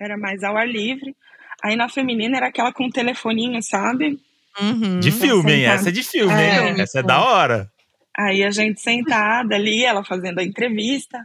era 0.00 0.16
mais 0.16 0.42
ao 0.42 0.56
ar 0.56 0.66
livre. 0.68 1.14
Aí 1.62 1.76
na 1.76 1.88
feminina 1.88 2.38
era 2.38 2.48
aquela 2.48 2.72
com 2.72 2.86
o 2.86 2.90
telefoninho, 2.90 3.62
sabe? 3.62 4.18
Uhum. 4.60 5.00
De 5.00 5.10
filme, 5.10 5.52
hein? 5.52 5.64
Essa 5.66 5.88
é 5.88 5.92
de 5.92 6.02
filme, 6.02 6.32
É. 6.32 6.68
hein? 6.70 6.80
Essa 6.80 7.00
é 7.00 7.02
da 7.02 7.22
hora. 7.24 7.70
Aí 8.16 8.44
a 8.44 8.50
gente 8.50 8.80
sentada 8.80 9.54
ali, 9.56 9.84
ela 9.84 10.04
fazendo 10.04 10.38
a 10.38 10.44
entrevista. 10.44 11.18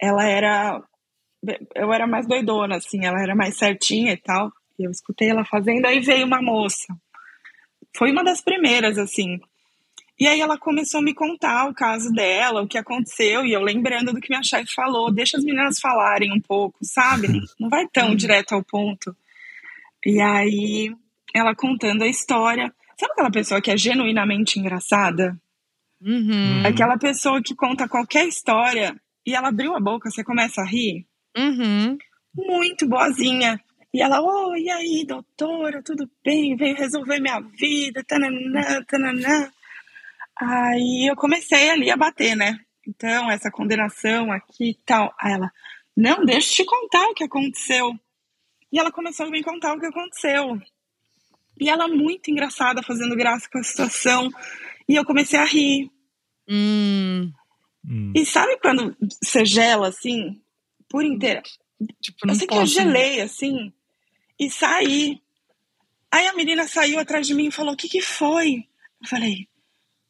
Ela 0.00 0.26
era. 0.26 0.82
Eu 1.74 1.92
era 1.92 2.06
mais 2.06 2.26
doidona, 2.26 2.76
assim, 2.76 3.04
ela 3.04 3.20
era 3.22 3.34
mais 3.34 3.56
certinha 3.56 4.12
e 4.12 4.16
tal. 4.16 4.50
E 4.78 4.84
eu 4.84 4.90
escutei 4.90 5.28
ela 5.28 5.44
fazendo, 5.44 5.86
aí 5.86 6.00
veio 6.00 6.26
uma 6.26 6.40
moça. 6.40 6.86
Foi 7.96 8.10
uma 8.10 8.24
das 8.24 8.40
primeiras, 8.40 8.96
assim. 8.98 9.38
E 10.18 10.26
aí 10.26 10.38
ela 10.40 10.58
começou 10.58 11.00
a 11.00 11.02
me 11.02 11.14
contar 11.14 11.66
o 11.66 11.74
caso 11.74 12.10
dela, 12.12 12.60
o 12.62 12.68
que 12.68 12.76
aconteceu, 12.76 13.44
e 13.44 13.52
eu 13.52 13.62
lembrando 13.62 14.12
do 14.12 14.20
que 14.20 14.28
minha 14.28 14.42
chefe 14.42 14.70
falou, 14.74 15.10
deixa 15.10 15.38
as 15.38 15.44
meninas 15.44 15.80
falarem 15.80 16.30
um 16.30 16.40
pouco, 16.40 16.78
sabe? 16.82 17.28
Não 17.58 17.70
vai 17.70 17.86
tão 17.88 18.14
direto 18.14 18.52
ao 18.52 18.62
ponto. 18.62 19.16
E 20.04 20.20
aí 20.20 20.94
ela 21.34 21.54
contando 21.54 22.02
a 22.02 22.08
história. 22.08 22.72
Sabe 22.98 23.12
aquela 23.12 23.30
pessoa 23.30 23.60
que 23.60 23.70
é 23.70 23.76
genuinamente 23.76 24.58
engraçada? 24.58 25.40
Uhum. 26.00 26.66
Aquela 26.66 26.98
pessoa 26.98 27.42
que 27.42 27.54
conta 27.54 27.88
qualquer 27.88 28.26
história 28.26 28.94
e 29.26 29.34
ela 29.34 29.48
abriu 29.48 29.74
a 29.74 29.80
boca, 29.80 30.10
você 30.10 30.24
começa 30.24 30.62
a 30.62 30.66
rir. 30.66 31.06
Uhum. 31.36 31.96
Muito 32.34 32.88
boazinha. 32.88 33.60
E 33.92 34.00
ela, 34.00 34.20
oh, 34.22 34.54
e 34.54 34.70
aí, 34.70 35.04
doutora, 35.06 35.82
tudo 35.82 36.08
bem? 36.24 36.56
Veio 36.56 36.76
resolver 36.76 37.20
minha 37.20 37.40
vida, 37.40 38.04
tananã, 38.06 38.82
tananã. 38.86 39.50
Aí 40.36 41.10
eu 41.10 41.16
comecei 41.16 41.70
ali 41.70 41.90
a 41.90 41.96
bater, 41.96 42.36
né? 42.36 42.58
Então, 42.86 43.30
essa 43.30 43.50
condenação 43.50 44.32
aqui 44.32 44.70
e 44.70 44.78
tal. 44.86 45.12
Aí 45.20 45.32
ela, 45.32 45.50
não, 45.96 46.24
deixa 46.24 46.50
eu 46.50 46.56
te 46.56 46.64
contar 46.64 47.08
o 47.08 47.14
que 47.14 47.24
aconteceu. 47.24 47.92
E 48.72 48.78
ela 48.78 48.92
começou 48.92 49.26
a 49.26 49.30
me 49.30 49.42
contar 49.42 49.74
o 49.74 49.80
que 49.80 49.86
aconteceu. 49.86 50.60
E 51.60 51.68
ela 51.68 51.86
muito 51.88 52.30
engraçada, 52.30 52.82
fazendo 52.82 53.14
graça 53.16 53.48
com 53.52 53.58
a 53.58 53.62
situação. 53.62 54.28
E 54.88 54.94
eu 54.96 55.04
comecei 55.04 55.38
a 55.38 55.44
rir. 55.44 55.90
Hum, 56.48 57.32
Hum. 57.88 58.12
E 58.14 58.26
sabe 58.26 58.58
quando 58.60 58.94
você 59.22 59.42
gela 59.44 59.88
assim, 59.88 60.38
por 60.88 61.02
inteira? 61.04 61.42
tipo, 62.00 62.28
Eu 62.28 62.34
sei 62.34 62.46
que 62.46 62.52
eu 62.52 62.58
posso. 62.58 62.74
gelei 62.74 63.22
assim 63.22 63.72
e 64.38 64.50
saí. 64.50 65.18
Aí 66.12 66.26
a 66.26 66.34
menina 66.34 66.68
saiu 66.68 66.98
atrás 66.98 67.26
de 67.26 67.34
mim 67.34 67.46
e 67.46 67.50
falou: 67.52 67.72
O 67.72 67.76
que, 67.76 67.88
que 67.88 68.02
foi? 68.02 68.64
Eu 69.02 69.08
falei: 69.08 69.48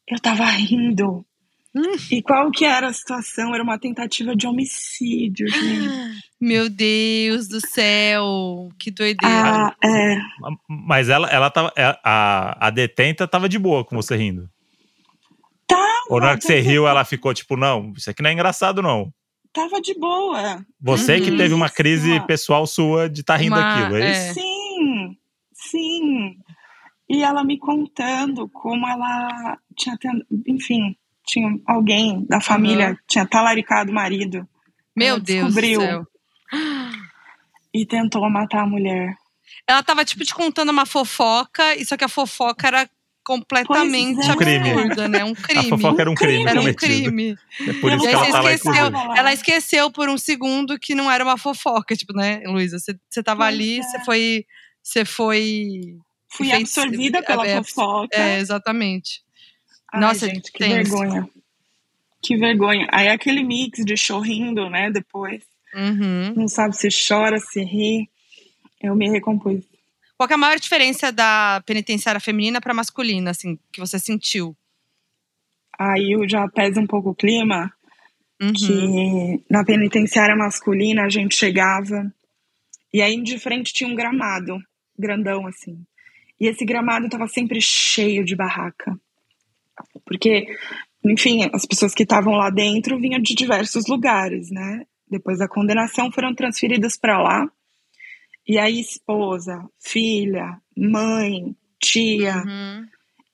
Eu 0.05 0.19
tava 0.19 0.43
rindo. 0.45 1.25
Hum. 1.73 1.81
E 2.11 2.21
qual 2.21 2.51
que 2.51 2.65
era 2.65 2.87
a 2.87 2.93
situação? 2.93 3.53
Era 3.53 3.63
uma 3.63 3.79
tentativa 3.79 4.35
de 4.35 4.45
homicídio, 4.45 5.47
gente. 5.47 6.21
Meu 6.39 6.69
Deus 6.69 7.47
do 7.47 7.61
céu, 7.65 8.67
que 8.77 8.91
doideira. 8.91 9.67
Ah, 9.69 9.75
é. 9.83 10.17
Mas 10.67 11.07
ela, 11.07 11.29
ela 11.29 11.49
tava. 11.49 11.71
é, 11.77 11.97
A, 12.03 12.67
a 12.67 12.69
detenta 12.69 13.25
tava 13.27 13.47
de 13.47 13.57
boa 13.57 13.85
com 13.85 13.95
você 13.95 14.15
rindo. 14.17 14.49
Tava, 15.67 15.87
Ou 16.09 16.19
na 16.19 16.27
hora 16.29 16.37
que 16.37 16.43
você 16.43 16.59
riu, 16.59 16.85
ela 16.87 17.05
ficou 17.05 17.33
tipo, 17.33 17.55
não, 17.55 17.93
isso 17.95 18.09
aqui 18.09 18.21
não 18.21 18.29
é 18.29 18.33
engraçado, 18.33 18.81
não. 18.81 19.13
Tava 19.53 19.79
de 19.81 19.93
boa. 19.97 20.65
Você 20.81 21.19
que 21.21 21.29
Uhum. 21.31 21.37
teve 21.37 21.53
uma 21.53 21.69
crise 21.69 22.15
Isso. 22.17 22.25
pessoal 22.25 22.65
sua 22.67 23.09
de 23.09 23.21
estar 23.21 23.35
rindo 23.37 23.55
Uma- 23.55 23.61
daquilo, 23.75 23.95
é 23.97 24.01
é. 24.01 24.11
isso? 24.11 24.33
Sim, 24.33 25.17
sim. 25.53 26.35
E 27.09 27.21
ela 27.21 27.43
me 27.43 27.57
contando 27.57 28.49
como 28.49 28.87
ela 28.87 29.57
tinha, 29.77 29.97
ten- 29.97 30.23
enfim, 30.47 30.95
tinha 31.25 31.49
alguém 31.65 32.25
da 32.27 32.41
família 32.41 32.95
que 32.95 33.01
tinha 33.07 33.25
talaricado 33.25 33.91
o 33.91 33.95
marido 33.95 34.47
Meu 34.95 35.19
Deus 35.19 35.53
do 35.53 35.61
céu. 35.61 36.07
e 37.73 37.85
tentou 37.85 38.29
matar 38.29 38.63
a 38.63 38.67
mulher. 38.67 39.15
Ela 39.67 39.83
tava, 39.83 40.03
tipo, 40.03 40.23
te 40.25 40.33
contando 40.33 40.69
uma 40.69 40.85
fofoca, 40.85 41.75
e 41.75 41.85
só 41.85 41.95
que 41.95 42.03
a 42.03 42.09
fofoca 42.09 42.67
era 42.67 42.89
completamente 43.23 44.15
Pois 44.15 44.27
é. 44.27 44.31
Um 44.31 44.35
crime. 44.35 44.69
absurda, 44.71 45.07
né? 45.07 45.23
Um 45.23 45.35
crime. 45.35 45.65
A 45.65 45.69
fofoca 45.69 46.01
era 46.01 46.11
um 46.11 46.15
crime, 46.15 46.49
Era 46.49 46.61
um 46.61 46.73
crime. 46.73 47.37
É 47.67 47.73
por 47.73 47.91
isso 47.93 48.07
que 48.07 48.13
ela 48.13 48.53
esqueceu, 48.53 48.89
lá. 48.89 49.13
ela 49.17 49.33
esqueceu 49.33 49.91
por 49.91 50.09
um 50.09 50.17
segundo 50.17 50.77
que 50.79 50.95
não 50.95 51.09
era 51.09 51.23
uma 51.23 51.37
fofoca, 51.37 51.95
tipo, 51.95 52.13
né, 52.13 52.41
Luísa? 52.45 52.77
Você, 52.79 53.23
tava 53.23 53.43
Pois 53.43 53.53
ali, 53.53 53.79
é. 53.79 53.83
você 53.83 53.99
foi. 54.03 54.45
Você 54.83 55.05
foi. 55.05 55.97
Fui 56.27 56.51
absorvida 56.51 57.21
pela 57.21 57.45
é, 57.45 57.61
fofoca. 57.61 58.17
É, 58.17 58.39
exatamente. 58.39 59.21
Ai, 59.91 59.99
nossa, 60.01 60.27
gente, 60.27 60.51
que 60.51 60.59
tenso. 60.59 60.73
vergonha. 60.91 61.29
Que 62.23 62.37
vergonha. 62.37 62.87
Aí 62.91 63.07
aquele 63.07 63.43
mix 63.43 63.83
de 63.83 63.97
chorrindo, 63.97 64.69
né, 64.69 64.89
depois. 64.91 65.43
Uhum. 65.73 66.33
Não 66.35 66.47
sabe 66.47 66.75
se 66.75 66.87
chora, 67.07 67.39
se 67.39 67.63
ri. 67.63 68.09
Eu 68.81 68.95
me 68.95 69.09
recompus. 69.09 69.63
Qual 70.17 70.29
é 70.29 70.33
a 70.33 70.37
maior 70.37 70.59
diferença 70.59 71.11
da 71.11 71.61
penitenciária 71.65 72.21
feminina 72.21 72.61
pra 72.61 72.73
masculina, 72.73 73.31
assim, 73.31 73.57
que 73.71 73.79
você 73.79 73.97
sentiu? 73.97 74.55
Aí 75.79 76.11
eu 76.11 76.27
já 76.29 76.47
pesa 76.47 76.79
um 76.79 76.85
pouco 76.87 77.09
o 77.09 77.15
clima, 77.15 77.71
Uhum. 78.41 78.53
que 78.53 79.43
na 79.49 79.63
penitenciária 79.63 80.35
masculina 80.35 81.03
a 81.03 81.09
gente 81.09 81.35
chegava 81.35 82.11
e 82.91 82.99
aí 82.99 83.21
de 83.21 83.37
frente 83.37 83.71
tinha 83.71 83.87
um 83.87 83.93
gramado 83.95 84.57
grandão 84.97 85.45
assim. 85.45 85.83
E 86.39 86.47
esse 86.47 86.65
gramado 86.65 87.07
tava 87.07 87.27
sempre 87.27 87.61
cheio 87.61 88.25
de 88.25 88.35
barraca. 88.35 88.99
Porque, 90.05 90.47
enfim, 91.05 91.49
as 91.53 91.65
pessoas 91.65 91.93
que 91.93 92.03
estavam 92.03 92.33
lá 92.33 92.49
dentro 92.49 92.99
vinham 92.99 93.19
de 93.21 93.33
diversos 93.35 93.87
lugares, 93.87 94.49
né? 94.51 94.83
Depois 95.09 95.39
da 95.39 95.47
condenação 95.47 96.11
foram 96.11 96.33
transferidas 96.33 96.97
para 96.97 97.21
lá. 97.21 97.45
E 98.47 98.57
aí 98.57 98.79
esposa, 98.79 99.63
filha, 99.79 100.57
mãe, 100.75 101.55
tia, 101.79 102.37
Uhum. 102.37 102.85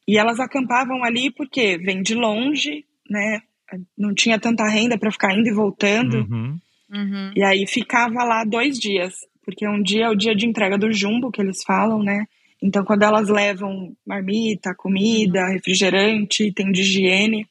e 0.08 0.18
elas 0.18 0.40
acampavam 0.40 1.04
ali 1.04 1.32
porque 1.32 1.78
vem 1.78 2.02
de 2.02 2.14
longe, 2.16 2.86
né? 3.10 3.42
Não 3.98 4.14
tinha 4.14 4.40
tanta 4.40 4.68
renda 4.68 4.98
para 4.98 5.12
ficar 5.12 5.34
indo 5.34 5.48
e 5.48 5.54
voltando. 5.54 6.20
Uhum. 6.30 6.60
Uhum. 6.90 7.32
E 7.36 7.44
aí 7.44 7.66
ficava 7.68 8.24
lá 8.24 8.44
dois 8.46 8.80
dias, 8.80 9.14
porque 9.44 9.68
um 9.68 9.82
dia 9.82 10.06
é 10.06 10.10
o 10.10 10.16
dia 10.16 10.34
de 10.36 10.46
entrega 10.48 10.78
do 10.78 10.92
jumbo, 10.92 11.32
que 11.32 11.42
eles 11.42 11.64
falam, 11.64 12.02
né? 12.02 12.26
Então, 12.62 12.84
quando 12.84 13.04
elas 13.04 13.30
levam 13.30 13.96
marmita, 14.06 14.74
comida, 14.76 15.48
refrigerante, 15.48 16.48
item 16.48 16.72
de 16.72 16.82
higiene. 16.82 17.48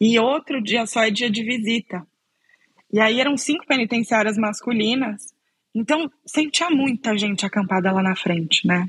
E 0.00 0.18
outro 0.18 0.62
dia 0.62 0.84
só 0.86 1.02
é 1.02 1.10
dia 1.10 1.30
de 1.30 1.42
visita. 1.42 2.06
E 2.92 3.00
aí 3.00 3.20
eram 3.20 3.36
cinco 3.36 3.66
penitenciárias 3.66 4.36
masculinas. 4.36 5.32
Então, 5.74 6.10
sempre 6.26 6.52
tinha 6.52 6.70
muita 6.70 7.16
gente 7.16 7.46
acampada 7.46 7.90
lá 7.90 8.02
na 8.02 8.14
frente, 8.14 8.66
né? 8.66 8.86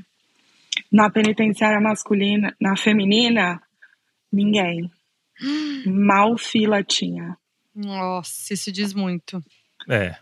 Na 0.92 1.08
penitenciária 1.08 1.80
masculina, 1.80 2.54
na 2.60 2.76
feminina, 2.76 3.62
ninguém. 4.30 4.90
Mal 5.86 6.36
fila 6.36 6.82
tinha. 6.82 7.36
Nossa, 7.74 8.52
isso 8.52 8.70
diz 8.70 8.92
muito. 8.92 9.42
É. 9.88 10.16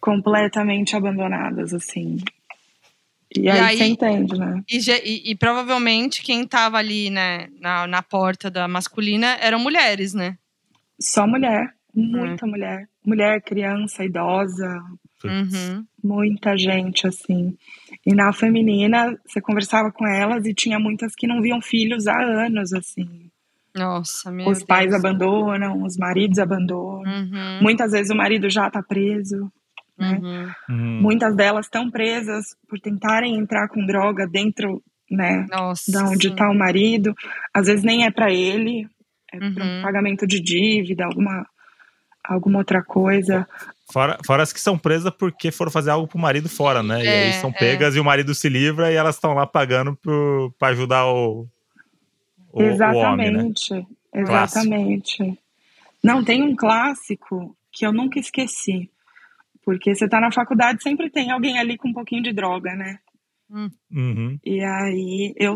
completamente 0.00 0.96
abandonadas, 0.96 1.72
assim. 1.72 2.18
E, 3.36 3.40
E 3.42 3.50
aí, 3.50 3.58
aí- 3.60 3.76
você 3.78 3.84
entende, 3.84 4.38
né? 4.38 4.62
E, 4.70 4.78
e- 5.04 5.30
e 5.30 5.34
provavelmente 5.34 6.22
quem 6.22 6.46
tava 6.46 6.76
ali, 6.78 7.08
né, 7.10 7.48
na, 7.60 7.86
na 7.86 8.02
porta 8.02 8.50
da 8.50 8.66
masculina 8.68 9.36
eram 9.40 9.58
mulheres, 9.58 10.12
né? 10.14 10.36
Só 11.00 11.26
mulher, 11.26 11.72
muita 11.94 12.46
mulher. 12.46 12.88
Mulher, 13.04 13.40
criança, 13.42 14.04
idosa. 14.04 14.78
Uhum. 15.24 15.84
muita 16.02 16.56
gente, 16.58 17.06
assim. 17.06 17.56
E 18.04 18.12
na 18.12 18.32
feminina, 18.32 19.16
você 19.24 19.40
conversava 19.40 19.92
com 19.92 20.04
elas 20.04 20.44
e 20.46 20.52
tinha 20.52 20.80
muitas 20.80 21.14
que 21.14 21.28
não 21.28 21.40
viam 21.40 21.60
filhos 21.62 22.08
há 22.08 22.20
anos, 22.20 22.72
assim. 22.72 23.30
Nossa, 23.72 24.32
meu 24.32 24.48
os 24.48 24.58
Deus. 24.58 24.66
pais 24.66 24.92
abandonam, 24.92 25.84
os 25.84 25.96
maridos 25.96 26.40
abandonam. 26.40 27.02
Uhum. 27.04 27.62
Muitas 27.62 27.92
vezes 27.92 28.10
o 28.10 28.16
marido 28.16 28.50
já 28.50 28.68
tá 28.68 28.82
preso. 28.82 29.48
Né? 30.02 30.54
Uhum. 30.68 31.00
Muitas 31.00 31.34
delas 31.36 31.66
estão 31.66 31.90
presas 31.90 32.56
por 32.68 32.78
tentarem 32.80 33.36
entrar 33.36 33.68
com 33.68 33.84
droga 33.86 34.26
dentro, 34.26 34.82
né, 35.10 35.46
Nossa. 35.50 35.90
da 35.92 36.04
onde 36.08 36.28
está 36.28 36.48
o 36.50 36.54
marido. 36.54 37.14
Às 37.54 37.66
vezes 37.66 37.84
nem 37.84 38.04
é 38.04 38.10
para 38.10 38.32
ele, 38.32 38.86
é 39.32 39.38
para 39.38 39.64
Uhum. 39.64 39.78
um 39.78 39.82
pagamento 39.82 40.26
de 40.26 40.40
dívida, 40.40 41.04
alguma, 41.04 41.46
alguma 42.24 42.58
outra 42.58 42.82
coisa. 42.82 43.46
Fora, 43.92 44.18
fora 44.24 44.42
as 44.42 44.52
que 44.52 44.60
são 44.60 44.78
presas 44.78 45.12
porque 45.18 45.50
foram 45.50 45.70
fazer 45.70 45.90
algo 45.90 46.06
pro 46.08 46.18
marido 46.18 46.48
fora, 46.48 46.82
né? 46.82 47.02
e 47.04 47.06
É, 47.06 47.22
aí 47.26 47.32
são 47.34 47.50
é. 47.50 47.52
pegas 47.58 47.94
e 47.94 48.00
o 48.00 48.04
marido 48.04 48.34
se 48.34 48.48
livra 48.48 48.90
e 48.90 48.94
elas 48.94 49.16
estão 49.16 49.34
lá 49.34 49.46
pagando 49.46 49.94
pro, 49.96 50.54
pra 50.58 50.68
ajudar 50.68 51.06
o, 51.06 51.46
o, 52.52 52.62
o 52.62 52.64
homem, 52.96 53.30
né? 53.30 53.44
exatamente, 53.52 53.86
exatamente. 54.14 55.38
Não, 56.02 56.24
tem 56.24 56.42
um 56.42 56.56
clássico 56.56 57.54
que 57.70 57.86
eu 57.86 57.92
nunca 57.92 58.18
esqueci. 58.18 58.88
Porque 59.64 59.94
você 59.94 60.08
tá 60.08 60.20
na 60.20 60.32
faculdade, 60.32 60.82
sempre 60.82 61.10
tem 61.10 61.30
alguém 61.30 61.58
ali 61.58 61.76
com 61.76 61.88
um 61.88 61.92
pouquinho 61.92 62.22
de 62.22 62.32
droga, 62.32 62.74
né? 62.74 62.98
Uhum. 63.50 64.38
E 64.44 64.64
aí, 64.64 65.34
eu 65.36 65.54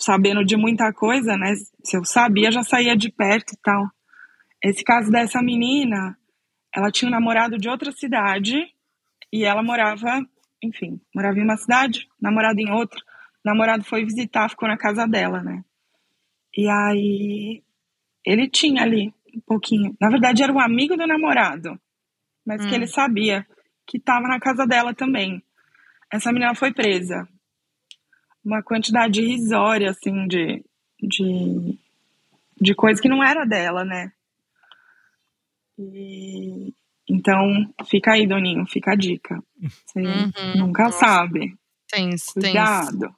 sabendo 0.00 0.44
de 0.44 0.56
muita 0.56 0.92
coisa, 0.92 1.36
né? 1.36 1.54
Se 1.84 1.96
eu 1.96 2.04
sabia, 2.04 2.50
já 2.50 2.62
saía 2.62 2.96
de 2.96 3.10
perto 3.10 3.52
e 3.52 3.58
tal. 3.62 3.86
Esse 4.62 4.82
caso 4.82 5.10
dessa 5.10 5.42
menina, 5.42 6.16
ela 6.74 6.90
tinha 6.90 7.08
um 7.08 7.12
namorado 7.12 7.58
de 7.58 7.68
outra 7.68 7.92
cidade 7.92 8.66
e 9.32 9.44
ela 9.44 9.62
morava, 9.62 10.26
enfim, 10.62 11.00
morava 11.14 11.38
em 11.38 11.44
uma 11.44 11.56
cidade, 11.56 12.08
namorado 12.20 12.58
em 12.58 12.70
outra. 12.70 12.98
O 13.44 13.48
namorado 13.48 13.84
foi 13.84 14.04
visitar, 14.04 14.48
ficou 14.48 14.68
na 14.68 14.78
casa 14.78 15.06
dela, 15.06 15.42
né? 15.42 15.62
E 16.56 16.68
aí, 16.68 17.62
ele 18.24 18.48
tinha 18.48 18.82
ali 18.82 19.12
um 19.34 19.40
pouquinho. 19.40 19.94
Na 20.00 20.08
verdade, 20.08 20.42
era 20.42 20.52
um 20.52 20.58
amigo 20.58 20.96
do 20.96 21.06
namorado, 21.06 21.78
mas 22.48 22.64
que 22.64 22.72
Hum. 22.72 22.74
ele 22.76 22.86
sabia 22.86 23.46
que 23.86 23.98
estava 23.98 24.26
na 24.26 24.40
casa 24.40 24.66
dela 24.66 24.94
também. 24.94 25.42
Essa 26.10 26.32
menina 26.32 26.54
foi 26.54 26.72
presa. 26.72 27.28
Uma 28.44 28.62
quantidade 28.62 29.20
irrisória, 29.20 29.90
assim, 29.90 30.26
de, 30.26 30.64
de, 31.00 31.78
de 32.58 32.74
coisa 32.74 33.00
que 33.00 33.08
não 33.08 33.22
era 33.22 33.44
dela, 33.44 33.84
né? 33.84 34.10
E, 35.78 36.72
então, 37.08 37.72
fica 37.86 38.12
aí, 38.12 38.26
Doninho, 38.26 38.66
fica 38.66 38.92
a 38.92 38.96
dica. 38.96 39.42
Você 39.86 40.00
Uhum. 40.00 40.32
nunca 40.56 40.84
Nossa. 40.84 40.98
sabe. 40.98 41.54
Tenso, 41.90 42.32
tenso. 42.34 42.42
Cuidado. 42.42 43.14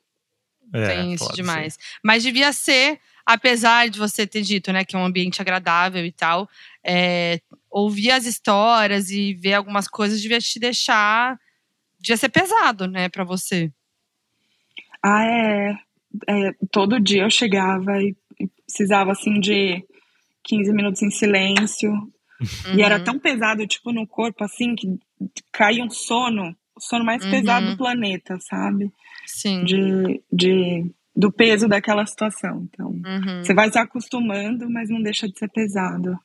É, 0.72 0.86
Tem 0.88 1.12
isso 1.14 1.24
pode 1.24 1.36
ser. 1.36 1.42
demais. 1.42 1.78
Mas 2.04 2.22
devia 2.22 2.52
ser, 2.52 3.00
apesar 3.26 3.88
de 3.88 3.98
você 3.98 4.26
ter 4.26 4.42
dito, 4.42 4.72
né, 4.72 4.84
que 4.84 4.94
é 4.94 4.98
um 4.98 5.04
ambiente 5.04 5.40
agradável 5.40 6.04
e 6.04 6.12
tal, 6.12 6.48
é, 6.84 7.40
ouvir 7.70 8.10
as 8.10 8.26
histórias 8.26 9.10
e 9.10 9.34
ver 9.34 9.54
algumas 9.54 9.86
coisas 9.86 10.20
devia 10.20 10.40
te 10.40 10.58
deixar 10.58 11.38
devia 12.00 12.16
ser 12.16 12.30
pesado, 12.30 12.86
né, 12.86 13.08
para 13.08 13.24
você. 13.24 13.70
Ah, 15.02 15.24
é, 15.24 15.78
é, 16.26 16.52
Todo 16.72 17.00
dia 17.00 17.22
eu 17.22 17.30
chegava 17.30 18.02
e, 18.02 18.16
e 18.38 18.48
precisava, 18.66 19.12
assim, 19.12 19.38
de 19.38 19.84
15 20.44 20.72
minutos 20.72 21.02
em 21.02 21.10
silêncio. 21.10 21.90
Uhum. 21.90 22.74
E 22.76 22.82
era 22.82 22.98
uhum. 22.98 23.04
tão 23.04 23.18
pesado, 23.18 23.66
tipo, 23.66 23.92
no 23.92 24.06
corpo, 24.06 24.42
assim, 24.42 24.74
que 24.74 24.98
caía 25.52 25.84
um 25.84 25.90
sono, 25.90 26.56
o 26.74 26.80
sono 26.80 27.04
mais 27.04 27.22
uhum. 27.24 27.30
pesado 27.30 27.70
do 27.70 27.76
planeta, 27.76 28.38
sabe? 28.40 28.90
Sim. 29.26 29.64
De, 29.64 30.22
de, 30.32 30.90
do 31.14 31.30
peso 31.30 31.68
daquela 31.68 32.06
situação. 32.06 32.66
Então, 32.72 32.88
uhum. 32.88 33.44
você 33.44 33.52
vai 33.52 33.70
se 33.70 33.78
acostumando, 33.78 34.70
mas 34.70 34.88
não 34.88 35.02
deixa 35.02 35.28
de 35.28 35.38
ser 35.38 35.48
pesado. 35.50 36.18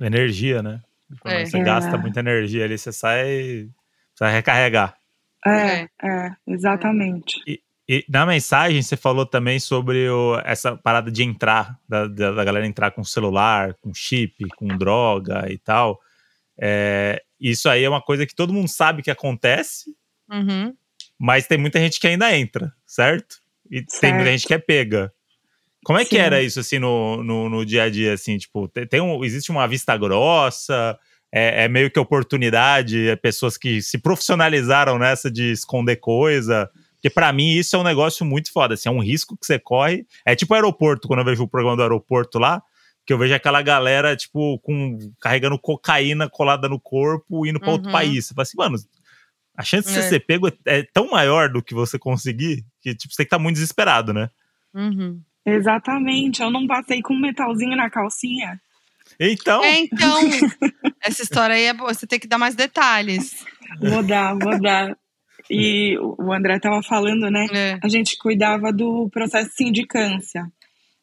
Energia, 0.00 0.62
né? 0.62 0.80
Quando 1.20 1.34
é. 1.34 1.46
você 1.46 1.58
é. 1.58 1.62
gasta 1.62 1.98
muita 1.98 2.20
energia 2.20 2.64
ali, 2.64 2.78
você 2.78 2.92
sai, 2.92 3.68
sai 4.14 4.32
recarregar. 4.32 4.96
É, 5.46 5.82
é, 5.82 5.88
é 6.02 6.36
exatamente. 6.46 7.40
E, 7.46 7.60
e, 7.88 8.04
na 8.08 8.24
mensagem 8.24 8.80
você 8.82 8.96
falou 8.96 9.26
também 9.26 9.58
sobre 9.58 10.08
o, 10.08 10.38
essa 10.44 10.76
parada 10.76 11.10
de 11.10 11.24
entrar, 11.24 11.78
da, 11.88 12.06
da, 12.06 12.44
galera 12.44 12.66
entrar 12.66 12.90
com 12.92 13.02
celular, 13.02 13.74
com 13.80 13.92
chip, 13.92 14.46
com 14.56 14.68
droga 14.68 15.50
e 15.50 15.58
tal. 15.58 16.00
É, 16.58 17.22
isso 17.40 17.68
aí 17.68 17.82
é 17.82 17.88
uma 17.88 18.02
coisa 18.02 18.26
que 18.26 18.34
todo 18.34 18.52
mundo 18.52 18.68
sabe 18.68 19.02
que 19.02 19.10
acontece, 19.10 19.96
uhum. 20.30 20.74
mas 21.18 21.46
tem 21.46 21.56
muita 21.58 21.80
gente 21.80 21.98
que 21.98 22.06
ainda 22.06 22.36
entra, 22.36 22.72
certo? 22.86 23.40
E 23.70 23.78
certo. 23.78 24.00
tem 24.00 24.14
muita 24.14 24.30
gente 24.30 24.46
que 24.46 24.54
é 24.54 24.58
pega. 24.58 25.12
Como 25.84 25.98
é 25.98 26.04
Sim. 26.04 26.10
que 26.10 26.18
era 26.18 26.42
isso, 26.42 26.60
assim, 26.60 26.78
no, 26.78 27.22
no, 27.22 27.48
no, 27.48 27.64
dia 27.64 27.84
a 27.84 27.90
dia, 27.90 28.12
assim, 28.12 28.36
tipo, 28.36 28.68
tem 28.68 29.00
um, 29.00 29.24
existe 29.24 29.50
uma 29.50 29.66
vista 29.66 29.96
grossa, 29.96 30.98
é, 31.32 31.64
é, 31.64 31.68
meio 31.68 31.90
que 31.90 31.98
oportunidade, 31.98 33.08
é 33.08 33.16
pessoas 33.16 33.56
que 33.56 33.80
se 33.80 33.98
profissionalizaram 33.98 34.98
nessa 34.98 35.30
de 35.30 35.52
esconder 35.52 35.96
coisa, 35.96 36.68
porque 36.94 37.08
para 37.08 37.32
mim 37.32 37.52
isso 37.52 37.76
é 37.76 37.78
um 37.78 37.84
negócio 37.84 38.26
muito 38.26 38.52
foda, 38.52 38.74
assim, 38.74 38.88
é 38.90 38.92
um 38.92 39.02
risco 39.02 39.38
que 39.38 39.46
você 39.46 39.58
corre, 39.58 40.06
é 40.26 40.36
tipo 40.36 40.52
aeroporto, 40.52 41.08
quando 41.08 41.20
eu 41.20 41.24
vejo 41.24 41.44
o 41.44 41.48
programa 41.48 41.76
do 41.76 41.82
aeroporto 41.82 42.38
lá, 42.38 42.62
que 43.06 43.12
eu 43.12 43.18
vejo 43.18 43.34
aquela 43.34 43.62
galera, 43.62 44.14
tipo, 44.14 44.58
com, 44.58 44.98
carregando 45.18 45.58
cocaína 45.58 46.28
colada 46.28 46.68
no 46.68 46.78
corpo, 46.78 47.46
indo 47.46 47.58
para 47.58 47.68
uhum. 47.68 47.74
outro 47.74 47.90
país, 47.90 48.26
você 48.26 48.34
fala 48.34 48.42
assim, 48.42 48.58
mano, 48.58 48.76
a 49.56 49.62
chance 49.62 49.88
de 49.88 49.94
você 49.94 50.00
é. 50.00 50.08
ser 50.08 50.20
pego 50.20 50.48
é, 50.48 50.52
é, 50.66 50.82
tão 50.92 51.10
maior 51.10 51.48
do 51.48 51.62
que 51.62 51.74
você 51.74 51.98
conseguir, 51.98 52.64
que, 52.80 52.94
tipo, 52.94 53.12
você 53.12 53.18
tem 53.18 53.24
que 53.24 53.28
estar 53.28 53.38
tá 53.38 53.42
muito 53.42 53.56
desesperado, 53.56 54.12
né? 54.12 54.30
Uhum. 54.74 55.20
Exatamente, 55.44 56.42
eu 56.42 56.50
não 56.50 56.66
passei 56.66 57.00
com 57.00 57.14
um 57.14 57.20
metalzinho 57.20 57.76
na 57.76 57.90
calcinha. 57.90 58.60
Então. 59.18 59.62
É, 59.64 59.80
então. 59.80 60.20
essa 61.02 61.22
história 61.22 61.54
aí 61.54 61.64
é 61.64 61.74
boa, 61.74 61.92
você 61.92 62.06
tem 62.06 62.18
que 62.18 62.28
dar 62.28 62.38
mais 62.38 62.54
detalhes. 62.54 63.44
Vou 63.80 64.02
dar, 64.02 64.34
vou 64.34 64.60
dar. 64.60 64.96
E 65.50 65.98
o 65.98 66.32
André 66.32 66.56
estava 66.56 66.82
falando, 66.82 67.30
né? 67.30 67.46
É. 67.52 67.78
A 67.82 67.88
gente 67.88 68.16
cuidava 68.18 68.72
do 68.72 69.08
processo 69.10 69.50
de 69.50 69.56
sindicância, 69.56 70.44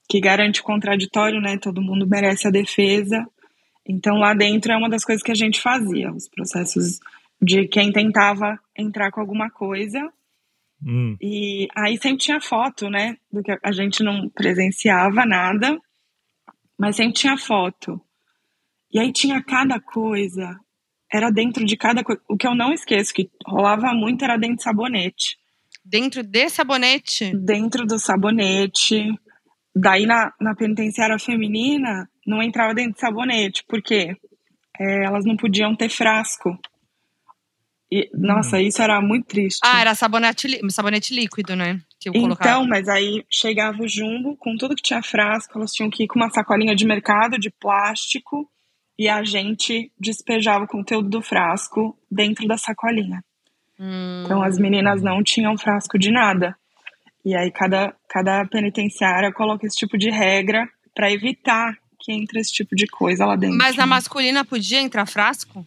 que 0.10 0.22
garante 0.22 0.62
o 0.62 0.64
contraditório, 0.64 1.42
né? 1.42 1.58
Todo 1.58 1.82
mundo 1.82 2.08
merece 2.08 2.48
a 2.48 2.52
defesa. 2.52 3.26
Então 3.86 4.18
lá 4.18 4.34
dentro 4.34 4.72
é 4.72 4.78
uma 4.78 4.90
das 4.90 5.04
coisas 5.04 5.24
que 5.24 5.32
a 5.32 5.36
gente 5.36 5.62
fazia, 5.62 6.12
os 6.12 6.30
processos 6.30 7.00
de 7.42 7.68
quem 7.68 7.92
tentava 7.92 8.60
entrar 8.78 9.12
com 9.12 9.20
alguma 9.20 9.50
coisa 9.50 10.00
Hum. 10.86 11.18
E 11.22 11.68
aí 11.76 11.98
sempre 11.98 12.20
tinha 12.20 12.40
foto, 12.40 12.90
né? 12.90 13.18
Do 13.32 13.42
que 13.42 13.58
a 13.64 13.72
gente 13.72 14.04
não 14.04 14.30
presenciava 14.30 15.26
nada, 15.26 15.80
mas 16.78 16.96
sempre 16.96 17.14
tinha 17.14 17.38
foto. 17.38 18.00
E 18.92 19.00
aí 19.00 19.12
tinha 19.12 19.44
cada 19.44 19.80
coisa, 19.80 20.58
era 21.12 21.30
dentro 21.32 21.66
de 21.66 21.76
cada 21.76 22.04
coisa. 22.04 22.22
O 22.30 22.38
que 22.38 22.48
eu 22.48 22.56
não 22.56 22.72
esqueço, 22.74 23.14
que 23.14 23.30
rolava 23.46 23.94
muito, 23.94 24.24
era 24.24 24.38
dentro 24.38 24.58
de 24.58 24.64
sabonete. 24.64 25.38
Dentro 25.84 26.24
de 26.24 26.50
sabonete? 26.50 27.32
Dentro 27.36 27.86
do 27.86 27.98
sabonete. 27.98 29.06
Daí 29.76 30.06
na, 30.06 30.34
na 30.40 30.56
penitenciária 30.56 31.18
feminina, 31.20 32.10
não 32.26 32.42
entrava 32.42 32.74
dentro 32.74 32.94
de 32.94 33.00
sabonete, 33.00 33.64
porque 33.68 34.16
é, 34.80 35.06
elas 35.06 35.26
não 35.26 35.36
podiam 35.38 35.76
ter 35.76 35.90
frasco. 35.90 36.58
E, 37.92 38.10
nossa, 38.14 38.58
hum. 38.58 38.62
isso 38.62 38.82
era 38.82 39.02
muito 39.02 39.28
triste. 39.28 39.60
Ah, 39.64 39.80
era 39.80 39.96
sabonete, 39.96 40.60
sabonete 40.70 41.14
líquido, 41.14 41.56
né? 41.56 41.80
então, 42.06 42.66
mas 42.68 42.88
aí 42.88 43.26
chegava 43.30 43.82
o 43.82 43.88
jumbo 43.88 44.36
com 44.38 44.56
tudo 44.56 44.76
que 44.76 44.84
tinha 44.84 45.02
frasco, 45.02 45.58
elas 45.58 45.72
tinham 45.72 45.90
que 45.90 46.04
ir 46.04 46.08
com 46.08 46.20
uma 46.20 46.30
sacolinha 46.30 46.76
de 46.76 46.86
mercado 46.86 47.38
de 47.38 47.50
plástico 47.50 48.50
e 48.98 49.08
a 49.08 49.24
gente 49.24 49.92
despejava 50.00 50.66
o 50.66 50.68
conteúdo 50.68 51.10
do 51.10 51.22
frasco 51.22 51.98
dentro 52.10 52.48
da 52.48 52.58
sacolinha. 52.58 53.24
Hum. 53.80 54.24
Então 54.26 54.42
as 54.42 54.58
meninas 54.58 55.02
não 55.02 55.24
tinham 55.24 55.58
frasco 55.58 55.98
de 55.98 56.12
nada. 56.12 56.56
E 57.26 57.36
aí 57.36 57.52
cada, 57.52 57.94
cada 58.10 58.46
penitenciária 58.46 59.32
coloca 59.34 59.66
esse 59.66 59.78
tipo 59.78 59.98
de 59.98 60.10
regra 60.10 60.68
para 60.96 61.12
evitar 61.12 61.78
que 62.00 62.12
entre 62.12 62.40
esse 62.40 62.52
tipo 62.52 62.76
de 62.76 62.88
coisa 62.88 63.26
lá 63.26 63.36
dentro. 63.36 63.58
Mas 63.58 63.76
na 63.76 63.86
masculina 63.86 64.46
podia 64.46 64.80
entrar 64.80 65.06
frasco? 65.06 65.66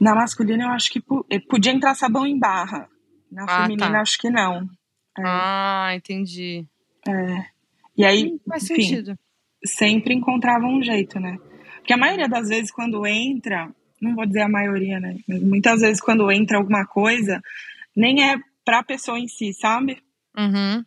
Na 0.00 0.14
masculina, 0.14 0.64
eu 0.64 0.70
acho 0.70 0.90
que 0.90 1.02
eh, 1.30 1.40
podia 1.40 1.72
entrar 1.72 1.94
sabão 1.94 2.26
em 2.26 2.38
barra. 2.38 2.88
Na 3.30 3.44
ah, 3.44 3.62
feminina, 3.62 3.92
tá. 3.92 4.00
acho 4.00 4.18
que 4.18 4.30
não. 4.30 4.68
É. 5.18 5.22
Ah, 5.24 5.90
entendi. 5.94 6.66
É. 7.06 7.46
E 7.96 8.04
aí, 8.04 8.32
hum, 8.32 8.40
Faz 8.48 8.70
enfim, 8.70 8.82
sentido. 8.82 9.18
sempre 9.64 10.14
encontrava 10.14 10.66
um 10.66 10.82
jeito, 10.82 11.18
né? 11.18 11.36
Porque 11.76 11.92
a 11.92 11.96
maioria 11.96 12.28
das 12.28 12.48
vezes, 12.48 12.70
quando 12.70 13.06
entra, 13.06 13.70
não 14.00 14.14
vou 14.14 14.24
dizer 14.24 14.42
a 14.42 14.48
maioria, 14.48 15.00
né? 15.00 15.16
Mas 15.26 15.42
muitas 15.42 15.80
vezes, 15.80 16.00
quando 16.00 16.30
entra 16.30 16.58
alguma 16.58 16.86
coisa, 16.86 17.42
nem 17.96 18.22
é 18.22 18.36
pra 18.64 18.82
pessoa 18.82 19.18
em 19.18 19.26
si, 19.26 19.52
sabe? 19.52 19.98
Uhum. 20.36 20.84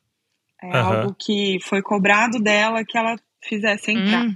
É 0.62 0.68
uhum. 0.68 0.76
algo 0.76 1.16
que 1.16 1.58
foi 1.64 1.82
cobrado 1.82 2.40
dela 2.40 2.86
que 2.86 2.98
ela 2.98 3.18
fizesse 3.44 3.92
entrar. 3.92 4.26
Hum. 4.26 4.36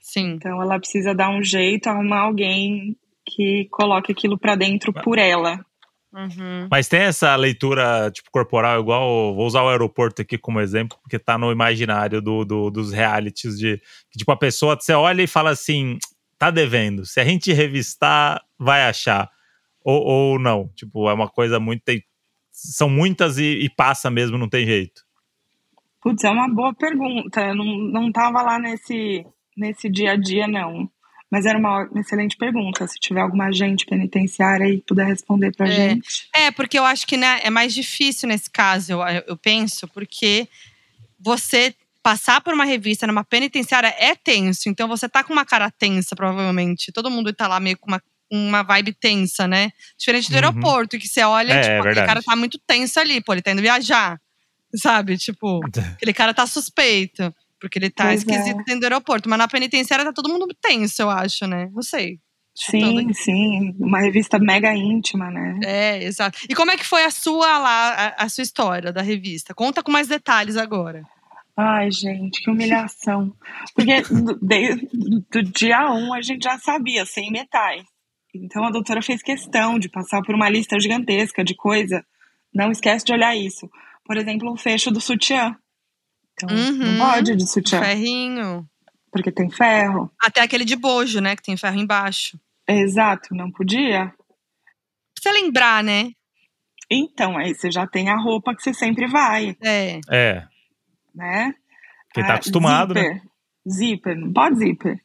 Sim. 0.00 0.32
Então 0.32 0.60
ela 0.62 0.78
precisa 0.78 1.14
dar 1.14 1.28
um 1.30 1.42
jeito, 1.42 1.88
arrumar 1.88 2.20
alguém 2.20 2.96
que 3.28 3.66
coloque 3.70 4.12
aquilo 4.12 4.38
para 4.38 4.54
dentro 4.54 4.92
por 4.92 5.18
ela. 5.18 5.64
Uhum. 6.12 6.68
Mas 6.70 6.88
tem 6.88 7.00
essa 7.00 7.36
leitura, 7.36 8.10
tipo, 8.10 8.30
corporal, 8.30 8.80
igual. 8.80 9.34
Vou 9.34 9.46
usar 9.46 9.62
o 9.62 9.68
aeroporto 9.68 10.22
aqui 10.22 10.38
como 10.38 10.60
exemplo, 10.60 10.98
porque 11.02 11.18
tá 11.18 11.36
no 11.36 11.52
imaginário 11.52 12.22
do, 12.22 12.44
do 12.44 12.70
dos 12.70 12.92
realities 12.92 13.58
de. 13.58 13.78
Que, 14.10 14.18
tipo, 14.18 14.32
a 14.32 14.36
pessoa, 14.36 14.74
você 14.74 14.94
olha 14.94 15.22
e 15.22 15.26
fala 15.26 15.50
assim: 15.50 15.98
tá 16.38 16.50
devendo. 16.50 17.04
Se 17.04 17.20
a 17.20 17.24
gente 17.24 17.52
revistar, 17.52 18.42
vai 18.58 18.84
achar. 18.84 19.28
Ou, 19.84 20.02
ou 20.02 20.38
não. 20.38 20.68
Tipo, 20.74 21.10
é 21.10 21.12
uma 21.12 21.28
coisa 21.28 21.60
muito. 21.60 21.82
Tem, 21.84 22.02
são 22.50 22.88
muitas 22.88 23.38
e, 23.38 23.64
e, 23.64 23.68
passa 23.68 24.10
mesmo, 24.10 24.38
não 24.38 24.48
tem 24.48 24.64
jeito. 24.64 25.02
Putz, 26.00 26.24
é 26.24 26.30
uma 26.30 26.48
boa 26.48 26.74
pergunta. 26.74 27.40
Eu 27.40 27.54
não, 27.54 27.64
não 27.64 28.12
tava 28.12 28.40
lá 28.40 28.58
nesse, 28.58 29.26
nesse 29.56 29.90
dia 29.90 30.12
a 30.12 30.16
dia, 30.16 30.48
não. 30.48 30.90
Mas 31.30 31.44
era 31.44 31.58
uma 31.58 31.88
excelente 31.96 32.36
pergunta. 32.36 32.86
Se 32.86 32.98
tiver 32.98 33.20
alguma 33.20 33.46
agente 33.46 33.84
penitenciária 33.84 34.66
e 34.66 34.80
puder 34.80 35.06
responder 35.06 35.54
pra 35.54 35.68
é. 35.68 35.90
gente. 35.90 36.28
É, 36.34 36.50
porque 36.50 36.78
eu 36.78 36.84
acho 36.84 37.06
que 37.06 37.16
né, 37.16 37.40
é 37.42 37.50
mais 37.50 37.74
difícil 37.74 38.28
nesse 38.28 38.50
caso, 38.50 38.92
eu, 38.92 39.00
eu 39.26 39.36
penso, 39.36 39.86
porque 39.88 40.48
você 41.20 41.74
passar 42.02 42.40
por 42.40 42.54
uma 42.54 42.64
revista 42.64 43.06
numa 43.06 43.24
penitenciária 43.24 43.94
é 43.98 44.14
tenso. 44.14 44.68
Então 44.68 44.88
você 44.88 45.08
tá 45.08 45.22
com 45.22 45.32
uma 45.32 45.44
cara 45.44 45.70
tensa, 45.70 46.16
provavelmente. 46.16 46.90
Todo 46.92 47.10
mundo 47.10 47.32
tá 47.32 47.46
lá 47.46 47.60
meio 47.60 47.76
com 47.76 47.88
uma, 47.88 48.02
uma 48.30 48.62
vibe 48.62 48.94
tensa, 48.94 49.46
né? 49.46 49.70
Diferente 49.98 50.30
do 50.30 50.32
uhum. 50.32 50.36
aeroporto, 50.36 50.98
que 50.98 51.06
você 51.06 51.22
olha, 51.22 51.52
é, 51.52 51.60
tipo, 51.60 51.74
é 51.74 51.78
aquele 51.80 52.06
cara 52.06 52.22
tá 52.22 52.34
muito 52.34 52.58
tenso 52.66 52.98
ali, 52.98 53.20
pô, 53.20 53.34
ele 53.34 53.42
tá 53.42 53.52
indo 53.52 53.60
viajar. 53.60 54.18
Sabe? 54.74 55.18
Tipo, 55.18 55.60
aquele 55.96 56.14
cara 56.14 56.32
tá 56.32 56.46
suspeito. 56.46 57.34
Porque 57.60 57.78
ele 57.78 57.90
tá 57.90 58.04
pois 58.04 58.20
esquisito 58.20 58.60
é. 58.60 58.64
dentro 58.64 58.80
do 58.80 58.84
aeroporto. 58.84 59.28
Mas 59.28 59.38
na 59.38 59.48
penitenciária 59.48 60.04
tá 60.04 60.12
todo 60.12 60.28
mundo 60.28 60.46
tenso, 60.60 61.02
eu 61.02 61.10
acho, 61.10 61.46
né? 61.46 61.68
Não 61.72 61.82
sei. 61.82 62.18
Sim, 62.54 63.12
sim. 63.12 63.74
Uma 63.78 64.00
revista 64.00 64.38
mega 64.38 64.74
íntima, 64.74 65.30
né? 65.30 65.60
É, 65.64 66.02
exato. 66.02 66.38
E 66.48 66.54
como 66.54 66.72
é 66.72 66.76
que 66.76 66.84
foi 66.84 67.04
a 67.04 67.10
sua 67.10 67.58
lá, 67.58 68.14
a, 68.18 68.24
a 68.24 68.28
sua 68.28 68.42
história 68.42 68.92
da 68.92 69.00
revista? 69.00 69.54
Conta 69.54 69.82
com 69.82 69.92
mais 69.92 70.08
detalhes 70.08 70.56
agora. 70.56 71.02
Ai, 71.56 71.90
gente, 71.90 72.42
que 72.42 72.50
humilhação. 72.50 73.32
Porque 73.74 74.02
desde 74.42 74.88
do 75.30 75.42
dia 75.42 75.90
1 75.90 75.94
um, 75.94 76.14
a 76.14 76.20
gente 76.20 76.44
já 76.44 76.58
sabia, 76.58 77.04
sem 77.04 77.30
metais. 77.30 77.84
Então 78.34 78.64
a 78.64 78.70
doutora 78.70 79.02
fez 79.02 79.22
questão 79.22 79.78
de 79.78 79.88
passar 79.88 80.22
por 80.22 80.34
uma 80.34 80.48
lista 80.48 80.78
gigantesca 80.78 81.44
de 81.44 81.54
coisa. 81.54 82.04
Não 82.54 82.70
esquece 82.70 83.04
de 83.04 83.12
olhar 83.12 83.36
isso. 83.36 83.68
Por 84.04 84.16
exemplo, 84.16 84.52
o 84.52 84.56
fecho 84.56 84.90
do 84.90 85.00
sutiã. 85.00 85.56
Então, 86.42 86.56
uhum, 86.56 86.72
não 86.72 87.06
pode 87.06 87.34
de 87.34 87.46
sutiã. 87.50 87.80
Ferrinho. 87.80 88.68
Porque 89.10 89.32
tem 89.32 89.50
ferro. 89.50 90.10
Até 90.20 90.42
aquele 90.42 90.64
de 90.64 90.76
bojo, 90.76 91.20
né? 91.20 91.34
Que 91.34 91.42
tem 91.42 91.56
ferro 91.56 91.78
embaixo. 91.78 92.38
Exato, 92.68 93.34
não 93.34 93.50
podia. 93.50 94.12
Precisa 95.14 95.42
lembrar, 95.42 95.82
né? 95.82 96.12
Então, 96.90 97.36
aí 97.36 97.54
você 97.54 97.70
já 97.70 97.86
tem 97.86 98.08
a 98.08 98.16
roupa 98.16 98.54
que 98.54 98.62
você 98.62 98.72
sempre 98.72 99.06
vai. 99.06 99.56
É. 99.62 100.00
É. 100.10 100.46
Né? 101.14 101.54
Porque 102.06 102.26
tá 102.26 102.34
ah, 102.34 102.36
acostumado, 102.36 102.94
zíper. 102.94 103.14
né? 103.14 103.22
Zíper, 103.68 104.16
não 104.16 104.32
pode 104.32 104.58
zíper. 104.58 105.00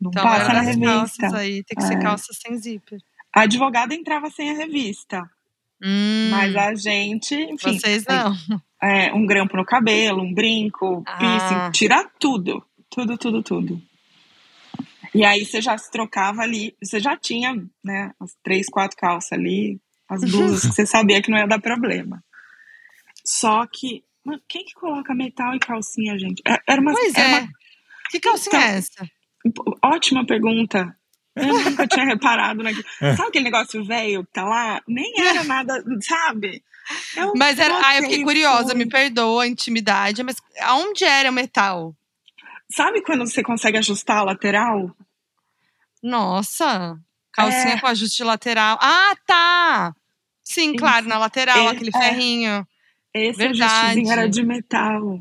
Não 0.00 0.10
então, 0.10 0.22
passa 0.22 0.52
na 0.52 0.60
revista. 0.60 0.86
Calças 0.86 1.34
aí, 1.34 1.64
tem 1.64 1.76
que 1.76 1.84
é. 1.84 1.86
ser 1.86 1.98
calça 1.98 2.32
sem 2.32 2.56
zíper. 2.56 3.00
A 3.34 3.42
advogada 3.42 3.94
entrava 3.94 4.30
sem 4.30 4.50
a 4.50 4.54
revista. 4.54 5.22
Hum, 5.82 6.30
Mas 6.30 6.56
a 6.56 6.74
gente, 6.74 7.34
enfim. 7.34 7.78
vocês 7.78 8.04
não. 8.06 8.34
É, 8.82 9.12
um 9.12 9.24
grampo 9.26 9.56
no 9.56 9.64
cabelo, 9.64 10.22
um 10.22 10.32
brinco, 10.34 11.02
Ah. 11.06 11.16
piercing, 11.18 11.70
tirar 11.72 12.10
tudo. 12.18 12.64
Tudo, 12.90 13.16
tudo, 13.18 13.42
tudo. 13.42 13.82
E 15.14 15.24
aí 15.24 15.44
você 15.44 15.60
já 15.60 15.76
se 15.78 15.90
trocava 15.90 16.42
ali, 16.42 16.74
você 16.82 17.00
já 17.00 17.16
tinha, 17.16 17.54
né, 17.84 18.12
as 18.20 18.34
três, 18.42 18.66
quatro 18.68 18.96
calças 18.96 19.32
ali, 19.32 19.80
as 20.08 20.20
blusas 20.30 20.62
que 20.66 20.72
você 20.74 20.86
sabia 20.86 21.20
que 21.22 21.30
não 21.30 21.38
ia 21.38 21.46
dar 21.46 21.60
problema. 21.60 22.22
Só 23.24 23.66
que, 23.66 24.04
mano, 24.24 24.40
quem 24.48 24.64
que 24.64 24.74
coloca 24.74 25.14
metal 25.14 25.54
e 25.54 25.58
calcinha, 25.58 26.18
gente? 26.18 26.42
É- 26.46 26.60
Era 26.68 26.80
uma, 26.80 26.92
Pois 26.92 27.14
era 27.14 27.28
é. 27.28 27.40
uma 27.40 27.48
Que 28.10 28.20
calcinha 28.20 28.56
Então, 28.56 28.68
é 28.68 28.78
essa? 28.78 29.10
ótima 29.82 30.24
pergunta. 30.26 30.96
Eu 31.34 31.52
nunca 31.64 31.86
tinha 31.86 32.04
reparado 32.06 32.62
naquilo. 32.62 32.84
Sabe 32.98 33.28
aquele 33.28 33.44
negócio 33.44 33.84
velho 33.84 34.24
que 34.24 34.32
tá 34.32 34.44
lá? 34.44 34.80
Nem 34.88 35.12
era 35.20 35.44
nada, 35.44 35.82
sabe? 36.00 36.62
Eu 37.16 37.32
Mas 37.36 37.58
era. 37.58 37.74
Ah, 37.84 37.96
eu 37.96 38.02
fiquei 38.04 38.22
curiosa, 38.22 38.74
me 38.74 38.86
perdoa 38.86 39.44
a 39.44 39.46
intimidade, 39.46 40.22
mas 40.22 40.36
aonde 40.60 41.04
era 41.04 41.30
o 41.30 41.32
metal? 41.32 41.94
Sabe 42.70 43.02
quando 43.02 43.26
você 43.26 43.42
consegue 43.42 43.78
ajustar 43.78 44.18
a 44.18 44.24
lateral? 44.24 44.94
Nossa, 46.02 46.98
calcinha 47.32 47.74
É. 47.74 47.80
com 47.80 47.86
ajuste 47.86 48.22
lateral. 48.22 48.78
Ah, 48.80 49.14
tá! 49.26 49.94
Sim, 50.44 50.74
claro, 50.76 51.08
na 51.08 51.18
lateral, 51.18 51.68
É, 51.68 51.68
aquele 51.68 51.90
é. 51.94 51.98
ferrinho. 51.98 52.66
Esse 53.12 53.38
Verdade. 53.38 54.08
era 54.10 54.28
de 54.28 54.42
metal. 54.44 55.18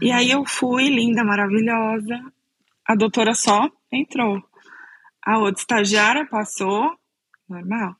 E 0.00 0.10
aí 0.10 0.30
eu 0.30 0.44
fui, 0.46 0.88
linda, 0.88 1.22
maravilhosa. 1.24 2.18
A 2.86 2.94
doutora 2.94 3.34
só 3.34 3.68
entrou. 3.90 4.42
A 5.24 5.38
outra 5.38 5.60
estagiária 5.60 6.26
passou, 6.26 6.90
normal. 7.48 7.94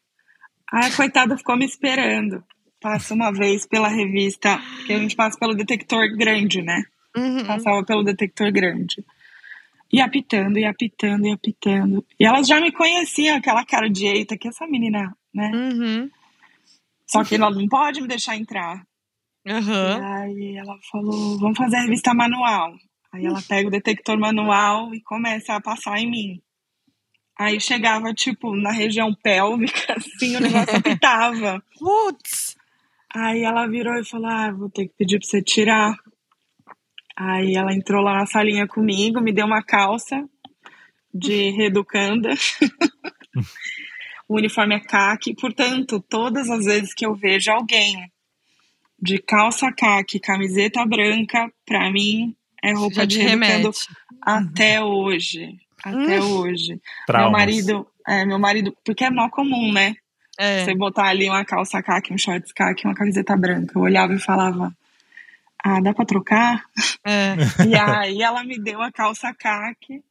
Aí 0.73 0.87
a 0.91 0.97
coitada 0.97 1.37
ficou 1.37 1.57
me 1.57 1.67
esperando. 1.67 2.43
Passa 2.83 3.15
uma 3.15 3.33
vez 3.33 3.67
pela 3.67 3.89
revista, 3.89 4.61
que 4.87 4.93
a 4.93 4.99
gente 4.99 5.15
passa 5.15 5.39
pelo 5.39 5.55
detector 5.55 6.17
grande, 6.17 6.61
né? 6.61 6.83
Uhum. 7.17 7.47
Passava 7.47 7.85
pelo 7.85 8.03
detector 8.03 8.51
grande. 8.51 9.05
E 9.93 10.01
apitando, 10.01 10.59
e 10.59 10.65
apitando, 10.65 11.27
e 11.27 11.33
apitando. 11.33 12.05
E 12.19 12.25
elas 12.25 12.49
já 12.49 12.61
me 12.61 12.73
conheciam, 12.73 13.37
aquela 13.37 13.65
cara 13.65 13.89
de 13.89 14.07
eita, 14.07 14.37
que 14.37 14.49
essa 14.49 14.67
menina, 14.67 15.15
né? 15.33 15.51
Uhum. 15.55 16.11
Só 17.07 17.23
que 17.23 17.35
ela 17.35 17.51
não 17.51 17.69
pode 17.69 18.01
me 18.01 18.09
deixar 18.09 18.37
entrar. 18.37 18.85
Uhum. 19.47 19.99
E 19.99 20.05
aí 20.05 20.57
ela 20.57 20.79
falou, 20.91 21.39
vamos 21.39 21.59
fazer 21.59 21.77
a 21.77 21.83
revista 21.83 22.15
manual. 22.15 22.75
Aí 23.13 23.27
ela 23.27 23.43
pega 23.43 23.69
o 23.69 23.71
detector 23.71 24.19
manual 24.19 24.95
e 24.95 25.03
começa 25.03 25.55
a 25.55 25.61
passar 25.61 25.99
em 25.99 26.11
mim. 26.11 26.43
Aí 27.39 27.61
chegava, 27.61 28.15
tipo, 28.15 28.55
na 28.57 28.73
região 28.73 29.15
pélvica, 29.15 29.93
assim, 29.97 30.37
o 30.37 30.41
negócio 30.41 30.73
apitava. 30.77 31.63
Putz! 31.79 32.42
Aí 33.15 33.43
ela 33.43 33.67
virou 33.67 33.95
e 33.99 34.05
falou, 34.05 34.27
ah, 34.27 34.51
vou 34.53 34.71
ter 34.71 34.87
que 34.89 34.95
pedir 34.97 35.19
pra 35.19 35.29
você 35.29 35.43
tirar. 35.43 35.95
Aí 37.17 37.55
ela 37.55 37.75
entrou 37.75 38.03
lá 38.03 38.15
na 38.15 38.27
salinha 38.27 38.67
comigo, 38.67 39.21
me 39.21 39.33
deu 39.33 39.45
uma 39.47 39.63
calça 39.63 40.25
de 41.13 41.51
reeducanda. 41.57 42.31
o 44.29 44.37
uniforme 44.37 44.77
é 44.77 44.81
caque, 44.81 45.35
portanto, 45.35 46.01
todas 46.09 46.49
as 46.49 46.65
vezes 46.65 46.95
que 46.95 47.05
eu 47.05 47.15
vejo 47.15 47.51
alguém 47.51 48.11
de 48.99 49.19
calça 49.19 49.71
caque, 49.73 50.19
camiseta 50.19 50.85
branca, 50.87 51.53
pra 51.67 51.91
mim 51.91 52.35
é 52.63 52.73
roupa 52.73 52.95
Já 52.95 53.05
de 53.05 53.19
reeducando 53.19 53.49
remete. 53.49 53.89
até 54.23 54.83
hoje. 54.83 55.59
Até 55.85 56.21
hoje. 56.23 56.69
Meu 56.71 56.81
Traumas. 57.07 57.33
marido, 57.33 57.87
é, 58.07 58.25
meu 58.25 58.39
marido, 58.39 58.75
porque 58.85 59.05
é 59.05 59.11
mó 59.11 59.29
comum, 59.29 59.73
né? 59.73 59.97
É. 60.43 60.65
Você 60.65 60.75
botar 60.75 61.05
ali 61.05 61.29
uma 61.29 61.45
calça 61.45 61.81
caque, 61.81 62.13
um 62.13 62.19
shorts 62.19 62.53
caque, 62.53 62.85
uma 62.85 62.95
camiseta 62.95 63.37
branca. 63.37 63.79
Eu 63.79 63.83
olhava 63.83 64.13
e 64.13 64.19
falava, 64.19 64.75
ah, 65.63 65.81
dá 65.81 65.95
pra 65.95 66.05
trocar? 66.05 66.65
É. 67.05 67.37
E 67.69 67.77
aí 67.77 68.21
ela 68.21 68.43
me 68.43 68.59
deu 68.59 68.83
a 68.83 68.91
calça 68.91 69.33
caque. 69.33 70.03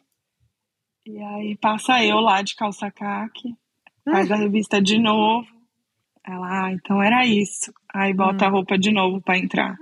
E 1.05 1.21
aí 1.21 1.57
passa 1.57 2.01
eu 2.01 2.21
lá 2.21 2.41
de 2.41 2.55
calça 2.55 2.89
caque, 2.89 3.53
faz 4.05 4.31
a 4.31 4.37
revista 4.37 4.81
de 4.81 4.97
novo. 4.97 5.47
Ela, 6.25 6.67
ah, 6.67 6.71
então 6.71 7.03
era 7.03 7.25
isso. 7.25 7.73
Aí 7.93 8.13
bota 8.13 8.45
a 8.45 8.49
roupa 8.49 8.77
de 8.77 8.91
novo 8.91 9.19
pra 9.21 9.37
entrar. 9.37 9.75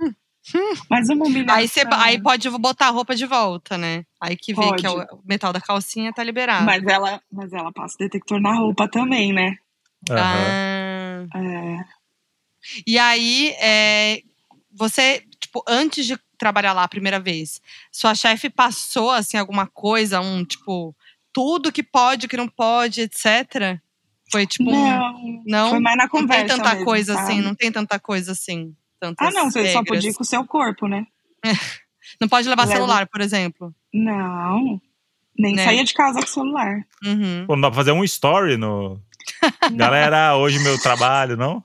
Mas 0.90 1.08
uma 1.10 1.26
humilhação. 1.26 1.54
Aí, 1.54 1.68
você, 1.68 1.82
aí 1.92 2.20
pode 2.20 2.50
botar 2.50 2.88
a 2.88 2.90
roupa 2.90 3.14
de 3.14 3.26
volta, 3.26 3.78
né? 3.78 4.04
Aí 4.20 4.36
que 4.36 4.52
vê 4.52 4.74
que 4.74 4.86
é 4.86 4.90
o 4.90 4.96
Pode. 4.96 5.14
o 5.14 5.20
metal 5.24 5.52
da 5.52 5.60
calcinha 5.60 6.12
tá 6.12 6.24
liberado. 6.24 6.64
Mas 6.64 6.82
ela, 6.84 7.20
mas 7.30 7.52
ela 7.52 7.70
passa 7.70 7.94
o 7.94 7.98
detector 7.98 8.40
na 8.40 8.54
roupa 8.54 8.88
também, 8.88 9.32
né? 9.32 9.56
Aham. 10.08 11.28
Ah. 11.34 11.38
É, 11.38 11.84
E 12.86 12.98
aí, 12.98 13.50
é, 13.58 14.22
você, 14.72 15.24
tipo, 15.40 15.62
antes 15.68 16.06
de 16.06 16.18
trabalhar 16.38 16.72
lá 16.72 16.84
a 16.84 16.88
primeira 16.88 17.18
vez, 17.20 17.60
sua 17.92 18.14
chefe 18.14 18.48
passou, 18.48 19.10
assim, 19.10 19.36
alguma 19.36 19.66
coisa, 19.66 20.20
um, 20.20 20.44
tipo, 20.44 20.94
tudo 21.32 21.72
que 21.72 21.82
pode, 21.82 22.28
que 22.28 22.36
não 22.36 22.48
pode, 22.48 23.02
etc? 23.02 23.78
Foi, 24.30 24.46
tipo, 24.46 24.70
não, 24.70 25.42
não? 25.44 25.70
foi 25.70 25.80
mais 25.80 25.96
na 25.96 26.04
não 26.04 26.10
conversa 26.10 26.46
tem 26.46 26.56
tanta 26.56 26.70
mesmo, 26.70 26.84
coisa 26.84 27.14
sabe? 27.14 27.24
assim, 27.32 27.40
não 27.40 27.54
tem 27.54 27.72
tanta 27.72 27.98
coisa 27.98 28.32
assim. 28.32 28.74
Ah, 29.18 29.30
não, 29.30 29.50
você 29.50 29.72
só 29.72 29.78
regras. 29.80 29.84
podia 29.86 30.10
ir 30.10 30.14
com 30.14 30.22
o 30.22 30.26
seu 30.26 30.44
corpo, 30.46 30.86
né? 30.86 31.06
Não 32.20 32.28
pode 32.28 32.48
levar 32.48 32.64
Leva- 32.66 32.74
celular, 32.80 33.06
por 33.06 33.20
exemplo. 33.20 33.74
Não, 33.94 34.80
nem 35.38 35.54
Né? 35.54 35.64
saía 35.64 35.84
de 35.84 35.94
casa 35.94 36.18
com 36.18 36.24
o 36.26 36.28
celular. 36.28 36.84
Uhum. 37.04 37.44
Pô, 37.46 37.54
não 37.54 37.60
dá 37.62 37.68
pra 37.68 37.76
fazer 37.76 37.92
um 37.92 38.02
story 38.04 38.56
no. 38.56 39.00
Galera, 39.72 40.36
hoje 40.36 40.58
meu 40.60 40.78
trabalho, 40.80 41.36
não? 41.36 41.62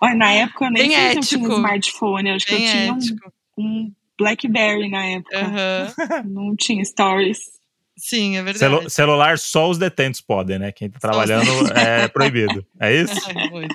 Olha, 0.00 0.14
na 0.14 0.32
época 0.32 0.66
eu 0.66 0.70
nem 0.70 0.88
Bem 0.88 0.96
sei 0.96 1.10
se 1.22 1.34
eu 1.34 1.38
tinha 1.40 1.48
um 1.48 1.56
smartphone, 1.56 2.30
acho 2.30 2.46
que 2.46 2.54
eu 2.54 2.58
Bem 2.58 2.66
tinha 2.70 2.92
um, 2.92 2.96
ético. 2.98 3.32
um 3.58 3.92
Blackberry 4.18 4.88
na 4.90 5.04
época. 5.06 5.38
Aham. 5.38 5.94
Não 6.28 6.56
tinha 6.56 6.84
stories. 6.84 7.38
Sim, 7.96 8.36
é 8.36 8.42
verdade. 8.42 8.58
Celu- 8.58 8.88
celular 8.90 9.38
só 9.38 9.68
os 9.68 9.76
detentos 9.76 10.20
podem, 10.22 10.58
né? 10.58 10.72
Quem 10.72 10.88
tá 10.88 10.98
trabalhando 10.98 11.50
é 11.76 12.08
proibido. 12.08 12.64
É 12.80 12.94
isso? 12.94 13.14
Muito. 13.50 13.74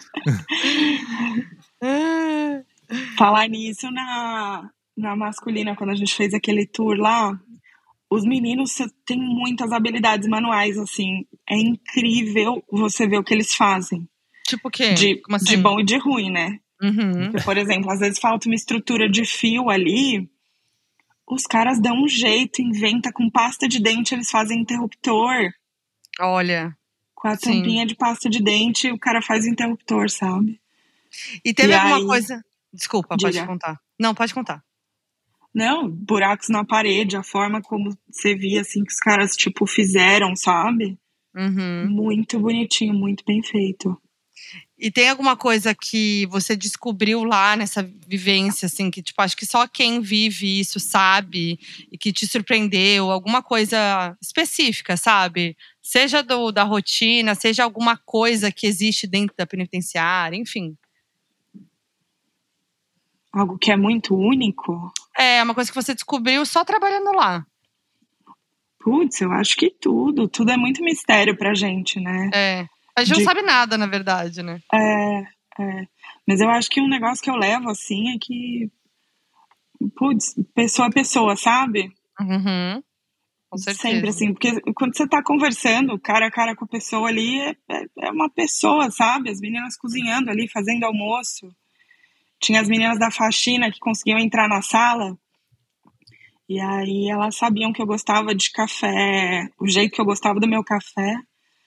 Ah, 1.82 2.62
Falar 3.17 3.47
nisso 3.47 3.89
na, 3.91 4.69
na 4.97 5.15
masculina, 5.15 5.75
quando 5.75 5.91
a 5.91 5.95
gente 5.95 6.13
fez 6.15 6.34
aquele 6.34 6.65
tour 6.65 6.95
lá, 6.97 7.38
os 8.10 8.24
meninos 8.24 8.74
têm 9.06 9.18
muitas 9.20 9.72
habilidades 9.72 10.28
manuais, 10.28 10.78
assim. 10.78 11.26
É 11.50 11.56
incrível 11.58 12.63
você 12.72 13.08
ver 13.08 13.18
o 13.18 13.24
que 13.24 13.34
eles 13.34 13.54
fazem. 13.54 14.08
tipo 14.48 14.68
o 14.68 14.72
quê? 14.72 14.94
De, 14.94 15.22
assim? 15.32 15.46
de 15.46 15.58
bom 15.58 15.80
e 15.80 15.84
de 15.84 15.98
ruim, 15.98 16.30
né? 16.32 16.60
Uhum. 16.82 17.32
Porque, 17.32 17.44
por 17.46 17.58
exemplo, 17.58 17.89
às 17.91 18.00
vezes 18.00 18.20
falta 18.20 18.48
uma 18.48 18.56
estrutura 18.56 19.10
de 19.10 19.26
fio 19.26 19.70
ali, 19.70 20.30
os 21.28 21.44
caras 21.48 21.80
dão 21.82 22.04
um 22.04 22.08
jeito, 22.08 22.62
inventa 22.62 23.12
com 23.12 23.30
pasta 23.30 23.68
de 23.68 23.82
dente, 23.82 24.13
eles 24.13 24.30
fazem 24.30 24.60
interruptor. 24.62 25.52
Olha. 26.20 26.76
Com 27.15 27.28
a 27.30 27.36
Sim. 27.36 27.60
tampinha 27.62 27.86
de 27.86 27.96
pasta 27.96 28.30
de 28.30 28.41
dente, 28.44 28.91
o 28.91 29.00
cara 29.00 29.22
faz 29.22 29.46
interruptor, 29.48 30.10
sabe? 30.10 30.60
E 31.44 31.54
teve 31.54 31.70
E 31.72 31.76
alguma 31.76 31.98
aí- 31.98 32.06
coisa. 32.06 32.46
Desculpa, 32.72 33.18
pode 33.18 33.32
Diga. 33.34 33.48
contar. 33.48 33.80
Não, 33.98 34.13
pode 34.13 34.34
contar. 34.34 34.62
Não, 35.56 35.89
buracos 35.89 36.50
na 36.50 36.65
parede, 36.65 37.15
a 37.15 37.24
forma 37.24 37.62
como 37.62 37.98
você 38.12 38.36
via, 38.36 38.60
assim, 38.60 38.84
que 38.84 38.91
os 38.91 39.00
caras, 39.00 39.38
tipo, 39.38 39.65
fizeram, 39.65 40.36
sabe? 40.36 40.98
Uhum. 41.34 41.88
Muito 41.89 42.38
bonitinho, 42.38 42.94
muito 42.94 43.24
bem 43.26 43.41
feito. 43.41 43.98
E 44.78 44.91
tem 44.91 45.08
alguma 45.08 45.38
coisa 45.38 45.74
que 45.74 46.26
você 46.26 46.58
descobriu 46.58 47.24
lá 47.24 47.56
nessa 47.56 47.82
vivência, 48.06 48.65
assim, 48.65 48.91
que, 48.91 49.02
tipo, 49.02 49.22
acho 49.22 49.38
que 49.38 49.46
só 49.46 49.65
quem 49.65 50.02
vive 50.02 50.60
isso 50.60 50.78
sabe 50.78 51.58
e 51.89 51.98
que 51.98 52.12
te 52.12 52.28
surpreendeu, 52.28 53.10
alguma 53.10 53.41
coisa 53.41 54.13
específica, 54.22 54.97
sabe? 54.97 55.56
Seja 55.82 56.22
do, 56.22 56.51
da 56.51 56.64
rotina, 56.64 57.34
seja 57.34 57.64
alguma 57.64 57.95
coisa 57.95 58.51
que 58.51 58.68
existe 58.68 59.08
dentro 59.08 59.34
da 59.38 59.47
penitenciária, 59.47 60.36
enfim. 60.36 60.76
Algo 63.36 63.57
que 63.57 63.71
é 63.71 63.75
muito 63.75 64.15
único. 64.15 64.91
É 65.17 65.43
uma 65.43 65.53
coisa 65.53 65.69
que 65.69 65.75
você 65.75 65.93
descobriu 65.93 66.45
só 66.45 66.63
trabalhando 66.63 67.11
lá. 67.11 67.45
Putz, 68.79 69.19
eu 69.21 69.31
acho 69.33 69.55
que 69.57 69.69
tudo. 69.69 70.27
Tudo 70.27 70.51
é 70.51 70.57
muito 70.57 70.83
mistério 70.83 71.36
pra 71.38 71.53
gente, 71.53 71.99
né? 71.99 72.29
É. 72.33 72.65
A 72.95 73.03
gente 73.03 73.17
De- 73.17 73.23
não 73.25 73.33
sabe 73.33 73.41
nada, 73.41 73.77
na 73.77 73.88
verdade, 73.88 74.41
né? 74.41 74.59
É, 74.73 75.19
é. 75.59 75.88
Mas 76.27 76.39
eu 76.39 76.49
acho 76.49 76.69
que 76.69 76.79
um 76.79 76.88
negócio 76.88 77.21
que 77.23 77.29
eu 77.29 77.36
levo, 77.36 77.69
assim, 77.69 78.15
é 78.15 78.17
que. 78.19 78.71
Putz, 79.97 80.33
pessoa 80.53 80.88
a 80.88 80.91
pessoa, 80.91 81.36
sabe? 81.36 81.91
Uhum. 82.19 82.81
Com 83.49 83.57
certeza. 83.57 83.89
Sempre 83.95 84.09
assim, 84.09 84.33
porque 84.33 84.61
quando 84.73 84.95
você 84.95 85.07
tá 85.07 85.21
conversando 85.23 85.99
cara 85.99 86.27
a 86.27 86.31
cara 86.31 86.55
com 86.55 86.65
a 86.65 86.67
pessoa 86.67 87.09
ali, 87.09 87.39
é, 87.41 87.55
é- 87.69 87.86
é 88.07 88.11
uma 88.11 88.29
pessoa, 88.29 88.89
sabe? 88.91 89.29
As 89.29 89.39
meninas 89.41 89.75
cozinhando 89.77 90.29
ali, 90.29 90.47
fazendo 90.49 90.83
almoço. 90.86 91.49
Tinha 92.46 92.62
as 92.62 92.68
meninas 92.68 93.00
da 93.00 93.10
faxina 93.10 93.72
que 93.72 93.80
conseguiam 93.80 94.20
entrar 94.20 94.48
na 94.48 94.62
sala. 94.62 95.18
E 96.48 96.60
aí 96.62 97.10
elas 97.10 97.36
sabiam 97.36 97.74
que 97.74 97.82
eu 97.82 97.88
gostava 97.88 98.36
de 98.36 98.52
café, 98.52 99.50
o 99.60 99.68
jeito 99.68 99.93
que 99.96 100.00
eu 100.02 100.06
gostava 100.06 100.39
do 100.39 100.48
meu 100.48 100.64
café. 100.64 101.16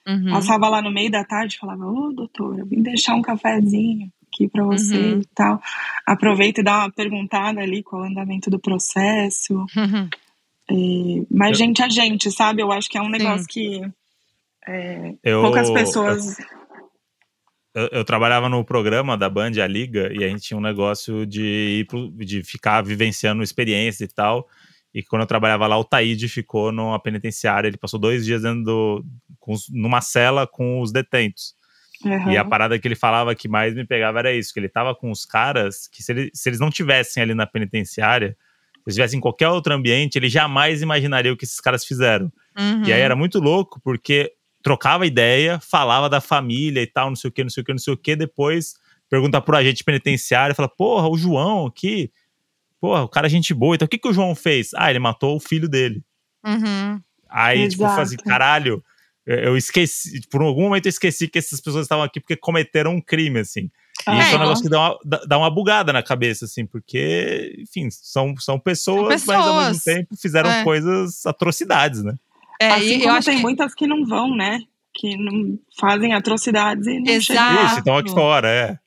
Uhum. 0.07 0.31
Passava 0.31 0.69
lá 0.69 0.81
no 0.81 0.89
meio 0.89 1.11
da 1.11 1.23
tarde 1.25 1.55
e 1.55 1.59
falava: 1.59 1.85
Ô, 1.85 2.13
doutora, 2.13 2.63
vim 2.65 2.81
deixar 2.81 3.15
um 3.15 3.21
cafezinho 3.21 4.09
aqui 4.31 4.47
para 4.47 4.63
você 4.63 4.97
Uhum. 4.97 5.19
e 5.19 5.25
tal. 5.35 5.61
Aproveita 6.05 6.61
e 6.61 6.63
dá 6.63 6.77
uma 6.79 6.91
perguntada 6.91 7.59
ali 7.59 7.83
qual 7.83 8.03
é 8.05 8.07
o 8.07 8.11
andamento 8.11 8.49
do 8.49 8.57
processo. 8.59 9.53
Uhum. 9.75 10.09
E- 10.71 11.27
mas 11.29 11.49
Eu- 11.49 11.55
gente 11.65 11.83
a 11.83 11.89
gente, 11.89 12.31
sabe? 12.31 12.61
Eu 12.61 12.71
acho 12.71 12.87
que 12.89 12.97
é 12.97 13.01
um 13.01 13.09
negócio 13.09 13.45
que 13.49 13.81
é, 14.65 15.13
Eu, 15.23 15.41
poucas 15.41 15.69
pessoas. 15.71 16.39
Eu, 16.39 16.45
eu 17.91 18.03
trabalhava 18.03 18.49
no 18.49 18.63
programa 18.65 19.17
da 19.17 19.29
Band, 19.29 19.51
a 19.63 19.67
Liga, 19.67 20.11
e 20.13 20.23
a 20.23 20.27
gente 20.27 20.41
tinha 20.41 20.57
um 20.57 20.61
negócio 20.61 21.25
de, 21.25 21.79
ir 21.81 21.85
pro- 21.87 22.11
de 22.11 22.43
ficar 22.43 22.81
vivenciando 22.83 23.43
experiência 23.43 24.03
e 24.03 24.07
tal. 24.07 24.47
E 24.93 25.03
quando 25.03 25.21
eu 25.21 25.27
trabalhava 25.27 25.67
lá, 25.67 25.77
o 25.77 25.83
Taíde 25.83 26.27
ficou 26.27 26.71
numa 26.71 26.99
penitenciária. 26.99 27.67
Ele 27.67 27.77
passou 27.77 27.99
dois 27.99 28.25
dias 28.25 28.41
dentro 28.41 28.63
do, 28.63 29.05
com 29.39 29.53
numa 29.71 30.01
cela 30.01 30.47
com 30.47 30.81
os 30.81 30.91
detentos. 30.91 31.53
Aham. 32.05 32.31
E 32.31 32.37
a 32.37 32.43
parada 32.45 32.79
que 32.79 32.87
ele 32.87 32.95
falava 32.95 33.35
que 33.35 33.47
mais 33.47 33.75
me 33.75 33.85
pegava 33.85 34.17
era 34.19 34.33
isso: 34.33 34.51
que 34.53 34.59
ele 34.59 34.69
tava 34.69 34.95
com 34.95 35.11
os 35.11 35.25
caras 35.25 35.87
que, 35.87 36.01
se, 36.01 36.11
ele- 36.11 36.31
se 36.33 36.49
eles 36.49 36.59
não 36.59 36.71
tivessem 36.71 37.21
ali 37.21 37.35
na 37.35 37.45
penitenciária, 37.45 38.29
se 38.29 38.79
eles 38.87 38.93
estivessem 38.95 39.17
em 39.17 39.21
qualquer 39.21 39.49
outro 39.49 39.73
ambiente, 39.73 40.15
ele 40.17 40.27
jamais 40.29 40.81
imaginaria 40.81 41.31
o 41.31 41.37
que 41.37 41.45
esses 41.45 41.59
caras 41.61 41.85
fizeram. 41.85 42.31
Uhum. 42.57 42.83
E 42.85 42.91
aí 42.91 43.01
era 43.01 43.15
muito 43.15 43.39
louco, 43.39 43.79
porque 43.83 44.31
trocava 44.69 45.07
ideia, 45.07 45.59
falava 45.59 46.07
da 46.07 46.21
família 46.21 46.81
e 46.81 46.85
tal, 46.87 47.09
não 47.09 47.15
sei 47.15 47.29
o 47.29 47.31
que, 47.31 47.43
não 47.43 47.49
sei 47.49 47.61
o 47.61 47.65
que, 47.65 47.71
não 47.71 47.79
sei 47.79 47.93
o 47.93 47.97
que. 47.97 48.15
Depois 48.15 48.75
pergunta 49.09 49.41
pro 49.41 49.57
agente 49.57 49.83
penitenciário, 49.83 50.53
fala: 50.55 50.69
Porra, 50.69 51.09
o 51.09 51.17
João 51.17 51.65
aqui, 51.65 52.11
porra, 52.79 53.01
o 53.03 53.09
cara 53.09 53.25
é 53.25 53.29
gente 53.29 53.51
boa. 53.51 53.73
Então 53.75 53.87
o 53.87 53.89
que, 53.89 53.97
que 53.97 54.07
o 54.07 54.13
João 54.13 54.35
fez? 54.35 54.69
Ah, 54.75 54.91
ele 54.91 54.99
matou 54.99 55.35
o 55.35 55.39
filho 55.39 55.67
dele. 55.67 56.03
Uhum. 56.45 57.01
Aí, 57.27 57.67
tipo, 57.67 57.81
Exato. 57.83 57.95
falei 57.95 58.03
assim, 58.03 58.17
caralho, 58.17 58.83
eu 59.25 59.57
esqueci, 59.57 60.21
por 60.29 60.41
algum 60.41 60.63
momento 60.63 60.85
eu 60.85 60.89
esqueci 60.91 61.27
que 61.27 61.39
essas 61.39 61.59
pessoas 61.59 61.85
estavam 61.85 62.03
aqui 62.03 62.19
porque 62.19 62.35
cometeram 62.35 62.91
um 62.95 63.01
crime, 63.01 63.39
assim. 63.39 63.61
E 63.61 63.71
Ah, 64.05 64.13
isso 64.13 64.21
é 64.21 64.23
um 64.23 64.27
então- 64.27 64.39
negócio 64.39 64.63
que 64.63 64.69
dá 64.69 64.79
uma, 64.79 64.99
dá- 65.27 65.37
uma 65.37 65.49
bugada 65.51 65.91
na 65.91 66.01
cabeça, 66.01 66.45
assim, 66.45 66.65
porque, 66.65 67.55
enfim, 67.59 67.89
são, 67.91 68.33
são, 68.37 68.57
pessoas, 68.59 69.25
mas 69.25 69.29
ao 69.47 69.55
mesmo 69.57 69.73
pessoas. 69.79 69.83
tempo 69.83 70.15
fizeram 70.15 70.49
É. 70.49 70.63
coisas, 70.63 71.25
atrocidades, 71.25 72.01
né? 72.03 72.13
É, 72.59 72.71
assim 72.71 72.95
eu 72.95 73.01
como 73.01 73.13
acho 73.13 73.25
tem 73.27 73.37
que 73.37 73.41
muitas 73.41 73.73
que 73.73 73.87
não 73.87 74.05
vão, 74.05 74.35
né? 74.35 74.59
Que 74.93 75.15
não 75.17 75.57
fazem 75.79 76.13
atrocidades 76.13 76.85
e 76.87 76.99
não 76.99 77.11
Exato. 77.11 77.65
Isso, 77.65 77.79
então 77.79 77.97
aqui 77.97 78.11
fora, 78.11 78.49
é. 78.49 78.79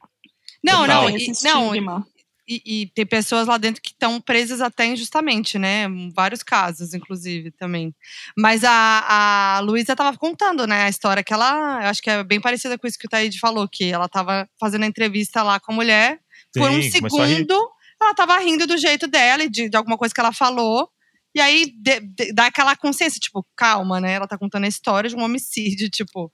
não, 0.63 0.81
Total. 0.81 1.03
não, 1.03 1.17
Tem 1.17 1.27
e, 1.27 1.81
não, 1.81 2.05
e, 2.49 2.63
e 2.65 2.87
tem 2.89 3.07
pessoas 3.07 3.47
lá 3.47 3.57
dentro 3.57 3.81
que 3.81 3.91
estão 3.91 4.21
presas 4.21 4.61
até 4.61 4.87
injustamente, 4.87 5.59
né? 5.59 5.87
Vários 6.15 6.43
casos, 6.43 6.93
inclusive, 6.93 7.51
também. 7.53 7.95
Mas 8.37 8.65
a, 8.65 9.57
a 9.57 9.61
Luísa 9.61 9.97
tava 9.97 10.17
contando, 10.19 10.67
né, 10.67 10.83
a 10.83 10.89
história 10.89 11.23
que 11.23 11.33
ela, 11.33 11.81
eu 11.83 11.89
acho 11.89 12.03
que 12.03 12.11
é 12.11 12.23
bem 12.23 12.41
parecida 12.41 12.77
com 12.77 12.87
isso 12.87 12.99
que 12.99 13.07
o 13.07 13.11
Taíde 13.11 13.39
falou, 13.39 13.69
que 13.69 13.91
ela 13.91 14.09
tava 14.09 14.49
fazendo 14.59 14.83
a 14.83 14.89
entrevista 14.89 15.43
lá 15.43 15.61
com 15.61 15.73
a 15.73 15.75
mulher, 15.75 16.21
por 16.55 16.69
um 16.69 16.75
Sim, 16.75 16.79
a 16.79 16.81
rir. 16.81 16.91
segundo, 16.91 17.71
ela 18.01 18.15
tava 18.15 18.37
rindo 18.39 18.67
do 18.67 18.77
jeito 18.77 19.07
dela 19.07 19.45
e 19.45 19.49
de, 19.49 19.69
de 19.69 19.77
alguma 19.77 19.97
coisa 19.97 20.13
que 20.13 20.21
ela 20.21 20.33
falou. 20.33 20.89
E 21.35 21.41
aí 21.41 21.67
de- 21.77 22.01
de- 22.01 22.33
dá 22.33 22.47
aquela 22.47 22.77
consciência, 22.77 23.19
tipo, 23.21 23.45
calma, 23.57 24.01
né? 24.01 24.13
Ela 24.13 24.27
tá 24.29 24.37
contando 24.39 24.65
a 24.65 24.69
história 24.69 25.09
de 25.09 25.17
um 25.17 25.23
homicídio, 25.23 25.89
tipo. 25.91 26.31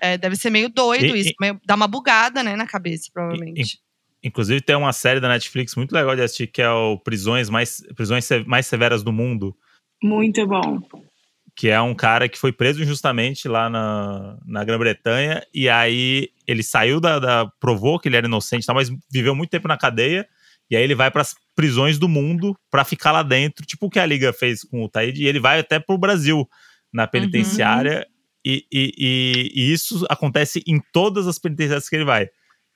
é, 0.00 0.18
deve 0.18 0.34
ser 0.34 0.50
meio 0.50 0.68
doido 0.68 1.14
E- 1.16 1.20
isso, 1.20 1.32
meio- 1.40 1.60
dá 1.64 1.74
uma 1.76 1.86
bugada, 1.86 2.42
né, 2.42 2.56
na 2.56 2.66
cabeça, 2.66 3.08
provavelmente. 3.12 3.78
Inclusive 4.24 4.60
tem 4.60 4.74
uma 4.74 4.92
série 4.92 5.20
da 5.20 5.28
Netflix 5.28 5.76
muito 5.76 5.92
legal 5.92 6.16
de 6.16 6.22
assistir 6.22 6.46
que 6.48 6.60
é 6.62 6.70
o 6.70 6.98
Prisões 6.98 7.48
Mais, 7.48 7.80
Prisões 7.94 8.28
Mais 8.46 8.66
Severas 8.66 9.02
do 9.04 9.12
Mundo, 9.12 9.56
Muito 10.02 10.44
bom. 10.46 10.80
que 11.54 11.68
é 11.68 11.80
um 11.80 11.94
cara 11.94 12.28
que 12.28 12.36
foi 12.38 12.52
preso 12.52 12.82
injustamente 12.82 13.46
lá 13.46 13.68
na, 13.70 14.38
na 14.44 14.64
Grã-Bretanha 14.64 15.44
e 15.54 15.68
aí 15.68 16.30
ele 16.48 16.62
saiu 16.64 17.00
da, 17.00 17.18
da- 17.20 17.46
provou 17.60 17.98
que 18.00 18.08
ele 18.08 18.16
era 18.16 18.26
inocente, 18.26 18.62
e 18.64 18.66
tal, 18.66 18.74
mas 18.74 18.90
viveu 19.12 19.34
muito 19.36 19.50
tempo 19.50 19.68
na 19.68 19.76
cadeia 19.78 20.26
e 20.70 20.74
aí 20.76 20.82
ele 20.82 20.94
vai 20.96 21.10
para 21.12 21.22
prisões 21.54 21.98
do 21.98 22.08
mundo 22.08 22.56
para 22.70 22.84
ficar 22.84 23.12
lá 23.12 23.22
dentro, 23.22 23.64
tipo 23.66 23.86
o 23.86 23.90
que 23.90 23.98
a 23.98 24.06
Liga 24.06 24.32
fez 24.32 24.62
com 24.64 24.82
o 24.84 24.88
Taíde, 24.88 25.22
e 25.22 25.26
ele 25.26 25.38
vai 25.40 25.58
até 25.60 25.78
pro 25.78 25.98
Brasil 25.98 26.48
na 26.92 27.06
penitenciária 27.06 28.06
e, 28.44 28.64
e, 28.72 28.92
e- 28.98 29.52
e 29.54 29.72
isso 29.72 30.04
acontece 30.08 30.62
em 30.66 30.80
todas 30.92 31.26
as 31.26 31.38
penitenciárias 31.38 31.88
que 31.88 31.96
ele 31.96 32.04
vai, 32.04 32.28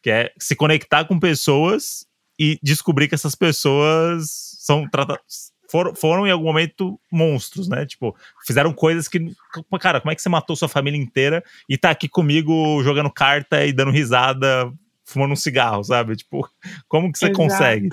que 0.03 0.11
é 0.11 0.33
se 0.39 0.55
conectar 0.55 1.05
com 1.05 1.18
pessoas 1.18 2.07
e 2.39 2.59
descobrir 2.62 3.09
que 3.09 3.14
essas 3.14 3.35
pessoas 3.35 4.29
são 4.61 4.89
tratadas 4.89 5.53
foram, 5.70 5.95
foram 5.97 6.27
em 6.27 6.31
algum 6.31 6.45
momento 6.45 7.01
monstros, 7.11 7.66
né? 7.68 7.85
Tipo, 7.85 8.16
fizeram 8.47 8.72
coisas 8.72 9.09
que. 9.09 9.18
Cara, 9.81 10.01
como 10.01 10.12
é 10.12 10.14
que 10.14 10.22
você 10.22 10.29
matou 10.29 10.55
sua 10.55 10.68
família 10.68 10.97
inteira 11.01 11.43
e 11.68 11.77
tá 11.77 11.91
aqui 11.91 12.09
comigo 12.09 12.81
jogando 12.85 13.11
carta 13.11 13.64
e 13.66 13.72
dando 13.72 13.91
risada, 13.91 14.72
fumando 15.05 15.33
um 15.33 15.37
cigarro, 15.37 15.83
sabe? 15.83 16.14
Tipo, 16.14 16.49
como 16.89 17.11
que 17.11 17.18
você 17.18 17.27
Exato. 17.27 17.37
consegue? 17.39 17.89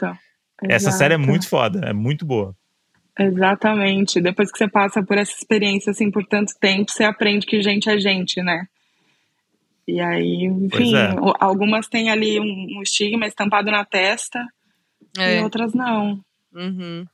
Essa 0.70 0.91
série 0.91 1.14
é 1.14 1.18
muito 1.18 1.47
foda, 1.47 1.80
é 1.86 1.93
muito 1.93 2.26
boa. 2.26 2.55
Exatamente. 3.20 4.20
Depois 4.22 4.51
que 4.51 4.57
você 4.57 4.68
passa 4.68 5.03
por 5.03 5.18
essa 5.18 5.32
experiência 5.32 5.91
assim 5.91 6.09
por 6.09 6.26
tanto 6.26 6.53
tempo, 6.59 6.91
você 6.91 7.03
aprende 7.03 7.45
que 7.45 7.61
gente 7.61 7.89
é 7.89 7.97
gente, 7.99 8.41
né? 8.41 8.66
E 9.88 9.99
aí, 9.99 10.45
enfim, 10.45 10.95
é. 10.95 11.09
algumas 11.39 11.88
têm 11.88 12.09
ali 12.09 12.39
um, 12.39 12.78
um 12.78 12.82
estigma 12.82 13.28
estampado 13.28 13.70
na 13.70 13.84
testa 13.84 14.43
É. 15.18 15.39
e 15.39 15.43
outras 15.43 15.74
não. 15.74 16.20
Uhum. 16.53 17.05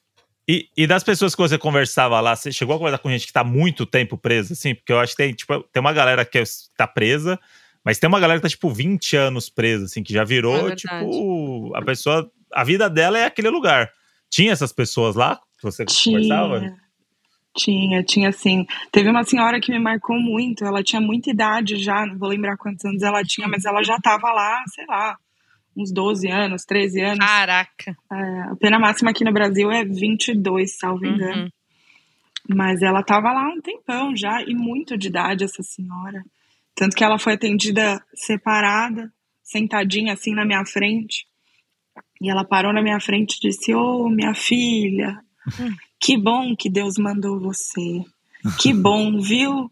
E, 0.47 0.67
e 0.77 0.87
das 0.87 1.03
pessoas 1.03 1.35
que 1.35 1.41
você 1.41 1.57
conversava 1.57 2.19
lá, 2.21 2.35
você 2.35 2.51
chegou 2.51 2.75
a 2.75 2.77
conversar 2.77 2.99
com 2.99 3.09
gente 3.09 3.27
que 3.27 3.33
tá 3.33 3.43
muito 3.43 3.85
tempo 3.85 4.17
presa, 4.17 4.53
assim? 4.53 4.73
Porque 4.75 4.91
eu 4.91 4.99
acho 4.99 5.11
que 5.15 5.23
tem, 5.23 5.33
tipo, 5.33 5.61
tem 5.71 5.79
uma 5.79 5.93
galera 5.93 6.23
que 6.25 6.37
é- 6.39 6.43
tá 6.77 6.87
presa, 6.87 7.39
mas 7.83 7.99
tem 7.99 8.07
uma 8.07 8.19
galera 8.19 8.39
que 8.39 8.43
tá, 8.43 8.49
tipo, 8.49 8.69
20 8.69 9.15
anos 9.15 9.49
presa, 9.49 9.85
assim, 9.85 10.01
que 10.03 10.13
já 10.13 10.21
É 10.21 10.25
virou, 10.25 10.53
verdade. 10.53 10.81
tipo, 10.81 11.71
a 11.75 11.81
pessoa. 11.83 12.31
A 12.53 12.63
vida 12.63 12.89
dela 12.89 13.17
é 13.17 13.25
aquele 13.25 13.49
lugar. 13.49 13.89
Tinha 14.29 14.51
essas 14.51 14.71
pessoas 14.71 15.15
lá 15.15 15.39
que 15.57 15.63
você 15.63 15.85
conversava? 15.85 16.59
Tinha, 16.59 16.77
tinha, 17.55 18.03
tinha 18.03 18.31
sim. 18.31 18.65
Teve 18.91 19.09
uma 19.09 19.23
senhora 19.23 19.59
que 19.59 19.71
me 19.71 19.79
marcou 19.79 20.19
muito, 20.19 20.63
ela 20.63 20.83
tinha 20.83 21.01
muita 21.01 21.29
idade 21.29 21.77
já, 21.77 22.05
não 22.05 22.17
vou 22.17 22.29
lembrar 22.29 22.57
quantos 22.57 22.85
anos 22.85 23.01
ela 23.01 23.23
tinha, 23.23 23.47
mas 23.47 23.65
ela 23.65 23.83
já 23.83 23.97
tava 23.99 24.31
lá, 24.31 24.63
sei 24.67 24.85
lá, 24.85 25.17
uns 25.75 25.91
12 25.91 26.29
anos, 26.29 26.63
13 26.65 27.01
anos. 27.01 27.25
Caraca. 27.25 27.97
É, 28.11 28.41
a 28.51 28.55
pena 28.59 28.79
máxima 28.79 29.11
aqui 29.11 29.23
no 29.23 29.33
Brasil 29.33 29.71
é 29.71 29.83
22, 29.83 30.77
salvo 30.77 31.05
engano. 31.05 31.43
Uhum. 31.43 31.49
Mas 32.55 32.81
ela 32.81 33.03
tava 33.03 33.31
lá 33.31 33.47
um 33.49 33.61
tempão 33.61 34.15
já, 34.15 34.41
e 34.43 34.53
muito 34.53 34.97
de 34.97 35.07
idade 35.07 35.43
essa 35.43 35.61
senhora. 35.61 36.23
Tanto 36.75 36.95
que 36.95 37.03
ela 37.03 37.19
foi 37.19 37.33
atendida 37.33 38.01
separada, 38.13 39.11
sentadinha 39.43 40.13
assim 40.13 40.33
na 40.33 40.45
minha 40.45 40.65
frente. 40.65 41.28
E 42.21 42.29
ela 42.29 42.43
parou 42.43 42.73
na 42.73 42.81
minha 42.81 42.99
frente 42.99 43.35
e 43.35 43.49
disse: 43.49 43.73
Ô, 43.73 44.09
minha 44.09 44.33
filha, 44.33 45.19
que 45.99 46.17
bom 46.17 46.55
que 46.55 46.69
Deus 46.69 46.95
mandou 46.97 47.39
você. 47.39 48.03
Que 48.59 48.73
bom, 48.73 49.19
viu? 49.19 49.69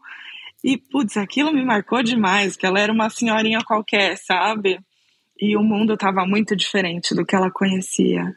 E, 0.64 0.78
putz, 0.78 1.18
aquilo 1.18 1.54
me 1.54 1.64
marcou 1.64 2.02
demais, 2.04 2.56
que 2.56 2.66
ela 2.66 2.80
era 2.80 2.92
uma 2.92 3.10
senhorinha 3.10 3.64
qualquer, 3.64 4.18
sabe? 4.18 4.80
E 5.40 5.56
o 5.56 5.64
mundo 5.64 5.96
tava 5.96 6.26
muito 6.26 6.56
diferente 6.56 7.14
do 7.14 7.26
que 7.26 7.36
ela 7.36 7.52
conhecia. 7.52 8.36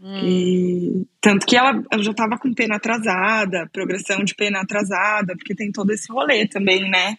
Hum. 0.00 0.20
E 0.24 1.06
tanto 1.20 1.46
que 1.46 1.56
ela, 1.56 1.82
ela 1.90 2.02
já 2.02 2.10
estava 2.10 2.38
com 2.38 2.54
pena 2.54 2.76
atrasada, 2.76 3.68
progressão 3.72 4.22
de 4.22 4.34
pena 4.34 4.60
atrasada, 4.60 5.34
porque 5.36 5.54
tem 5.54 5.72
todo 5.72 5.90
esse 5.90 6.10
rolê 6.12 6.46
também, 6.46 6.88
né? 6.88 7.18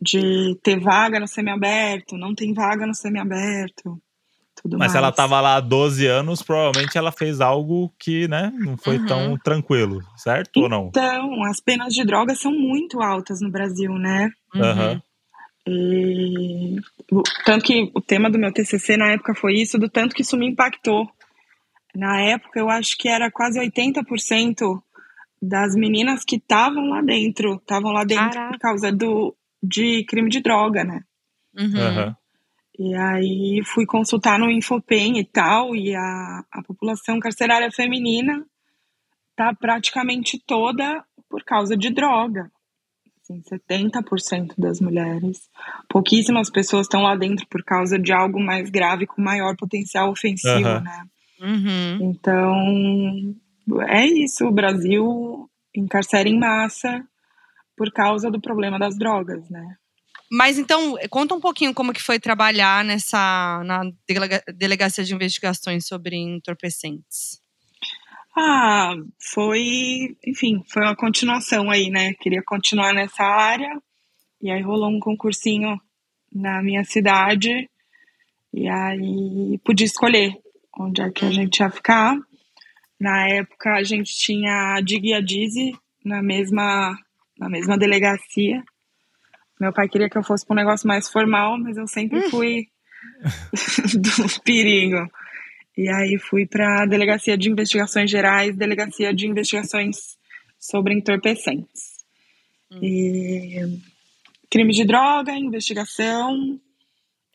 De 0.00 0.58
ter 0.62 0.80
vaga 0.80 1.20
no 1.20 1.28
semiaberto, 1.28 2.16
não 2.16 2.34
tem 2.34 2.52
vaga 2.52 2.86
no 2.86 2.94
semiaberto, 2.94 4.00
tudo 4.64 4.78
Mas 4.78 4.92
se 4.92 4.96
mais. 4.96 5.04
ela 5.04 5.12
tava 5.12 5.40
lá 5.42 5.56
há 5.56 5.60
12 5.60 6.06
anos, 6.06 6.42
provavelmente 6.42 6.96
ela 6.96 7.12
fez 7.12 7.38
algo 7.42 7.92
que, 7.98 8.26
né, 8.28 8.50
não 8.58 8.78
foi 8.78 8.96
Uhum. 8.96 9.06
tão 9.06 9.38
tranquilo, 9.38 10.02
certo 10.16 10.62
ou 10.62 10.68
não? 10.70 10.86
Então, 10.88 11.44
as 11.44 11.60
penas 11.60 11.92
de 11.92 12.02
droga 12.04 12.34
são 12.34 12.50
muito 12.50 13.02
altas 13.02 13.40
no 13.42 13.50
Brasil, 13.50 13.92
né? 13.92 14.30
Uhum. 14.54 14.62
Aham. 14.62 15.02
E 15.68 16.76
tanto 17.44 17.64
que 17.64 17.90
o 17.94 18.00
tema 18.00 18.30
do 18.30 18.38
meu 18.38 18.52
TCC 18.52 18.96
na 18.96 19.12
época 19.12 19.34
foi 19.34 19.54
isso, 19.54 19.78
do 19.78 19.88
tanto 19.88 20.14
que 20.14 20.22
isso 20.22 20.36
me 20.36 20.48
impactou. 20.48 21.06
Na 21.94 22.20
época, 22.20 22.58
eu 22.58 22.68
acho 22.70 22.96
que 22.98 23.08
era 23.08 23.30
quase 23.30 23.58
80% 23.60 24.82
das 25.40 25.74
meninas 25.74 26.24
que 26.24 26.36
estavam 26.36 26.88
lá 26.88 27.02
dentro, 27.02 27.56
estavam 27.56 27.92
lá 27.92 28.02
dentro 28.04 28.30
Caraca. 28.30 28.52
por 28.52 28.58
causa 28.58 28.90
do 28.90 29.34
de 29.62 30.04
crime 30.04 30.28
de 30.30 30.40
droga, 30.40 30.84
né? 30.84 31.00
Uhum. 31.56 31.80
Aham. 31.80 32.16
E 32.78 32.94
aí 32.94 33.62
fui 33.64 33.86
consultar 33.86 34.38
no 34.38 34.50
Infopen 34.50 35.18
e 35.18 35.24
tal, 35.24 35.76
e 35.76 35.94
a, 35.94 36.44
a 36.50 36.62
população 36.62 37.20
carcerária 37.20 37.70
feminina 37.70 38.44
tá 39.36 39.54
praticamente 39.54 40.42
toda 40.44 41.04
por 41.28 41.44
causa 41.44 41.76
de 41.76 41.90
droga. 41.90 42.50
Assim, 43.22 43.40
70% 43.40 44.54
das 44.58 44.80
mulheres. 44.80 45.48
Pouquíssimas 45.88 46.50
pessoas 46.50 46.86
estão 46.86 47.02
lá 47.02 47.16
dentro 47.16 47.46
por 47.48 47.64
causa 47.64 47.98
de 47.98 48.12
algo 48.12 48.38
mais 48.38 48.68
grave, 48.68 49.06
com 49.06 49.22
maior 49.22 49.56
potencial 49.56 50.10
ofensivo, 50.10 50.68
Aham. 50.68 50.80
né? 50.80 51.04
Uhum. 51.40 52.10
Então, 52.10 53.34
é 53.88 54.06
isso. 54.06 54.46
O 54.46 54.52
Brasil 54.52 55.48
encarcera 55.74 56.28
em 56.28 56.38
massa 56.38 57.02
por 57.76 57.90
causa 57.92 58.30
do 58.30 58.40
problema 58.40 58.78
das 58.78 58.96
drogas, 58.96 59.48
né? 59.48 59.76
Mas 60.34 60.58
então, 60.58 60.96
conta 61.10 61.32
um 61.32 61.40
pouquinho 61.40 61.72
como 61.72 61.92
que 61.92 62.02
foi 62.02 62.18
trabalhar 62.18 62.84
nessa 62.84 63.62
na 63.64 63.84
delega, 64.04 64.42
delegacia 64.52 65.04
de 65.04 65.14
investigações 65.14 65.86
sobre 65.86 66.16
entorpecentes. 66.16 67.40
Ah, 68.36 68.96
foi, 69.32 70.16
enfim, 70.26 70.60
foi 70.66 70.82
uma 70.82 70.96
continuação 70.96 71.70
aí, 71.70 71.88
né? 71.88 72.14
Queria 72.14 72.42
continuar 72.44 72.92
nessa 72.92 73.22
área 73.22 73.80
e 74.42 74.50
aí 74.50 74.60
rolou 74.60 74.90
um 74.90 74.98
concursinho 74.98 75.80
na 76.32 76.60
minha 76.60 76.82
cidade 76.82 77.70
e 78.52 78.68
aí 78.68 79.56
pude 79.64 79.84
escolher 79.84 80.36
onde 80.76 81.00
é 81.00 81.12
que 81.12 81.24
a 81.24 81.30
gente 81.30 81.60
ia 81.60 81.70
ficar. 81.70 82.16
Na 82.98 83.28
época 83.28 83.74
a 83.74 83.84
gente 83.84 84.12
tinha 84.16 84.74
a 84.74 84.80
Dig 84.80 85.10
e 85.10 85.14
a 85.14 85.20
Dizzy 85.20 85.78
na 86.04 86.20
mesma 86.20 86.98
na 87.38 87.48
mesma 87.48 87.78
delegacia. 87.78 88.64
Meu 89.60 89.72
pai 89.72 89.88
queria 89.88 90.10
que 90.10 90.18
eu 90.18 90.22
fosse 90.22 90.44
para 90.44 90.54
um 90.54 90.56
negócio 90.56 90.86
mais 90.86 91.08
formal, 91.08 91.58
mas 91.58 91.76
eu 91.76 91.86
sempre 91.86 92.28
fui 92.30 92.68
do 93.94 94.40
perigo. 94.42 95.08
E 95.76 95.88
aí 95.88 96.18
fui 96.18 96.46
para 96.46 96.82
a 96.82 96.86
Delegacia 96.86 97.36
de 97.36 97.50
Investigações 97.50 98.10
Gerais, 98.10 98.56
Delegacia 98.56 99.12
de 99.12 99.26
Investigações 99.26 100.16
sobre 100.58 100.94
Entorpecentes. 100.94 102.04
Hum. 102.70 102.78
E 102.82 103.80
crime 104.50 104.72
de 104.72 104.84
droga, 104.84 105.32
investigação. 105.32 106.60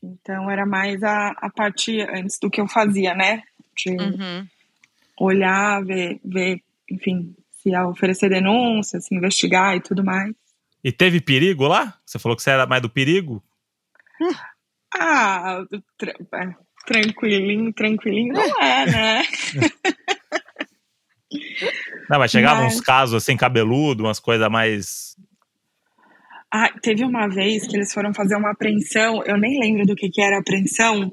Então 0.01 0.49
era 0.49 0.65
mais 0.65 1.03
a, 1.03 1.31
a 1.37 1.49
parte 1.49 2.01
antes 2.01 2.39
do 2.39 2.49
que 2.49 2.61
eu 2.61 2.67
fazia, 2.67 3.13
né? 3.13 3.43
De 3.75 3.91
uhum. 3.91 4.47
olhar, 5.19 5.83
ver, 5.83 6.19
ver, 6.23 6.61
enfim, 6.89 7.35
se 7.51 7.69
ia 7.69 7.85
oferecer 7.87 8.29
denúncia, 8.29 9.01
se 9.01 9.13
investigar 9.13 9.75
e 9.75 9.81
tudo 9.81 10.03
mais. 10.03 10.33
E 10.83 10.91
teve 10.91 11.19
perigo 11.19 11.67
lá? 11.67 11.97
Você 12.05 12.17
falou 12.19 12.35
que 12.35 12.43
você 12.43 12.51
era 12.51 12.65
mais 12.65 12.81
do 12.81 12.89
perigo? 12.89 13.43
Ah, 14.95 15.63
tra 15.97 16.13
é, 16.33 16.55
tranquilinho, 16.85 17.71
tranquilinho 17.73 18.33
não 18.33 18.61
é, 18.61 18.85
né? 18.85 19.23
Não, 22.09 22.17
mas 22.17 22.31
chegavam 22.31 22.63
mas... 22.63 22.75
uns 22.75 22.81
casos 22.81 23.23
assim, 23.23 23.37
cabeludo, 23.37 24.03
umas 24.03 24.19
coisas 24.19 24.49
mais. 24.49 25.15
Ah, 26.51 26.71
teve 26.81 27.03
uma 27.03 27.27
vez 27.27 27.67
que 27.67 27.75
eles 27.75 27.93
foram 27.93 28.13
fazer 28.13 28.35
uma 28.35 28.51
apreensão, 28.51 29.23
eu 29.23 29.37
nem 29.37 29.59
lembro 29.59 29.85
do 29.85 29.95
que, 29.95 30.09
que 30.09 30.21
era 30.21 30.37
a 30.37 30.39
apreensão, 30.39 31.11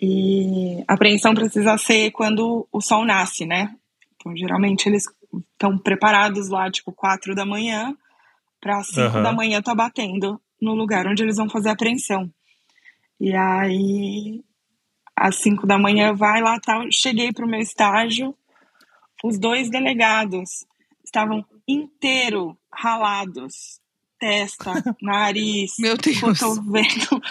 e 0.00 0.84
a 0.86 0.94
apreensão 0.94 1.34
precisa 1.34 1.76
ser 1.76 2.12
quando 2.12 2.68
o 2.70 2.80
sol 2.80 3.04
nasce, 3.04 3.44
né? 3.44 3.74
Então, 4.14 4.36
geralmente 4.36 4.88
eles 4.88 5.04
estão 5.52 5.76
preparados 5.76 6.48
lá, 6.48 6.70
tipo, 6.70 6.92
quatro 6.92 7.34
da 7.34 7.44
manhã, 7.44 7.96
para 8.60 8.82
cinco 8.82 9.16
uhum. 9.16 9.22
da 9.22 9.32
manhã 9.32 9.62
tá 9.62 9.74
batendo 9.74 10.40
no 10.60 10.74
lugar 10.74 11.06
onde 11.06 11.22
eles 11.22 11.36
vão 11.36 11.48
fazer 11.48 11.70
a 11.70 11.72
apreensão. 11.72 12.30
E 13.18 13.34
aí, 13.34 14.42
às 15.16 15.36
cinco 15.36 15.66
da 15.66 15.78
manhã, 15.78 16.14
vai 16.14 16.40
lá, 16.40 16.58
tá, 16.60 16.82
cheguei 16.90 17.32
pro 17.32 17.48
meu 17.48 17.60
estágio, 17.60 18.34
os 19.22 19.38
dois 19.38 19.70
delegados 19.70 20.64
estavam 21.04 21.44
inteiro 21.66 22.56
ralados, 22.72 23.80
testa, 24.18 24.72
nariz, 25.02 25.72
Meu 25.78 25.96
Deus. 25.96 26.20
cotovelo. 26.20 27.22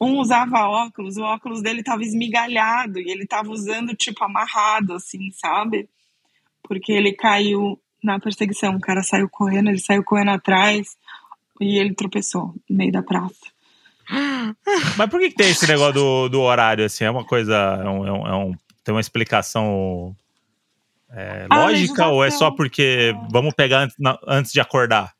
Um 0.00 0.18
usava 0.18 0.68
óculos, 0.68 1.16
o 1.16 1.22
óculos 1.22 1.62
dele 1.62 1.82
tava 1.82 2.02
esmigalhado 2.02 2.98
e 3.00 3.10
ele 3.10 3.26
tava 3.26 3.50
usando 3.50 3.94
tipo 3.94 4.22
amarrado 4.24 4.94
assim, 4.94 5.30
sabe? 5.32 5.88
Porque 6.62 6.92
ele 6.92 7.12
caiu 7.12 7.80
na 8.06 8.20
perseguição. 8.20 8.76
O 8.76 8.80
cara 8.80 9.02
saiu 9.02 9.28
correndo, 9.28 9.68
ele 9.68 9.78
saiu 9.78 10.02
correndo 10.04 10.30
atrás 10.30 10.96
e 11.60 11.78
ele 11.78 11.94
tropeçou 11.94 12.54
no 12.68 12.76
meio 12.76 12.92
da 12.92 13.02
praça. 13.02 13.34
Mas 14.96 15.10
por 15.10 15.20
que, 15.20 15.30
que 15.30 15.36
tem 15.36 15.50
esse 15.50 15.66
negócio 15.66 15.94
do, 15.94 16.28
do 16.28 16.40
horário, 16.40 16.84
assim? 16.84 17.04
É 17.04 17.10
uma 17.10 17.24
coisa. 17.24 17.54
É 17.54 17.88
um, 17.88 18.06
é 18.06 18.12
um, 18.12 18.26
é 18.26 18.34
um 18.34 18.52
tem 18.84 18.94
uma 18.94 19.00
explicação 19.00 20.14
é, 21.10 21.46
lógica 21.50 22.06
ou 22.06 22.24
é 22.24 22.30
só 22.30 22.52
porque 22.52 23.12
vamos 23.32 23.52
pegar 23.52 23.80
antes, 23.80 23.96
na, 23.98 24.16
antes 24.28 24.52
de 24.52 24.60
acordar? 24.60 25.12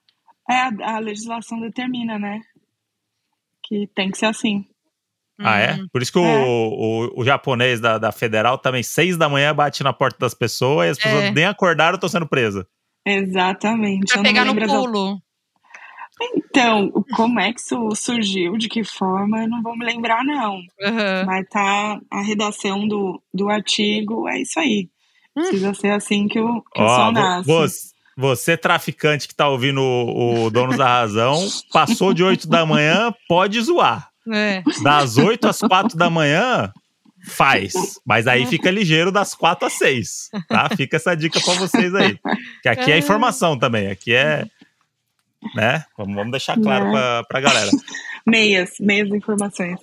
É, 0.49 0.55
a, 0.55 0.97
a 0.97 0.99
legislação 1.01 1.61
determina, 1.61 2.16
né? 2.18 2.41
Que 3.64 3.89
tem 3.89 4.11
que 4.11 4.18
ser 4.18 4.26
assim. 4.26 4.64
Ah, 5.39 5.59
é? 5.59 5.78
Por 5.93 6.01
isso 6.01 6.12
que 6.12 6.18
é. 6.18 6.22
o, 6.22 7.11
o, 7.16 7.20
o, 7.20 7.24
japonês 7.24 7.80
da, 7.80 7.99
da 7.99 8.11
federal 8.11 8.57
também, 8.57 8.82
seis 8.82 9.16
da 9.16 9.28
manhã, 9.28 9.55
bate 9.55 9.82
na 9.82 9.93
porta 9.93 10.18
das 10.18 10.32
pessoas 10.32 10.87
e 10.87 10.91
as 10.93 10.99
pessoas 10.99 11.24
é. 11.24 11.30
nem 11.30 11.45
acordaram 11.45 11.97
estão 11.97 12.09
sendo 12.09 12.26
presas. 12.26 12.64
Exatamente. 13.07 14.13
Pra 14.13 14.23
pegar 14.23 14.45
no 14.45 14.55
pulo. 14.55 15.23
Então, 16.35 16.91
como 17.15 17.39
é 17.39 17.53
que 17.53 17.61
isso 17.61 17.91
surgiu, 17.95 18.57
de 18.57 18.69
que 18.69 18.83
forma, 18.83 19.43
eu 19.43 19.49
não 19.49 19.63
vou 19.63 19.77
me 19.77 19.85
lembrar, 19.85 20.25
não. 20.25 20.55
Uhum. 20.55 21.27
Mas 21.27 21.47
tá 21.49 22.01
a 22.11 22.23
redação 22.23 22.89
do, 22.89 23.23
do 23.33 23.51
artigo, 23.51 24.27
é 24.27 24.41
isso 24.41 24.59
aí. 24.59 24.89
Hum. 25.37 25.43
Precisa 25.43 25.75
ser 25.75 25.91
assim 25.91 26.27
que 26.27 26.41
o, 26.41 26.63
que 26.75 26.83
o 26.83 26.89
sol 26.89 27.13
nasce. 27.13 27.47
Você, 27.47 27.77
você, 28.17 28.57
traficante 28.57 29.29
que 29.29 29.35
tá 29.35 29.47
ouvindo 29.47 29.83
o, 29.83 30.47
o 30.47 30.51
Dono 30.51 30.77
da 30.77 30.87
Razão, 30.87 31.47
passou 31.71 32.15
de 32.15 32.25
8 32.25 32.49
da 32.49 32.65
manhã, 32.65 33.15
pode 33.29 33.61
zoar. 33.61 34.09
É. 34.33 34.63
Das 34.83 35.19
8 35.19 35.47
às 35.47 35.59
4 35.59 35.99
da 35.99 36.09
manhã, 36.09 36.73
faz. 37.27 37.72
Mas 38.05 38.27
aí 38.27 38.47
fica 38.47 38.70
ligeiro 38.70 39.11
das 39.11 39.35
4 39.35 39.66
às 39.66 39.72
6. 39.74 40.31
Tá? 40.49 40.68
Fica 40.77 40.97
essa 40.97 41.14
dica 41.14 41.41
para 41.41 41.55
vocês 41.55 41.95
aí. 41.95 42.18
Que 42.62 42.68
aqui 42.68 42.93
é 42.93 42.99
informação 42.99 43.59
também. 43.59 43.89
Aqui 43.89 44.14
é. 44.14 44.47
Né? 45.55 45.85
Vamos, 45.97 46.14
vamos 46.14 46.31
deixar 46.31 46.59
claro 46.59 46.91
para 46.91 47.24
pra 47.24 47.41
galera. 47.41 47.70
Meias, 48.27 48.70
meias 48.81 49.09
informações. 49.11 49.79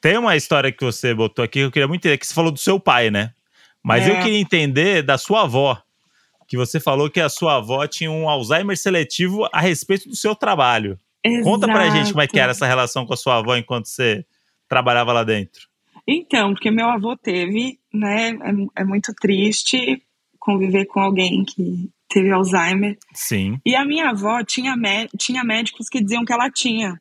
Tem 0.00 0.16
uma 0.16 0.34
história 0.34 0.72
que 0.72 0.82
você 0.82 1.12
botou 1.12 1.44
aqui 1.44 1.58
que 1.58 1.64
eu 1.66 1.70
queria 1.70 1.86
muito 1.86 2.00
entender, 2.00 2.16
que 2.16 2.26
você 2.26 2.32
falou 2.32 2.50
do 2.50 2.58
seu 2.58 2.80
pai, 2.80 3.10
né? 3.10 3.34
Mas 3.82 4.06
é. 4.06 4.10
eu 4.10 4.22
queria 4.22 4.38
entender 4.38 5.02
da 5.02 5.18
sua 5.18 5.42
avó. 5.42 5.78
Que 6.46 6.56
você 6.56 6.80
falou 6.80 7.10
que 7.10 7.20
a 7.20 7.28
sua 7.28 7.56
avó 7.56 7.86
tinha 7.86 8.10
um 8.10 8.26
Alzheimer 8.26 8.74
seletivo 8.78 9.46
a 9.52 9.60
respeito 9.60 10.08
do 10.08 10.16
seu 10.16 10.34
trabalho. 10.34 10.98
Exato. 11.22 11.44
Conta 11.44 11.66
pra 11.66 11.90
gente 11.90 12.10
como 12.10 12.22
é 12.22 12.26
que 12.26 12.40
era 12.40 12.52
essa 12.52 12.66
relação 12.66 13.04
com 13.04 13.12
a 13.12 13.18
sua 13.18 13.36
avó 13.36 13.54
enquanto 13.54 13.84
você 13.84 14.24
trabalhava 14.66 15.12
lá 15.12 15.24
dentro. 15.24 15.67
Então, 16.10 16.54
porque 16.54 16.70
meu 16.70 16.88
avô 16.88 17.14
teve, 17.14 17.78
né? 17.92 18.30
É, 18.30 18.80
é 18.80 18.84
muito 18.84 19.12
triste 19.12 20.02
conviver 20.38 20.86
com 20.86 21.00
alguém 21.00 21.44
que 21.44 21.90
teve 22.08 22.32
Alzheimer. 22.32 22.96
Sim. 23.12 23.60
E 23.62 23.76
a 23.76 23.84
minha 23.84 24.08
avó 24.08 24.42
tinha, 24.42 24.74
tinha 25.18 25.44
médicos 25.44 25.90
que 25.90 26.00
diziam 26.00 26.24
que 26.24 26.32
ela 26.32 26.50
tinha. 26.50 26.98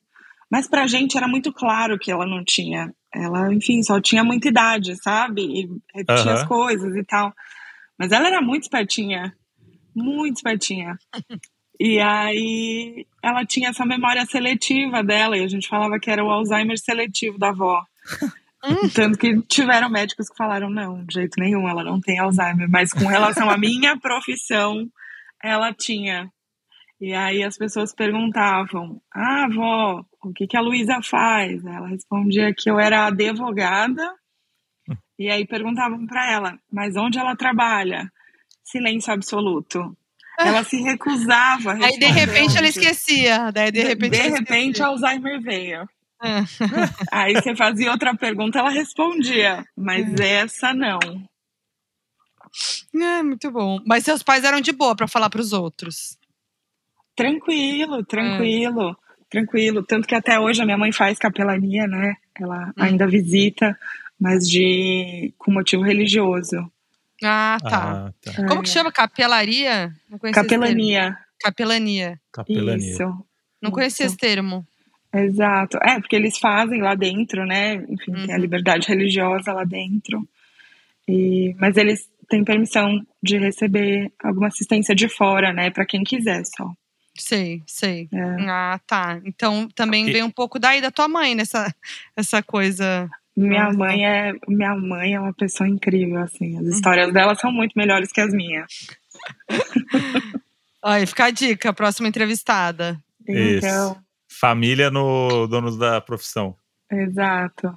Mas 0.52 0.68
pra 0.68 0.88
gente 0.88 1.16
era 1.16 1.28
muito 1.28 1.54
claro 1.54 1.98
que 1.98 2.12
ela 2.12 2.26
não 2.26 2.44
tinha. 2.44 2.94
Ela, 3.16 3.54
enfim, 3.54 3.82
só 3.82 4.02
tinha 4.02 4.26
muita 4.26 4.50
idade, 4.50 5.02
sabe? 5.02 5.42
E 5.42 5.70
repetia 5.96 6.34
as 6.34 6.46
coisas 6.46 6.94
e 6.94 7.04
tal. 7.06 7.34
Mas 7.98 8.12
ela 8.12 8.28
era 8.28 8.42
muito 8.42 8.64
espertinha. 8.64 9.34
Muito 9.96 10.38
espertinha. 10.38 10.98
E 11.80 12.00
aí 12.00 13.06
ela 13.22 13.46
tinha 13.46 13.70
essa 13.70 13.86
memória 13.86 14.26
seletiva 14.26 15.04
dela, 15.04 15.38
e 15.38 15.44
a 15.44 15.48
gente 15.48 15.68
falava 15.68 16.00
que 16.00 16.10
era 16.10 16.26
o 16.26 16.32
Alzheimer 16.32 16.76
seletivo 16.80 17.38
da 17.38 17.50
avó. 17.50 17.84
Hum. 18.68 18.90
Tanto 18.94 19.18
que 19.18 19.42
tiveram 19.44 19.90
médicos 19.90 20.30
que 20.30 20.36
falaram, 20.36 20.70
não, 20.70 21.04
de 21.06 21.14
jeito 21.14 21.40
nenhum, 21.40 21.68
ela 21.68 21.84
não 21.84 22.00
tem 22.00 22.20
Alzheimer. 22.20 22.70
Mas 22.70 22.92
com 22.92 23.06
relação 23.06 23.50
à 23.50 23.58
minha 23.58 23.98
profissão, 23.98 24.88
ela 25.44 25.74
tinha. 25.74 26.30
E 27.00 27.14
aí 27.14 27.44
as 27.44 27.58
pessoas 27.58 27.94
perguntavam, 27.94 29.02
ah, 29.14 29.46
avó, 29.46 30.04
o 30.24 30.34
que, 30.34 30.48
que 30.48 30.58
a 30.58 30.62
Luísa 30.62 31.00
faz? 31.04 31.64
Ela 31.64 31.88
respondia 31.88 32.54
que 32.56 32.70
eu 32.70 32.80
era 32.80 33.06
advogada. 33.06 34.14
E 35.20 35.30
aí 35.30 35.46
perguntavam 35.48 36.06
para 36.06 36.32
ela, 36.32 36.60
mas 36.72 36.96
onde 36.96 37.18
ela 37.18 37.36
trabalha? 37.36 38.12
Silêncio 38.64 39.14
absoluto. 39.14 39.98
Ela 40.40 40.64
se 40.64 40.78
recusava. 40.78 41.74
Aí 41.74 41.98
de 41.98 42.06
repente 42.06 42.58
ela 42.58 42.68
esquecia. 42.68 43.52
Daí 43.52 43.72
de 43.72 43.82
repente. 43.82 44.12
De, 44.12 44.22
de 44.22 44.30
repente 44.30 44.84
Alzheimer 44.84 45.42
veio. 45.42 45.88
É. 46.24 46.40
Aí 47.12 47.34
você 47.34 47.56
fazia 47.56 47.92
outra 47.92 48.16
pergunta, 48.16 48.60
ela 48.60 48.70
respondia, 48.70 49.66
mas 49.76 50.20
é. 50.20 50.42
essa 50.42 50.74
não. 50.74 51.00
É, 52.96 53.22
muito 53.22 53.52
bom. 53.52 53.80
Mas 53.86 54.04
seus 54.04 54.24
pais 54.24 54.44
eram 54.44 54.62
de 54.62 54.72
boa 54.72 54.96
para 54.96 55.08
falar 55.08 55.30
para 55.30 55.42
os 55.42 55.54
outros? 55.54 56.18
Tranquilo, 57.16 58.04
tranquilo, 58.06 58.92
é. 58.92 58.96
tranquilo. 59.30 59.84
Tanto 59.84 60.08
que 60.08 60.16
até 60.16 60.40
hoje 60.40 60.62
a 60.62 60.66
minha 60.66 60.78
mãe 60.78 60.92
faz 60.92 61.18
capelania, 61.18 61.88
né? 61.88 62.16
Ela 62.40 62.68
hum. 62.70 62.74
ainda 62.78 63.08
visita, 63.08 63.78
mas 64.20 64.50
de 64.50 65.34
com 65.38 65.52
motivo 65.52 65.84
religioso. 65.84 66.72
Ah, 67.24 67.58
tá. 67.62 68.08
Ah, 68.08 68.14
tá. 68.22 68.48
Como 68.48 68.62
que 68.62 68.70
chama? 68.70 68.92
Capelaria? 68.92 69.92
Capelania. 70.34 71.18
Capelania. 71.40 72.20
Capelania. 72.32 72.92
Isso. 72.92 73.04
Não 73.62 73.72
conhecia 73.72 74.06
esse 74.06 74.18
termo. 74.18 74.66
Exato. 75.14 75.78
É, 75.82 76.00
porque 76.00 76.16
eles 76.16 76.38
fazem 76.38 76.82
lá 76.82 76.96
dentro, 76.96 77.46
né? 77.46 77.76
Enfim, 77.90 78.12
uhum. 78.12 78.26
tem 78.26 78.32
a 78.32 78.36
uhum. 78.36 78.42
liberdade 78.42 78.88
religiosa 78.88 79.54
lá 79.54 79.64
dentro. 79.64 80.28
E, 81.08 81.56
mas 81.60 81.78
eles 81.78 82.10
têm 82.30 82.44
permissão 82.44 83.00
de 83.24 83.38
receber 83.38 84.12
alguma 84.22 84.48
assistência 84.48 84.94
de 84.94 85.08
fora, 85.08 85.54
né? 85.54 85.70
Para 85.70 85.86
quem 85.86 86.04
quiser 86.04 86.44
só. 86.46 86.70
Sei, 87.16 87.64
sei. 87.66 88.08
É. 88.14 88.22
Ah, 88.48 88.80
tá. 88.86 89.20
Então 89.26 89.68
também 89.74 90.08
E- 90.08 90.12
vem 90.12 90.24
um 90.24 90.30
pouco 90.32 90.60
daí 90.60 90.82
da 90.82 90.92
tua 90.92 91.08
mãe 91.08 91.34
nessa 91.36 91.74
essa 92.16 92.44
coisa. 92.44 93.10
Minha 93.36 93.72
mãe 93.72 94.06
é 94.06 94.34
minha 94.48 94.76
mãe 94.76 95.14
é 95.14 95.20
uma 95.20 95.34
pessoa 95.34 95.70
incrível, 95.70 96.18
assim. 96.20 96.58
As 96.58 96.66
histórias 96.68 97.14
dela 97.14 97.36
são 97.36 97.52
muito 97.52 97.74
melhores 97.76 98.12
que 98.12 98.22
as 98.22 98.34
minhas. 98.34 98.68
Aí 100.84 101.06
fica 101.06 101.26
a 101.26 101.32
dica, 101.32 101.74
próxima 101.74 102.08
entrevistada. 102.08 103.00
Então, 103.28 103.92
Isso. 103.92 103.98
Família 104.40 104.90
no 104.92 105.48
Donos 105.48 105.78
da 105.78 106.00
Profissão. 106.02 106.56
exato. 106.92 107.76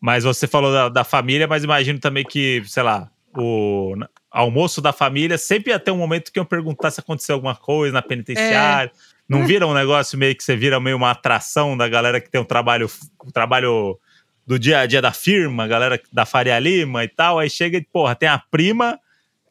Mas 0.00 0.24
você 0.24 0.46
falou 0.46 0.72
da, 0.72 0.88
da 0.88 1.04
família, 1.04 1.48
mas 1.48 1.64
imagino 1.64 1.98
também 1.98 2.24
que, 2.24 2.62
sei 2.66 2.82
lá, 2.82 3.10
o 3.36 3.94
almoço 4.30 4.80
da 4.80 4.92
família 4.92 5.38
sempre 5.38 5.72
ia 5.72 5.78
ter 5.78 5.90
um 5.90 5.96
momento 5.96 6.30
que 6.30 6.38
eu 6.38 6.44
perguntar 6.44 6.90
se 6.90 7.00
aconteceu 7.00 7.34
alguma 7.34 7.56
coisa 7.56 7.94
na 7.94 8.02
penitenciária. 8.02 8.92
Não 9.28 9.44
vira 9.44 9.66
um 9.66 9.74
negócio 9.74 10.16
meio 10.16 10.36
que 10.36 10.44
você 10.44 10.54
vira 10.54 10.78
meio 10.78 10.96
uma 10.96 11.10
atração 11.10 11.76
da 11.76 11.88
galera 11.88 12.20
que 12.20 12.30
tem 12.30 12.40
um 12.40 12.44
trabalho, 12.44 12.88
um 13.24 13.30
trabalho 13.30 13.98
do 14.46 14.58
dia 14.58 14.80
a 14.80 14.86
dia 14.86 15.02
da 15.02 15.12
firma, 15.12 15.66
galera 15.66 16.00
da 16.12 16.24
Faria 16.24 16.58
Lima 16.58 17.02
e 17.02 17.08
tal. 17.08 17.38
Aí 17.38 17.50
chega 17.50 17.78
e, 17.78 17.82
porra, 17.82 18.14
tem 18.14 18.28
a 18.28 18.38
prima 18.38 19.00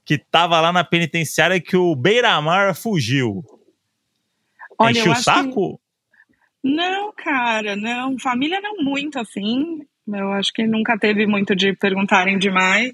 que 0.06 0.18
tava 0.18 0.62
lá 0.62 0.72
na 0.72 0.84
penitenciária 0.84 1.60
que 1.60 1.76
o 1.76 1.96
Beiramar 1.96 2.74
fugiu. 2.76 3.44
Olha, 4.80 4.92
Encheu 4.92 5.08
eu 5.08 5.12
o 5.12 5.16
saco? 5.16 5.82
Não, 6.66 7.14
cara, 7.14 7.76
não. 7.76 8.18
Família 8.18 8.60
não 8.60 8.78
muito 8.78 9.20
assim. 9.20 9.86
Eu 10.08 10.32
acho 10.32 10.52
que 10.52 10.66
nunca 10.66 10.98
teve 10.98 11.28
muito 11.28 11.56
de 11.56 11.74
perguntarem 11.74 12.40
demais. 12.40 12.92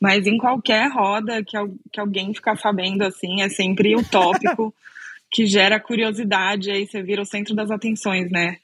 Mas 0.00 0.24
em 0.24 0.38
qualquer 0.38 0.88
roda 0.88 1.42
que, 1.42 1.56
que 1.92 1.98
alguém 1.98 2.32
ficar 2.32 2.56
sabendo 2.56 3.02
assim, 3.02 3.42
é 3.42 3.48
sempre 3.48 3.96
o 3.96 4.04
tópico 4.04 4.72
que 5.32 5.46
gera 5.46 5.80
curiosidade. 5.80 6.70
Aí 6.70 6.86
você 6.86 7.02
vira 7.02 7.22
o 7.22 7.26
centro 7.26 7.56
das 7.56 7.72
atenções, 7.72 8.30
né? 8.30 8.58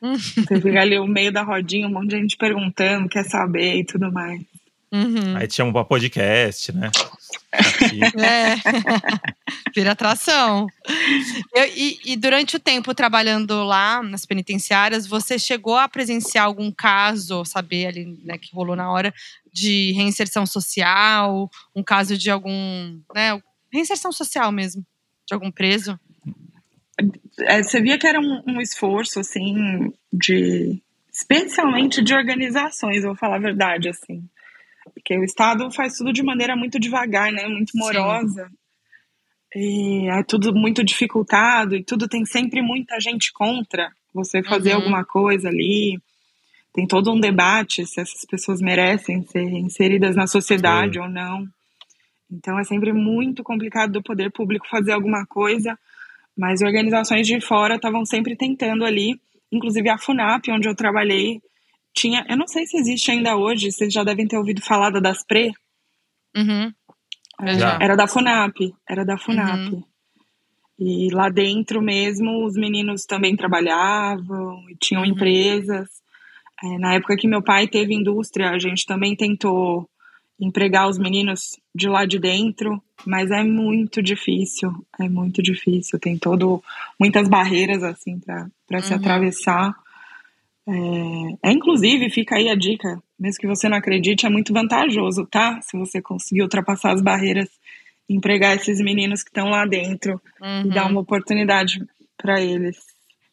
Você 0.00 0.60
fica 0.60 0.80
ali 0.80 0.98
no 0.98 1.06
meio 1.06 1.32
da 1.32 1.42
rodinha, 1.42 1.86
um 1.86 1.92
monte 1.92 2.08
de 2.08 2.16
gente 2.16 2.36
perguntando, 2.36 3.08
quer 3.08 3.24
saber 3.24 3.76
e 3.76 3.84
tudo 3.84 4.12
mais. 4.12 4.40
Uhum. 4.92 5.36
Aí 5.36 5.46
te 5.46 5.54
chamam 5.54 5.72
pra 5.72 5.84
podcast, 5.84 6.72
né? 6.72 6.90
É. 8.18 8.54
Vira 9.74 9.92
atração. 9.92 10.66
Eu- 11.54 11.66
e, 11.76 11.98
e 12.04 12.16
durante 12.16 12.56
o 12.56 12.60
tempo 12.60 12.94
trabalhando 12.94 13.62
lá 13.64 14.02
nas 14.02 14.24
penitenciárias, 14.24 15.06
você 15.06 15.38
chegou 15.38 15.76
a 15.76 15.88
presenciar 15.88 16.46
algum 16.46 16.70
caso, 16.70 17.44
saber 17.44 17.86
ali, 17.86 18.18
né, 18.24 18.38
que 18.38 18.54
rolou 18.54 18.76
na 18.76 18.90
hora, 18.90 19.12
de 19.52 19.92
reinserção 19.92 20.44
social, 20.46 21.50
um 21.74 21.82
caso 21.82 22.16
de 22.18 22.30
algum, 22.30 22.98
né, 23.14 23.40
reinserção 23.72 24.12
social 24.12 24.50
mesmo, 24.52 24.84
de 25.26 25.34
algum 25.34 25.50
preso? 25.50 25.98
É, 27.40 27.62
você 27.62 27.80
via 27.80 27.98
que 27.98 28.06
era 28.06 28.20
um, 28.20 28.42
um 28.46 28.60
esforço, 28.60 29.18
assim, 29.20 29.92
de. 30.12 30.80
especialmente 31.12 32.02
de 32.02 32.14
organizações, 32.14 33.02
vou 33.02 33.16
falar 33.16 33.36
a 33.36 33.40
verdade, 33.40 33.88
assim. 33.88 34.22
Porque 34.92 35.16
o 35.18 35.24
Estado 35.24 35.70
faz 35.70 35.96
tudo 35.96 36.12
de 36.12 36.22
maneira 36.22 36.54
muito 36.56 36.78
devagar, 36.78 37.32
né? 37.32 37.46
Muito 37.46 37.72
morosa. 37.76 38.50
E 39.54 40.08
é 40.10 40.22
tudo 40.24 40.52
muito 40.54 40.82
dificultado, 40.82 41.76
e 41.76 41.84
tudo 41.84 42.08
tem 42.08 42.24
sempre 42.26 42.60
muita 42.60 42.98
gente 43.00 43.32
contra 43.32 43.90
você 44.12 44.42
fazer 44.42 44.70
Uhum. 44.70 44.76
alguma 44.76 45.04
coisa 45.04 45.48
ali. 45.48 45.98
Tem 46.72 46.86
todo 46.86 47.12
um 47.12 47.20
debate 47.20 47.86
se 47.86 48.00
essas 48.00 48.24
pessoas 48.28 48.60
merecem 48.60 49.22
ser 49.26 49.42
inseridas 49.42 50.16
na 50.16 50.26
sociedade 50.26 50.98
ou 50.98 51.08
não. 51.08 51.46
Então 52.30 52.58
é 52.58 52.64
sempre 52.64 52.92
muito 52.92 53.44
complicado 53.44 53.92
do 53.92 54.02
poder 54.02 54.32
público 54.32 54.66
fazer 54.68 54.90
alguma 54.92 55.24
coisa, 55.24 55.78
mas 56.36 56.62
organizações 56.62 57.26
de 57.28 57.40
fora 57.40 57.76
estavam 57.76 58.04
sempre 58.04 58.34
tentando 58.34 58.84
ali, 58.84 59.20
inclusive 59.52 59.88
a 59.88 59.96
FUNAP, 59.98 60.48
onde 60.50 60.68
eu 60.68 60.74
trabalhei, 60.74 61.40
tinha, 61.94 62.26
eu 62.28 62.36
não 62.36 62.46
sei 62.46 62.66
se 62.66 62.76
existe 62.76 63.10
ainda 63.10 63.36
hoje, 63.36 63.70
vocês 63.70 63.92
já 63.92 64.02
devem 64.04 64.26
ter 64.26 64.36
ouvido 64.36 64.60
falar 64.62 64.90
da 64.90 65.00
Daspré, 65.00 65.50
Uhum. 66.36 66.72
É, 67.42 67.58
Já. 67.58 67.78
Era 67.80 67.96
da 67.96 68.06
FUNAP, 68.08 68.74
era 68.88 69.04
da 69.04 69.16
FUNAP. 69.16 69.84
E 70.78 71.08
lá 71.12 71.28
dentro 71.28 71.80
mesmo, 71.80 72.44
os 72.44 72.54
meninos 72.56 73.04
também 73.06 73.36
trabalhavam 73.36 74.68
e 74.68 74.76
tinham 74.76 75.02
Uhum. 75.02 75.10
empresas. 75.10 75.88
É, 76.62 76.78
na 76.78 76.94
época 76.94 77.16
que 77.16 77.28
meu 77.28 77.42
pai 77.42 77.68
teve 77.68 77.94
indústria, 77.94 78.50
a 78.50 78.58
gente 78.58 78.84
também 78.84 79.14
tentou 79.14 79.88
empregar 80.40 80.88
os 80.88 80.98
meninos 80.98 81.56
de 81.72 81.88
lá 81.88 82.04
de 82.04 82.18
dentro, 82.18 82.82
mas 83.06 83.30
é 83.30 83.44
muito 83.44 84.02
difícil, 84.02 84.72
é 84.98 85.08
muito 85.08 85.40
difícil. 85.42 85.98
Tem 86.00 86.18
todo 86.18 86.62
muitas 86.98 87.28
barreiras 87.28 87.82
assim 87.84 88.18
para 88.66 88.82
se 88.82 88.92
Uhum. 88.92 88.98
atravessar. 88.98 89.74
É, 90.66 91.48
é, 91.50 91.52
inclusive, 91.52 92.08
fica 92.10 92.36
aí 92.36 92.48
a 92.48 92.54
dica, 92.54 93.02
mesmo 93.18 93.40
que 93.40 93.46
você 93.46 93.68
não 93.68 93.76
acredite, 93.76 94.24
é 94.26 94.30
muito 94.30 94.52
vantajoso, 94.52 95.26
tá? 95.26 95.60
Se 95.62 95.76
você 95.76 96.00
conseguir 96.00 96.42
ultrapassar 96.42 96.92
as 96.92 97.02
barreiras, 97.02 97.48
empregar 98.08 98.56
esses 98.56 98.80
meninos 98.80 99.22
que 99.22 99.30
estão 99.30 99.48
lá 99.48 99.66
dentro 99.66 100.20
Uhum. 100.40 100.66
e 100.66 100.68
dar 100.70 100.86
uma 100.90 101.00
oportunidade 101.00 101.80
para 102.16 102.40
eles. 102.40 102.76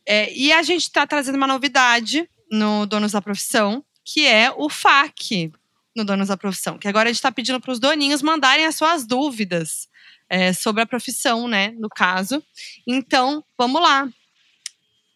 É, 0.05 0.31
e 0.33 0.51
a 0.51 0.61
gente 0.63 0.83
está 0.83 1.05
trazendo 1.05 1.35
uma 1.35 1.47
novidade 1.47 2.27
no 2.51 2.85
Donos 2.85 3.11
da 3.13 3.21
Profissão, 3.21 3.83
que 4.03 4.25
é 4.25 4.51
o 4.51 4.69
FAQ 4.69 5.51
no 5.95 6.03
Donos 6.03 6.29
da 6.29 6.37
Profissão. 6.37 6.77
Que 6.77 6.87
agora 6.87 7.07
a 7.09 7.11
gente 7.11 7.17
está 7.19 7.31
pedindo 7.31 7.59
para 7.61 7.71
os 7.71 7.79
doninhos 7.79 8.21
mandarem 8.21 8.65
as 8.65 8.75
suas 8.75 9.05
dúvidas 9.05 9.87
é, 10.29 10.53
sobre 10.53 10.81
a 10.81 10.85
profissão, 10.85 11.47
né? 11.47 11.73
No 11.77 11.89
caso. 11.89 12.41
Então, 12.87 13.43
vamos 13.57 13.81
lá. 13.81 14.09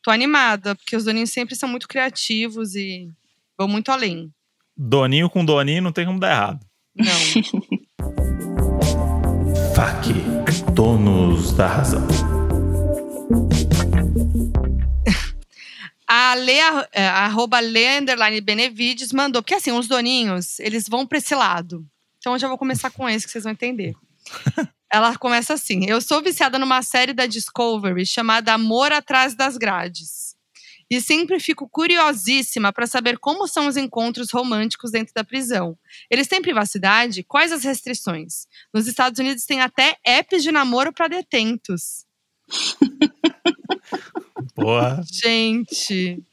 Tô 0.05 0.11
animada, 0.11 0.75
porque 0.75 0.95
os 0.95 1.03
doninhos 1.03 1.31
sempre 1.31 1.55
são 1.55 1.67
muito 1.67 1.87
criativos 1.87 2.75
e 2.75 3.09
vão 3.57 3.67
muito 3.67 3.91
além. 3.91 4.31
Doninho 4.77 5.27
com 5.31 5.43
Doninho 5.43 5.81
não 5.81 5.91
tem 5.91 6.05
como 6.05 6.19
dar 6.19 6.31
errado. 6.31 6.63
Não. 6.95 7.07
FAQ, 9.73 10.13
donos 10.75 11.53
da 11.53 11.65
razão. 11.65 12.05
A 16.07 16.35
Lê, 16.35 16.59
é, 16.91 17.07
arroba 17.07 17.59
Lê, 17.59 17.97
underline 17.97 18.39
Benevides, 18.41 19.11
mandou. 19.11 19.41
Porque 19.41 19.55
assim, 19.55 19.71
os 19.71 19.87
doninhos, 19.87 20.59
eles 20.59 20.87
vão 20.87 21.07
pra 21.07 21.17
esse 21.17 21.33
lado. 21.33 21.83
Então 22.19 22.33
eu 22.33 22.39
já 22.39 22.47
vou 22.47 22.59
começar 22.59 22.91
com 22.91 23.09
esse, 23.09 23.25
que 23.25 23.31
vocês 23.31 23.43
vão 23.43 23.53
entender. 23.53 23.95
Ela 24.95 25.17
começa 25.17 25.53
assim: 25.53 25.81
Eu 25.89 25.99
sou 25.99 26.21
viciada 26.21 26.57
numa 26.57 26.81
série 26.81 27.11
da 27.11 27.25
Discovery 27.25 28.05
chamada 28.05 28.53
Amor 28.53 28.93
Atrás 28.93 29.35
das 29.35 29.57
Grades. 29.57 30.37
E 30.89 31.01
sempre 31.01 31.37
fico 31.37 31.67
curiosíssima 31.67 32.71
para 32.71 32.87
saber 32.87 33.17
como 33.17 33.45
são 33.45 33.67
os 33.67 33.75
encontros 33.75 34.31
românticos 34.31 34.91
dentro 34.91 35.13
da 35.13 35.21
prisão. 35.21 35.77
Eles 36.09 36.29
têm 36.29 36.41
privacidade? 36.41 37.23
Quais 37.23 37.51
as 37.51 37.65
restrições? 37.65 38.47
Nos 38.73 38.87
Estados 38.87 39.19
Unidos 39.19 39.43
tem 39.43 39.59
até 39.59 39.97
apps 40.05 40.41
de 40.41 40.49
namoro 40.49 40.93
para 40.93 41.09
detentos. 41.09 42.05
Porra. 44.55 45.03
Gente. 45.11 46.23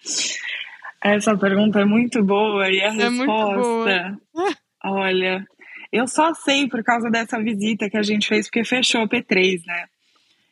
Essa 1.02 1.36
pergunta 1.36 1.80
é 1.80 1.84
muito 1.84 2.22
boa 2.22 2.70
e 2.70 2.80
a 2.80 2.94
É 2.94 3.10
muito 3.10 3.28
resposta. 3.28 4.20
Olha, 4.84 5.46
eu 5.92 6.06
só 6.08 6.32
sei 6.34 6.68
por 6.68 6.82
causa 6.82 7.10
dessa 7.10 7.38
visita 7.42 7.88
que 7.90 7.96
a 7.96 8.02
gente 8.02 8.26
fez, 8.26 8.46
porque 8.46 8.64
fechou 8.64 9.02
o 9.02 9.08
P3, 9.08 9.62
né? 9.66 9.86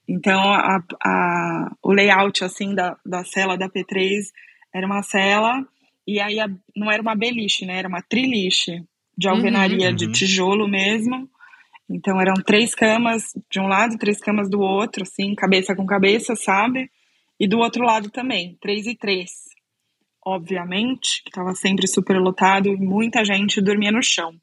Então, 0.09 0.41
a, 0.43 0.82
a- 1.03 1.70
o 1.82 1.93
layout, 1.93 2.45
assim, 2.45 2.74
da, 2.74 2.97
da 3.07 3.24
cela 3.24 3.57
da 3.57 3.68
P3 3.68 4.26
era 4.74 4.86
uma 4.86 5.03
cela, 5.03 5.64
e 6.07 6.20
aí 6.20 6.38
a- 6.41 6.49
não 6.76 6.91
era 6.91 7.01
uma 7.01 7.14
beliche, 7.14 7.64
né? 7.64 7.78
Era 7.78 7.88
uma 7.88 8.03
triliche 8.03 8.82
de 9.16 9.28
alvenaria 9.28 9.91
Uhum. 9.91 9.95
de 9.95 10.11
tijolo 10.12 10.66
mesmo. 10.68 11.28
Então, 11.88 12.20
eram 12.20 12.34
três 12.34 12.74
camas 12.74 13.32
de 13.51 13.59
um 13.61 13.66
lado, 13.66 13.99
três 13.99 14.20
camas 14.20 14.49
do 14.51 14.61
outro, 14.61 15.03
assim, 15.03 15.34
cabeça 15.34 15.74
com 15.74 15.84
cabeça, 15.86 16.34
sabe? 16.36 16.91
E 17.38 17.49
do 17.49 17.59
outro 17.59 17.84
lado 17.84 18.11
também, 18.11 18.57
três 18.61 18.86
e 18.86 18.95
três. 18.97 19.30
Obviamente, 20.24 21.22
que 21.22 21.30
estava 21.30 21.55
sempre 21.55 21.86
super 21.86 22.18
lotado 22.18 22.68
e 22.68 22.76
muita 22.76 23.24
gente 23.24 23.61
dormia 23.61 23.91
no 23.91 24.03
chão. 24.03 24.34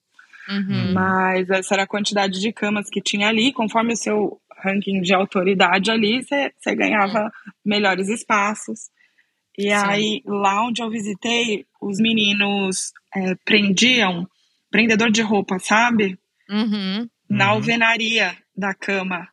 Uhum. 0.50 0.94
Mas 0.94 1.50
essa 1.50 1.76
era 1.76 1.84
a 1.84 1.88
quantidade 1.88 2.40
de 2.40 2.52
camas 2.54 2.90
que 2.90 3.02
tinha 3.02 3.28
ali. 3.28 3.52
Conforme 3.52 3.94
o 3.94 3.98
seu 3.98 4.40
ranking 4.64 5.02
de 5.02 5.14
autoridade 5.14 5.92
ali, 5.92 6.24
você 6.24 6.76
ganhava 6.76 7.32
melhores 7.66 8.08
espaços. 8.10 8.90
E 9.58 9.64
Sim. 9.64 9.86
aí, 9.86 10.22
lá 10.26 10.66
onde 10.66 10.82
eu 10.82 10.90
visitei, 10.90 11.66
os 11.82 11.98
meninos 12.00 12.92
é, 13.16 13.36
prendiam 13.44 14.28
prendedor 14.70 15.12
de 15.12 15.22
roupa, 15.22 15.58
sabe? 15.60 16.18
Uhum. 16.50 17.10
Na 17.30 17.46
Uhum. 17.48 17.52
alvenaria 17.56 18.38
da 18.56 18.74
cama. 18.74 19.28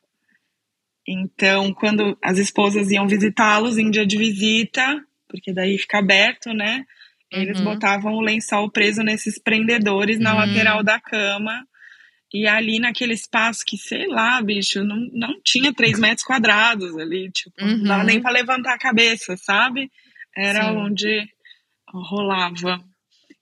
Então, 1.07 1.73
quando 1.75 2.17
as 2.23 2.39
esposas 2.39 2.91
iam 2.91 3.07
visitá-los 3.07 3.77
em 3.77 3.91
dia 3.91 4.07
de 4.07 4.17
visita, 4.17 5.05
porque 5.29 5.53
daí 5.53 5.77
fica 5.79 5.99
aberto, 5.99 6.53
né? 6.55 6.85
Eles 7.35 7.59
Uhum. 7.59 7.65
botavam 7.65 8.15
o 8.15 8.21
lençol 8.21 8.71
preso 8.71 9.03
nesses 9.03 9.39
prendedores 9.39 10.19
na 10.21 10.33
Hum. 10.33 10.37
lateral 10.37 10.83
da 10.83 11.01
cama 11.01 11.67
E 12.37 12.49
ali 12.49 12.81
naquele 12.81 13.15
espaço 13.15 13.63
que, 13.65 13.77
sei 13.77 14.09
lá, 14.09 14.43
bicho, 14.43 14.83
não, 14.83 14.97
não 15.13 15.41
tinha 15.45 15.73
três 15.73 15.99
metros 16.01 16.27
quadrados 16.27 16.97
ali, 16.99 17.31
tipo, 17.31 17.55
Uhum. 17.63 17.77
não 17.79 17.85
dava 17.85 18.05
nem 18.05 18.21
pra 18.21 18.33
levantar 18.33 18.75
a 18.75 18.79
cabeça, 18.79 19.37
sabe? 19.37 19.89
Era 20.37 20.65
Sim. 20.65 20.77
onde 20.79 21.29
rolava. 21.93 22.81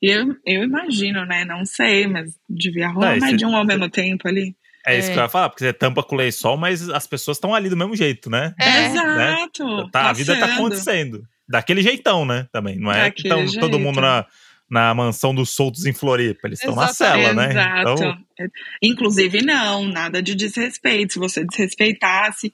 E 0.03 0.09
eu, 0.11 0.37
eu 0.45 0.63
imagino, 0.65 1.25
né? 1.25 1.45
Não 1.45 1.65
sei, 1.65 2.07
mas 2.07 2.35
devia 2.49 2.89
rolar 2.89 3.17
É, 3.17 3.21
mais 3.21 3.37
de 3.37 3.47
um 3.47 3.57
ao 3.57 3.65
mesmo 3.65 3.89
tempo 3.89 4.29
ali. 4.29 4.55
É 4.87 4.99
isso 4.99 5.11
É. 5.11 5.13
que 5.13 5.19
eu 5.19 5.23
ia 5.23 5.29
falar, 5.29 5.49
porque 5.49 5.65
você 5.65 5.73
tampa 5.73 6.03
com 6.03 6.17
lençol, 6.17 6.57
mas 6.57 6.89
as 6.91 7.07
pessoas 7.07 7.37
estão 7.37 7.55
ali 7.55 7.69
do 7.71 7.77
mesmo 7.77 7.97
jeito, 7.97 8.29
né? 8.29 8.55
É, 8.61 8.85
Exato. 8.87 9.91
Tá, 9.91 10.11
a 10.11 10.13
vida 10.13 10.37
tá 10.39 10.47
acontecendo. 10.47 11.23
Daquele 11.49 11.83
jeitão, 11.83 12.25
né? 12.25 12.47
Também. 12.53 12.79
Não 12.79 12.91
é 12.93 13.11
que 13.11 13.29
Daquele 13.29 13.47
estão 13.47 13.61
todo 13.61 13.79
mundo 13.79 14.01
na, 14.01 14.27
na 14.71 14.95
mansão 14.95 15.35
dos 15.35 15.51
soltos 15.51 15.85
em 15.85 15.93
Floripa. 15.93 16.49
Eles 16.49 16.61
estão 16.61 16.75
na 16.75 16.89
cela, 16.89 17.35
né? 17.35 17.51
Exato. 17.51 17.93
Então, 17.93 18.19
É, 18.41 18.47
Inclusive, 18.83 19.43
não, 19.43 19.85
nada 19.85 20.23
de 20.23 20.35
desrespeito. 20.35 21.15
Se 21.15 21.19
você 21.19 21.45
desrespeitasse. 21.45 22.53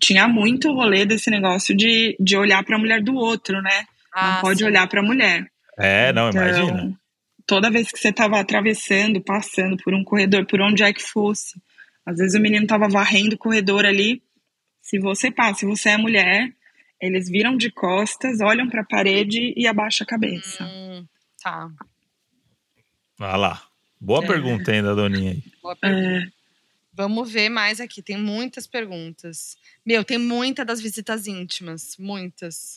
Tinha 0.00 0.28
muito 0.28 0.72
rolê 0.72 1.04
desse 1.04 1.28
negócio 1.28 1.76
de, 1.76 2.16
de 2.20 2.36
olhar 2.36 2.62
pra 2.64 2.78
mulher 2.78 3.02
do 3.02 3.14
outro, 3.14 3.60
né? 3.60 3.84
Ah, 4.14 4.34
não 4.34 4.40
pode 4.42 4.60
sim. 4.60 4.64
olhar 4.64 4.88
pra 4.88 5.02
mulher. 5.02 5.46
é, 5.78 6.12
não, 6.12 6.28
Então, 6.28 6.42
imagina. 6.42 6.92
Toda 7.46 7.70
vez 7.70 7.90
que 7.90 7.98
você 7.98 8.12
tava 8.12 8.38
atravessando, 8.38 9.20
passando 9.20 9.76
por 9.82 9.92
um 9.92 10.04
corredor, 10.04 10.46
por 10.46 10.60
onde 10.60 10.84
é 10.84 10.92
que 10.92 11.02
fosse, 11.02 11.60
às 12.06 12.16
vezes 12.16 12.38
o 12.38 12.42
menino 12.42 12.64
tava 12.66 12.88
varrendo 12.88 13.34
o 13.34 13.38
corredor 13.38 13.84
ali. 13.84 14.22
Se 14.80 15.00
você 15.00 15.32
passa, 15.32 15.60
se 15.60 15.66
você 15.66 15.90
é 15.90 15.96
mulher, 15.96 16.48
eles 17.00 17.28
viram 17.28 17.56
de 17.56 17.70
costas, 17.70 18.40
olham 18.40 18.68
pra 18.68 18.84
parede 18.84 19.52
e 19.56 19.66
abaixam 19.66 20.04
a 20.04 20.08
cabeça. 20.08 20.64
Hum, 20.64 21.06
tá. 21.42 21.70
Olha 23.20 23.36
lá. 23.36 23.62
Boa 24.00 24.24
É. 24.24 24.26
pergunta 24.26 24.70
ainda, 24.72 24.94
Doninha. 24.94 25.32
aí. 25.32 25.42
Boa 25.62 25.76
pergunta. 25.76 26.26
É, 26.36 26.40
Vamos 26.92 27.30
ver 27.30 27.48
mais 27.48 27.80
aqui. 27.80 28.02
Tem 28.02 28.18
muitas 28.18 28.66
perguntas. 28.66 29.56
Meu, 29.86 30.04
tem 30.04 30.18
muita 30.18 30.64
das 30.64 30.80
visitas 30.82 31.26
íntimas. 31.26 31.96
Muitas. 31.98 32.76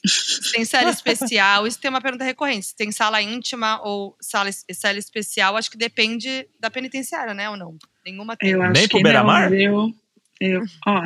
Tem 0.53 0.63
sala 0.63 0.91
especial. 0.91 1.65
Isso 1.67 1.79
tem 1.79 1.89
uma 1.89 1.99
pergunta 1.99 2.23
recorrente. 2.23 2.67
Se 2.67 2.75
tem 2.75 2.91
sala 2.91 3.21
íntima 3.21 3.81
ou 3.83 4.15
sala, 4.21 4.49
sala 4.71 4.97
especial, 4.99 5.57
acho 5.57 5.69
que 5.71 5.77
depende 5.77 6.47
da 6.59 6.69
penitenciária, 6.69 7.33
né? 7.33 7.49
Ou 7.49 7.57
não? 7.57 7.75
Nenhuma 8.05 8.37
tem. 8.37 8.51
eu 8.51 8.61
acho 8.61 8.73
Nem 8.73 8.87
pro 8.87 9.01
Beira-Mar? 9.01 9.49
viu? 9.49 9.93
Eu, 10.39 10.61
ó, 10.85 11.01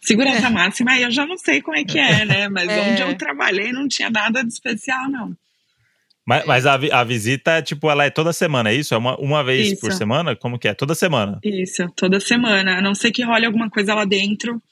segurança 0.00 0.50
máxima 0.50 0.92
aí 0.92 1.02
eu 1.02 1.10
já 1.10 1.26
não 1.26 1.38
sei 1.38 1.60
como 1.60 1.76
é 1.76 1.84
que 1.84 1.98
é, 1.98 2.24
né? 2.24 2.48
Mas 2.48 2.68
É. 2.68 2.90
onde 2.90 3.02
eu 3.02 3.16
trabalhei 3.16 3.72
não 3.72 3.88
tinha 3.88 4.10
nada 4.10 4.42
de 4.42 4.48
especial, 4.48 5.08
não. 5.08 5.36
Mas, 6.26 6.46
mas 6.46 6.66
a, 6.66 6.74
a 6.74 7.02
visita, 7.02 7.60
tipo, 7.60 7.90
ela 7.90 8.04
é 8.04 8.10
toda 8.10 8.32
semana, 8.32 8.70
é 8.70 8.74
isso? 8.74 8.94
É 8.94 8.96
uma, 8.96 9.16
uma 9.18 9.42
vez 9.42 9.72
Isso. 9.72 9.80
por 9.80 9.90
semana? 9.90 10.36
Como 10.36 10.60
que 10.60 10.68
é? 10.68 10.74
Toda 10.74 10.94
semana. 10.94 11.40
Isso, 11.42 11.88
toda 11.96 12.20
semana. 12.20 12.78
A 12.78 12.80
não 12.82 12.94
ser 12.94 13.10
que 13.10 13.24
role 13.24 13.46
alguma 13.46 13.68
coisa 13.68 13.94
lá 13.94 14.04
dentro. 14.04 14.62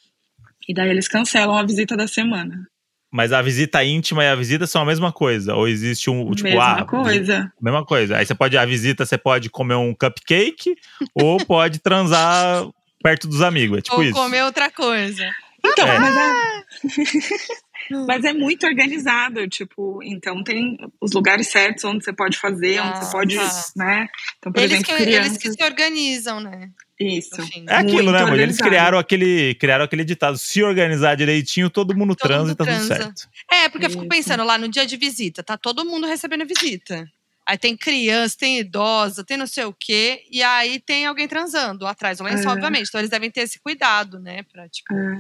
E 0.69 0.75
daí 0.75 0.89
eles 0.89 1.09
cancelam 1.09 1.57
a 1.57 1.65
visita 1.65 1.97
da 1.97 2.07
semana. 2.07 2.65
Mas 3.11 3.33
a 3.33 3.41
visita 3.41 3.83
íntima 3.83 4.23
e 4.23 4.29
a 4.29 4.35
visita 4.35 4.67
são 4.67 4.83
a 4.83 4.85
mesma 4.85 5.11
coisa? 5.11 5.55
Ou 5.55 5.67
existe 5.67 6.11
um, 6.11 6.31
tipo, 6.33 6.49
Mesma 6.49 6.81
ah, 6.81 6.85
coisa. 6.85 7.53
Mesma 7.61 7.85
coisa. 7.85 8.19
Aí 8.19 8.27
você 8.27 8.35
pode, 8.35 8.57
a 8.57 8.67
visita, 8.67 9.07
você 9.07 9.17
pode 9.17 9.49
comer 9.49 9.77
um 9.77 9.95
cupcake 9.95 10.77
ou 11.15 11.39
pode 11.39 11.79
transar 11.79 12.69
perto 13.03 13.27
dos 13.29 13.43
amigos. 13.43 13.79
É 13.79 13.83
tipo 13.83 13.97
ou 13.97 14.03
isso. 14.03 14.13
comer 14.15 14.43
outra 14.45 14.71
coisa. 14.71 15.29
Então, 15.65 15.87
É. 15.87 15.99
mas 15.99 16.17
é. 16.17 16.59
Mas 18.07 18.23
é 18.23 18.35
muito 18.35 18.67
organizado, 18.67 19.49
tipo, 19.49 20.01
então 20.03 20.43
tem 20.45 20.77
os 21.01 21.13
lugares 21.13 21.49
certos 21.49 21.85
onde 21.85 22.05
você 22.05 22.13
pode 22.13 22.37
fazer, 22.37 22.81
onde 22.81 22.99
Ah, 22.99 23.03
você 23.03 23.11
pode, 23.13 23.37
tá. 23.37 23.51
né? 23.77 24.07
Então, 24.39 24.53
por 24.53 24.61
Eles 24.61 24.73
exemplo, 24.73 24.95
que, 24.97 25.03
crianças. 25.05 25.27
eles 25.27 25.39
que 25.39 25.53
se 25.53 25.65
organizam, 25.65 26.39
né? 26.41 26.69
Isso. 27.01 27.41
Enfim. 27.41 27.65
É 27.67 27.77
aquilo, 27.77 27.95
Muito 27.95 28.13
né, 28.13 28.23
amor? 28.23 28.39
Eles 28.39 28.59
criaram 28.59 28.99
aquele, 28.99 29.55
criaram 29.55 29.85
aquele 29.87 30.05
ditado: 30.05 30.37
se 30.37 30.63
organizar 30.63 31.15
direitinho, 31.15 31.71
todo 31.71 31.97
mundo 31.97 32.15
Todo 32.15 32.29
transa 32.29 32.43
mundo 32.49 32.53
e 32.53 32.57
tá 32.57 32.65
transa. 32.65 32.95
tudo 32.97 33.05
certo. 33.05 33.29
É, 33.51 33.69
porque 33.71 33.87
eu 33.87 33.91
fico 33.91 34.03
Isso. 34.03 34.09
pensando 34.11 34.45
lá 34.45 34.59
no 34.59 34.69
dia 34.69 34.85
de 34.85 34.97
visita, 34.99 35.43
tá 35.43 35.57
todo 35.57 35.83
mundo 35.85 36.07
recebendo 36.07 36.45
visita. 36.45 37.09
Aí 37.49 37.57
tem 37.57 37.75
criança, 37.75 38.37
tem 38.39 38.59
idosa, 38.59 39.25
tem 39.25 39.39
não 39.39 39.47
sei 39.47 39.65
o 39.65 39.73
quê, 39.73 40.21
e 40.31 40.43
aí 40.43 40.79
tem 40.79 41.07
alguém 41.07 41.27
transando 41.27 41.87
atrás 41.87 42.19
do 42.19 42.25
lençol, 42.25 42.51
É. 42.51 42.55
obviamente. 42.55 42.89
Então 42.89 43.01
eles 43.01 43.11
devem 43.11 43.31
ter 43.31 43.41
esse 43.41 43.59
cuidado, 43.59 44.19
né? 44.21 44.43
Pra, 44.53 44.69
tipo, 44.69 44.93
É. 44.93 45.19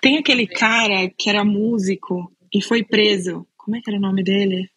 Tem 0.00 0.18
aquele 0.18 0.46
cara 0.46 1.10
que 1.18 1.28
era 1.28 1.44
músico 1.44 2.32
e 2.54 2.62
foi 2.62 2.84
preso. 2.84 3.44
Como 3.56 3.76
é 3.76 3.80
que 3.80 3.90
era 3.90 3.98
o 3.98 4.00
nome 4.00 4.22
dele? 4.22 4.70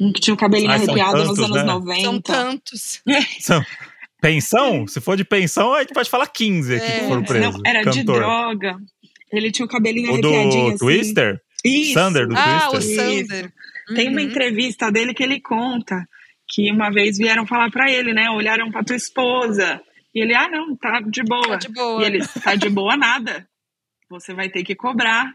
Um 0.00 0.12
que 0.12 0.20
tinha 0.20 0.34
o 0.34 0.36
cabelinho 0.36 0.70
Ah, 0.72 0.74
arrepiado 0.74 1.18
nos 1.18 1.26
tantos, 1.28 1.44
anos 1.44 1.56
né? 1.58 1.64
90. 1.64 2.02
são 2.02 2.20
tantos. 2.20 3.02
São- 3.40 3.64
Pensão? 4.20 4.86
Se 4.86 5.00
for 5.00 5.16
de 5.16 5.24
pensão, 5.24 5.72
a 5.72 5.80
gente 5.80 5.94
pode 5.94 6.10
falar 6.10 6.26
15 6.26 6.74
aqui 6.74 6.84
É. 6.84 7.00
que 7.00 7.06
foram 7.08 7.22
presos. 7.22 7.54
Não, 7.54 7.60
era 7.64 7.82
de 7.90 8.00
Cantor. 8.00 8.16
droga. 8.20 8.76
Ele 9.32 9.50
tinha 9.52 9.64
o 9.64 9.68
cabelinho 9.68 10.10
O 10.10 10.12
arrepiadinho 10.14 10.62
do 10.64 10.68
assim. 10.70 10.78
Twister? 10.78 11.40
Isso. 11.64 11.92
Sander 11.94 12.26
do 12.28 12.36
Ah, 12.36 12.68
o 12.68 12.72
Twister? 12.72 13.52
Tem 13.94 14.08
uma 14.08 14.20
Uhum. 14.20 14.26
entrevista 14.26 14.90
dele 14.90 15.14
que 15.14 15.22
ele 15.22 15.40
conta 15.40 16.06
que 16.48 16.70
uma 16.72 16.90
vez 16.90 17.16
vieram 17.18 17.46
falar 17.46 17.70
pra 17.70 17.90
ele, 17.90 18.12
né? 18.12 18.28
Olharam 18.30 18.70
pra 18.70 18.82
tua 18.84 18.96
esposa. 18.96 19.80
E 20.14 20.20
ele, 20.20 20.34
ah, 20.34 20.48
não, 20.48 20.76
tá 20.76 21.00
de 21.00 21.22
boa. 21.22 21.48
Tá 21.50 21.56
de 21.56 21.68
boa. 21.68 22.02
E 22.02 22.06
ele, 22.06 22.26
tá 22.42 22.54
de 22.56 22.68
boa 22.68 22.96
nada. 22.96 23.46
Você 24.08 24.34
vai 24.34 24.48
ter 24.48 24.64
que 24.64 24.74
cobrar. 24.74 25.32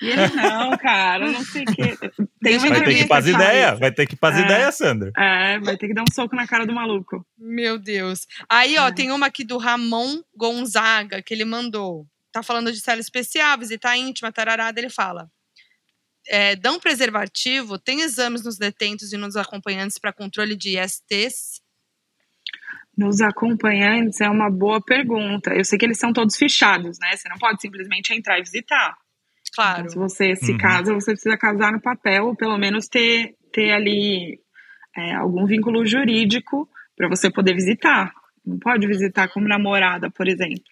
E 0.00 0.06
ele, 0.08 0.28
não, 0.34 0.76
cara, 0.78 1.30
não 1.30 1.44
sei 1.44 1.62
o 1.62 1.66
quê. 1.66 1.96
Tem 2.42 2.56
uma 2.58 2.68
Vai 2.68 2.80
ter 2.80 2.84
que 2.84 2.90
ir 2.90 3.02
entrevista 3.02 3.08
pras 3.08 3.24
que 3.24 3.32
faz. 3.32 3.44
ideias, 3.44 3.78
vai 3.78 3.92
ter 3.92 4.06
que 4.06 4.14
ir 4.14 4.16
pras 4.18 4.36
É. 4.36 4.40
ideias, 4.40 4.74
Sander. 4.76 5.12
É, 5.16 5.58
vai 5.60 5.76
ter 5.76 5.88
que 5.88 5.94
dar 5.94 6.02
um 6.02 6.12
soco 6.12 6.34
na 6.36 6.46
cara 6.46 6.64
do 6.66 6.72
maluco. 6.74 7.24
Meu 7.38 7.78
Deus. 7.78 8.26
Aí, 8.48 8.76
ó, 8.78 8.88
É. 8.88 8.92
tem 8.92 9.10
uma 9.12 9.26
aqui 9.26 9.44
do 9.44 9.58
Ramon 9.58 10.20
Gonzaga, 10.36 11.22
que 11.22 11.34
ele 11.34 11.44
mandou. 11.44 12.06
Tá 12.32 12.42
falando 12.42 12.72
de 12.72 12.80
cela 12.80 13.00
especial, 13.00 13.58
visita 13.58 13.96
íntima, 13.96 14.32
tararada, 14.32 14.80
ele 14.80 14.88
fala. 14.90 15.28
É, 16.28 16.54
dão 16.56 16.78
preservativo, 16.78 17.78
tem 17.78 18.02
exames 18.02 18.44
nos 18.44 18.56
detentos 18.56 19.12
e 19.12 19.16
nos 19.16 19.36
acompanhantes 19.36 19.98
para 19.98 20.12
controle 20.12 20.56
de 20.56 20.78
ISTs? 20.78 21.60
Nos 22.96 23.20
acompanhantes 23.20 24.20
é 24.20 24.28
uma 24.28 24.50
boa 24.50 24.80
pergunta. 24.80 25.54
Eu 25.54 25.64
sei 25.64 25.78
que 25.78 25.84
eles 25.84 25.98
são 25.98 26.12
todos 26.12 26.36
fechados, 26.36 26.98
né? 27.00 27.16
Você 27.16 27.28
não 27.28 27.38
pode 27.38 27.60
simplesmente 27.60 28.12
entrar 28.12 28.38
e 28.38 28.42
visitar. 28.42 28.96
Claro. 29.54 29.80
Então, 29.80 29.90
se 29.90 29.98
você 29.98 30.36
se 30.36 30.52
Uhum. 30.52 30.58
casa, 30.58 30.94
você 30.94 31.12
precisa 31.12 31.36
casar 31.36 31.72
no 31.72 31.80
papel, 31.80 32.26
ou 32.26 32.36
pelo 32.36 32.58
menos 32.58 32.88
ter, 32.88 33.34
ter 33.52 33.70
ali 33.72 34.38
é, 34.96 35.14
algum 35.14 35.46
vínculo 35.46 35.86
jurídico 35.86 36.68
para 36.96 37.08
você 37.08 37.30
poder 37.30 37.54
visitar. 37.54 38.12
Não 38.44 38.58
pode 38.58 38.86
visitar 38.86 39.28
como 39.28 39.48
namorada, 39.48 40.10
por 40.10 40.28
exemplo. 40.28 40.62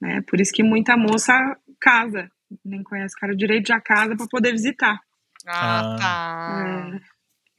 Né? 0.00 0.22
Por 0.28 0.40
isso 0.40 0.52
que 0.52 0.62
muita 0.62 0.96
moça 0.96 1.34
casa. 1.80 2.30
Nem 2.64 2.82
conhece 2.82 3.14
o 3.16 3.20
cara 3.20 3.34
direito, 3.36 3.68
já 3.68 3.80
casa 3.80 4.16
para 4.16 4.26
poder 4.28 4.52
visitar. 4.52 4.98
Ah, 5.46 5.80
Ah. 5.94 5.96
tá. 5.98 6.96
É. 6.96 7.00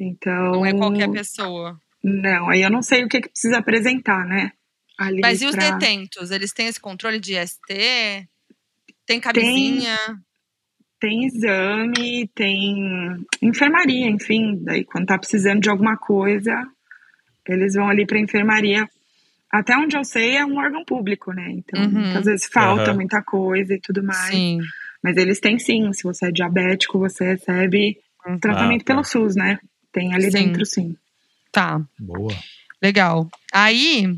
Então. 0.03 0.51
Não 0.53 0.65
é 0.65 0.73
qualquer 0.73 1.09
pessoa. 1.11 1.79
Não, 2.03 2.49
aí 2.49 2.61
eu 2.61 2.69
não 2.71 2.81
sei 2.81 3.03
o 3.03 3.07
que, 3.07 3.21
que 3.21 3.29
precisa 3.29 3.59
apresentar, 3.59 4.25
né? 4.25 4.51
Ali 4.97 5.21
Mas 5.21 5.41
e 5.41 5.45
os 5.45 5.55
pra- 5.55 5.71
detentos? 5.71 6.31
Eles 6.31 6.51
têm 6.51 6.67
esse 6.67 6.79
controle 6.79 7.19
de 7.19 7.35
IST? 7.37 8.27
Tem 9.05 9.19
camisinha? 9.19 9.97
tem 10.99 11.25
exame, 11.25 12.27
tem 12.35 13.25
enfermaria, 13.41 14.07
enfim. 14.07 14.59
Daí, 14.63 14.83
quando 14.85 15.07
tá 15.07 15.17
precisando 15.17 15.59
de 15.59 15.67
alguma 15.69 15.97
coisa, 15.97 16.53
eles 17.47 17.73
vão 17.73 17.89
ali 17.89 18.05
pra 18.05 18.19
enfermaria. 18.19 18.87
Até 19.51 19.75
onde 19.75 19.97
eu 19.97 20.03
sei, 20.03 20.37
é 20.37 20.45
um 20.45 20.57
órgão 20.59 20.85
público, 20.85 21.33
né? 21.33 21.49
Então, 21.49 21.81
Uhum. 21.83 21.89
muitas 22.05 22.25
vezes 22.25 22.45
falta 22.45 22.89
Aham. 22.91 22.93
muita 22.95 23.21
coisa 23.23 23.73
e 23.73 23.79
tudo 23.81 24.03
mais. 24.03 24.29
Sim. 24.29 24.59
Mas 25.03 25.17
eles 25.17 25.39
têm 25.39 25.57
sim. 25.57 25.91
Se 25.93 26.03
você 26.03 26.27
é 26.27 26.31
diabético, 26.31 26.99
você 26.99 27.25
recebe 27.25 27.97
tratamento 28.39 28.81
Ah, 28.81 28.85
tá. 28.85 28.93
pelo 28.93 29.03
SUS, 29.03 29.35
né? 29.35 29.59
Tem 29.91 30.13
ali 30.13 30.25
Sim. 30.31 30.45
dentro, 30.47 30.65
sim. 30.65 30.95
Tá. 31.51 31.81
Boa. 31.99 32.33
Legal. 32.81 33.27
Aí 33.51 34.15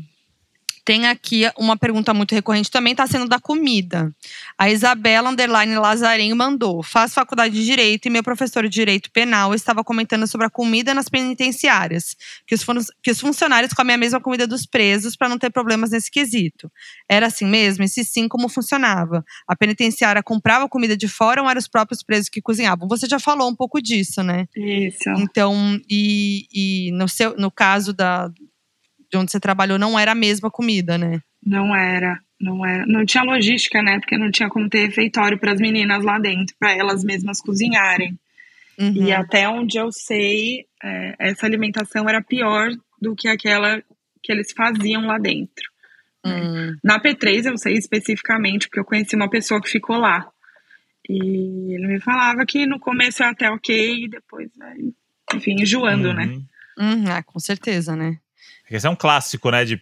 tem 0.84 1.06
aqui 1.06 1.50
uma 1.56 1.76
pergunta 1.76 2.12
muito 2.12 2.34
recorrente 2.34 2.70
também, 2.70 2.92
está 2.92 3.06
sendo 3.06 3.26
da 3.26 3.40
comida. 3.40 4.14
A 4.58 4.68
Isabela 4.68 5.30
Underline 5.30 5.74
Lazarenho 5.76 6.36
mandou: 6.36 6.82
Faço 6.82 7.14
faculdade 7.14 7.54
de 7.54 7.64
Direito 7.64 8.06
e 8.06 8.10
meu 8.10 8.22
professor 8.22 8.64
de 8.64 8.68
Direito 8.68 9.10
Penal 9.10 9.54
estava 9.54 9.82
comentando 9.82 10.26
sobre 10.26 10.46
a 10.46 10.50
comida 10.50 10.92
nas 10.92 11.08
penitenciárias, 11.08 12.14
que 12.46 12.54
os, 12.54 12.64
que 13.02 13.10
os 13.10 13.18
funcionários 13.18 13.72
comem 13.72 13.94
a 13.94 13.98
mesma 13.98 14.20
comida 14.20 14.46
dos 14.46 14.66
presos 14.66 15.16
para 15.16 15.28
não 15.28 15.38
ter 15.38 15.50
problemas 15.50 15.90
nesse 15.90 16.10
quesito. 16.10 16.70
Era 17.08 17.26
assim 17.26 17.46
mesmo? 17.46 17.84
E 17.84 17.88
se 17.88 18.04
sim, 18.04 18.28
como 18.28 18.48
funcionava? 18.48 19.24
A 19.48 19.56
penitenciária 19.56 20.22
comprava 20.22 20.68
comida 20.68 20.96
de 20.96 21.08
fora 21.08 21.42
ou 21.42 21.48
eram 21.48 21.58
os 21.58 21.68
próprios 21.68 22.02
presos 22.02 22.28
que 22.28 22.42
cozinhavam? 22.42 22.86
Você 22.88 23.06
já 23.08 23.18
falou 23.18 23.48
um 23.48 23.56
pouco 23.56 23.80
disso, 23.80 24.22
né? 24.22 24.46
Isso. 24.54 25.08
Então, 25.16 25.80
e, 25.88 26.46
e 26.52 26.92
no, 26.92 27.08
seu, 27.08 27.34
no 27.38 27.50
caso 27.50 27.94
da, 27.94 28.30
de 29.14 29.18
onde 29.18 29.30
você 29.30 29.38
trabalhou, 29.38 29.78
não 29.78 29.96
era 29.96 30.10
a 30.10 30.16
mesma 30.16 30.50
comida, 30.50 30.98
né? 30.98 31.20
Não 31.46 31.74
era, 31.74 32.18
não 32.40 32.66
era. 32.66 32.84
Não 32.84 33.06
tinha 33.06 33.22
logística, 33.22 33.80
né? 33.80 34.00
Porque 34.00 34.18
não 34.18 34.28
tinha 34.28 34.48
como 34.48 34.68
ter 34.68 34.86
refeitório 34.86 35.38
para 35.38 35.52
as 35.52 35.60
meninas 35.60 36.02
lá 36.02 36.18
dentro, 36.18 36.56
para 36.58 36.72
elas 36.72 37.04
mesmas 37.04 37.40
cozinharem. 37.40 38.18
Uhum. 38.76 39.06
E 39.06 39.12
até 39.12 39.48
onde 39.48 39.78
eu 39.78 39.92
sei, 39.92 40.66
é, 40.82 41.14
essa 41.20 41.46
alimentação 41.46 42.08
era 42.08 42.20
pior 42.20 42.70
do 43.00 43.14
que 43.14 43.28
aquela 43.28 43.80
que 44.20 44.32
eles 44.32 44.50
faziam 44.50 45.06
lá 45.06 45.16
dentro. 45.16 45.64
Hum. 46.26 46.74
Na 46.82 46.98
P3 46.98 47.44
eu 47.44 47.56
sei 47.56 47.74
especificamente, 47.74 48.66
porque 48.66 48.80
eu 48.80 48.84
conheci 48.84 49.14
uma 49.14 49.30
pessoa 49.30 49.60
que 49.60 49.70
ficou 49.70 49.96
lá. 49.96 50.26
E 51.08 51.74
ele 51.74 51.86
me 51.86 52.00
falava 52.00 52.44
que 52.46 52.66
no 52.66 52.80
começo 52.80 53.22
é 53.22 53.26
até 53.26 53.48
ok, 53.48 54.04
e 54.04 54.08
depois 54.08 54.50
vai, 54.56 54.76
enfim, 55.34 55.60
enjoando, 55.60 56.12
né? 56.14 56.24
Uhum. 56.24 56.46
Hum, 56.78 57.04
ah, 57.08 57.22
com 57.22 57.38
certeza, 57.38 57.94
né? 57.94 58.18
Esse 58.70 58.86
é 58.86 58.90
um 58.90 58.96
clássico, 58.96 59.50
né? 59.50 59.64
De 59.64 59.78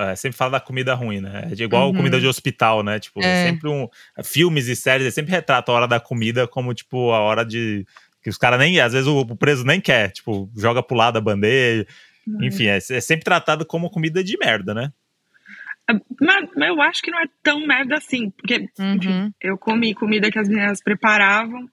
é, 0.00 0.16
sempre 0.16 0.36
fala 0.38 0.52
da 0.52 0.60
comida 0.60 0.94
ruim, 0.94 1.20
né? 1.20 1.48
É 1.52 1.54
de 1.54 1.64
igual 1.64 1.88
Uhum. 1.90 1.94
comida 1.96 2.18
de 2.18 2.26
hospital, 2.26 2.82
né? 2.82 2.98
Tipo, 2.98 3.22
é. 3.22 3.26
É. 3.26 3.46
sempre 3.48 3.68
um. 3.68 3.86
Filmes 4.24 4.68
e 4.68 4.74
séries 4.76 5.06
é 5.06 5.10
sempre 5.10 5.30
retratam 5.32 5.74
a 5.74 5.78
hora 5.78 5.86
da 5.88 6.00
comida 6.00 6.48
como, 6.48 6.72
tipo, 6.72 7.12
a 7.12 7.20
hora 7.20 7.44
de. 7.44 7.86
Que 8.22 8.30
os 8.30 8.38
caras 8.38 8.58
nem. 8.58 8.80
Às 8.80 8.92
vezes 8.94 9.06
o, 9.06 9.18
o 9.20 9.36
preso 9.36 9.64
nem 9.64 9.80
quer. 9.80 10.10
Tipo, 10.12 10.50
joga 10.56 10.82
pro 10.82 10.96
lado 10.96 11.14
da 11.14 11.20
bandeja. 11.20 11.86
Enfim, 12.40 12.66
é, 12.66 12.76
é 12.76 13.00
sempre 13.00 13.24
tratado 13.24 13.66
como 13.66 13.90
comida 13.90 14.22
de 14.24 14.38
merda, 14.38 14.72
né? 14.72 14.92
Mas, 16.20 16.48
mas 16.56 16.68
eu 16.68 16.80
acho 16.80 17.02
que 17.02 17.10
não 17.10 17.20
é 17.20 17.26
tão 17.42 17.66
merda 17.66 17.96
assim, 17.96 18.30
porque 18.30 18.68
enfim, 18.78 19.08
Uhum. 19.08 19.32
eu 19.40 19.58
comi 19.58 19.92
comida 19.94 20.30
que 20.30 20.38
as 20.38 20.48
meninas 20.48 20.80
preparavam, 20.82 21.68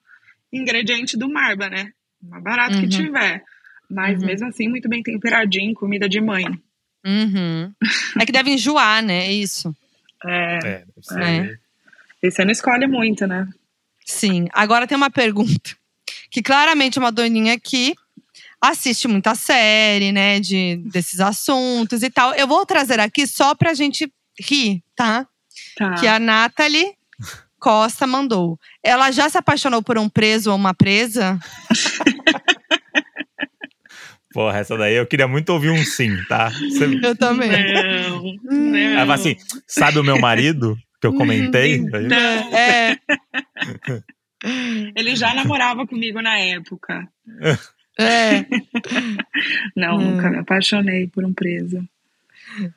ingrediente 0.52 1.16
do 1.16 1.28
Marba, 1.30 1.70
né? 1.70 1.92
Mais 2.20 2.42
barato 2.42 2.74
que 2.76 2.82
Uhum. 2.82 2.88
tiver. 2.88 3.42
Mas 3.90 4.20
Uhum. 4.20 4.26
mesmo 4.26 4.46
assim, 4.48 4.68
muito 4.68 4.88
bem 4.88 5.02
temperadinho, 5.02 5.74
comida 5.74 6.08
de 6.08 6.20
mãe. 6.20 6.44
Uhum. 7.04 7.72
É 8.20 8.26
que 8.26 8.32
deve 8.32 8.50
enjoar, 8.50 9.02
né? 9.02 9.26
É 9.26 9.32
isso. 9.32 9.74
É, 10.24 10.58
É, 10.64 10.84
É. 11.18 11.58
e 12.22 12.30
você 12.30 12.44
não 12.44 12.52
escolhe 12.52 12.86
muito, 12.86 13.26
né? 13.26 13.48
Sim. 14.04 14.46
Agora 14.52 14.86
tem 14.86 14.96
uma 14.96 15.10
pergunta. 15.10 15.70
Que 16.32 16.42
claramente 16.42 16.96
é 16.96 17.00
uma 17.00 17.10
doninha 17.10 17.58
que 17.58 17.92
assiste 18.60 19.08
muita 19.08 19.34
série, 19.34 20.12
né? 20.12 20.38
De, 20.38 20.76
desses 20.86 21.18
assuntos 21.18 22.04
e 22.04 22.10
tal. 22.10 22.32
Eu 22.34 22.46
vou 22.46 22.64
trazer 22.64 23.00
aqui 23.00 23.26
só 23.26 23.52
pra 23.54 23.74
gente 23.74 24.12
rir, 24.38 24.80
tá? 24.94 25.26
Tá. 25.76 25.94
Que 25.94 26.06
a 26.06 26.20
Nathalie 26.20 26.94
Costa 27.58 28.06
mandou. 28.06 28.58
Ela 28.82 29.10
já 29.10 29.28
se 29.28 29.36
apaixonou 29.38 29.82
por 29.82 29.98
um 29.98 30.08
preso 30.08 30.50
ou 30.50 30.56
uma 30.56 30.72
presa? 30.72 31.36
Porra, 34.32 34.58
essa 34.58 34.76
daí 34.76 34.94
eu 34.94 35.06
queria 35.06 35.26
muito 35.26 35.50
ouvir 35.50 35.70
um 35.70 35.84
sim, 35.84 36.16
tá? 36.28 36.50
Você... 36.50 36.84
Eu 37.02 37.16
também. 37.16 37.50
Não, 37.50 38.24
Hum. 38.24 38.38
não. 38.70 38.78
Ela 38.78 39.00
fala 39.00 39.14
assim: 39.14 39.36
sabe 39.66 39.98
o 39.98 40.04
meu 40.04 40.18
marido 40.20 40.78
que 41.00 41.06
eu 41.06 41.12
comentei? 41.14 41.78
Não. 41.78 42.56
É. 42.56 42.96
Ele 44.96 45.16
já 45.16 45.34
namorava 45.34 45.86
comigo 45.86 46.20
na 46.22 46.38
época. 46.38 47.08
É. 47.98 48.46
Não, 49.76 49.96
Hum. 49.98 50.12
nunca 50.12 50.30
me 50.30 50.38
apaixonei 50.38 51.06
por 51.08 51.24
um 51.24 51.32
preso. 51.32 51.82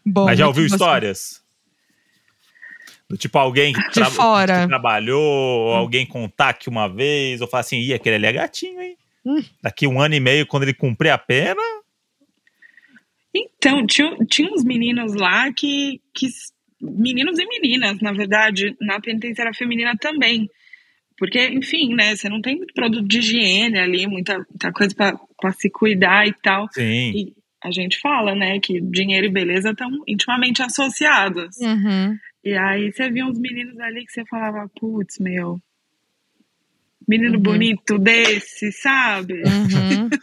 Bom, 0.06 0.26
Mas 0.26 0.38
já 0.39 0.47
ouviu 0.47 0.66
histórias? 0.66 1.41
Do 3.10 3.16
tipo 3.18 3.38
alguém 3.38 3.74
que, 3.74 3.91
tra- 3.91 4.10
fora. 4.10 4.62
que 4.62 4.68
trabalhou, 4.68 5.22
ou 5.22 5.74
alguém 5.76 6.06
contar 6.06 6.54
que 6.54 6.68
uma 6.70 6.88
vez, 6.89 7.41
ou 7.41 7.47
falar 7.47 7.62
assim, 7.62 7.78
ih, 7.78 7.93
aquele 7.93 8.16
ali 8.16 8.26
é 8.26 8.34
gatinho, 8.34 8.82
hein? 8.82 8.97
Hum. 9.26 9.41
Daqui 9.61 9.88
um 9.88 9.99
ano 9.99 10.15
e 10.15 10.19
meio, 10.19 10.45
quando 10.47 10.63
ele 10.63 10.74
cumprir 10.74 11.09
a 11.09 11.17
pena, 11.17 11.61
Então, 13.34 13.86
tinha, 13.86 14.15
tinha 14.30 14.51
uns 14.51 14.63
meninos 14.63 15.15
lá 15.15 15.51
que, 15.51 16.01
que. 16.13 16.28
Meninos 16.82 17.39
e 17.39 17.45
meninas, 17.45 18.01
na 18.01 18.11
verdade, 18.11 18.76
na 18.82 18.99
penitenciária 18.99 19.53
feminina 19.53 19.95
também. 19.97 20.49
Porque, 21.17 21.47
enfim, 21.47 21.93
né? 21.95 22.15
Você 22.15 22.28
não 22.28 22.41
tem 22.41 22.57
muito 22.57 22.74
produto 22.74 23.07
de 23.07 23.19
higiene 23.19 23.80
ali, 23.80 24.05
muita, 24.05 24.38
muita 24.38 24.71
coisa 24.74 24.93
pra, 24.93 25.17
pra 25.39 25.51
se 25.51 25.69
cuidar 25.69 26.28
e 26.28 26.34
tal. 26.34 26.67
sim. 26.74 27.11
E 27.15 27.34
a 27.63 27.71
gente 27.71 27.97
fala, 27.99 28.36
né, 28.36 28.59
que 28.59 28.82
dinheiro 28.82 29.28
e 29.28 29.32
beleza 29.32 29.69
estão 29.69 29.89
intimamente 30.05 30.61
associados. 30.61 31.55
Uhum. 31.57 32.17
E 32.43 32.53
aí 32.57 32.91
você 32.91 33.09
via 33.09 33.26
uns 33.26 33.39
meninos 33.39 33.80
ali 33.80 34.05
que 34.05 34.11
você 34.11 34.26
falava, 34.26 34.69
putz, 34.78 35.17
meu. 35.19 35.61
Menino 37.08 37.36
Uhum. 37.36 37.41
bonito 37.43 37.97
desse, 37.99 38.72
sabe? 38.72 39.34
Uhum. 39.45 40.10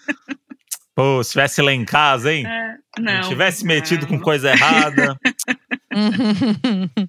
Pô, 0.94 1.22
se 1.22 1.30
tivesse 1.32 1.62
lá 1.62 1.72
em 1.72 1.84
casa, 1.84 2.32
hein? 2.32 2.44
É, 2.46 2.74
não, 2.98 3.20
não. 3.20 3.28
tivesse 3.28 3.64
metido 3.64 4.06
com 4.06 4.14
não. 4.16 4.20
coisa 4.22 4.50
errada. 4.50 5.16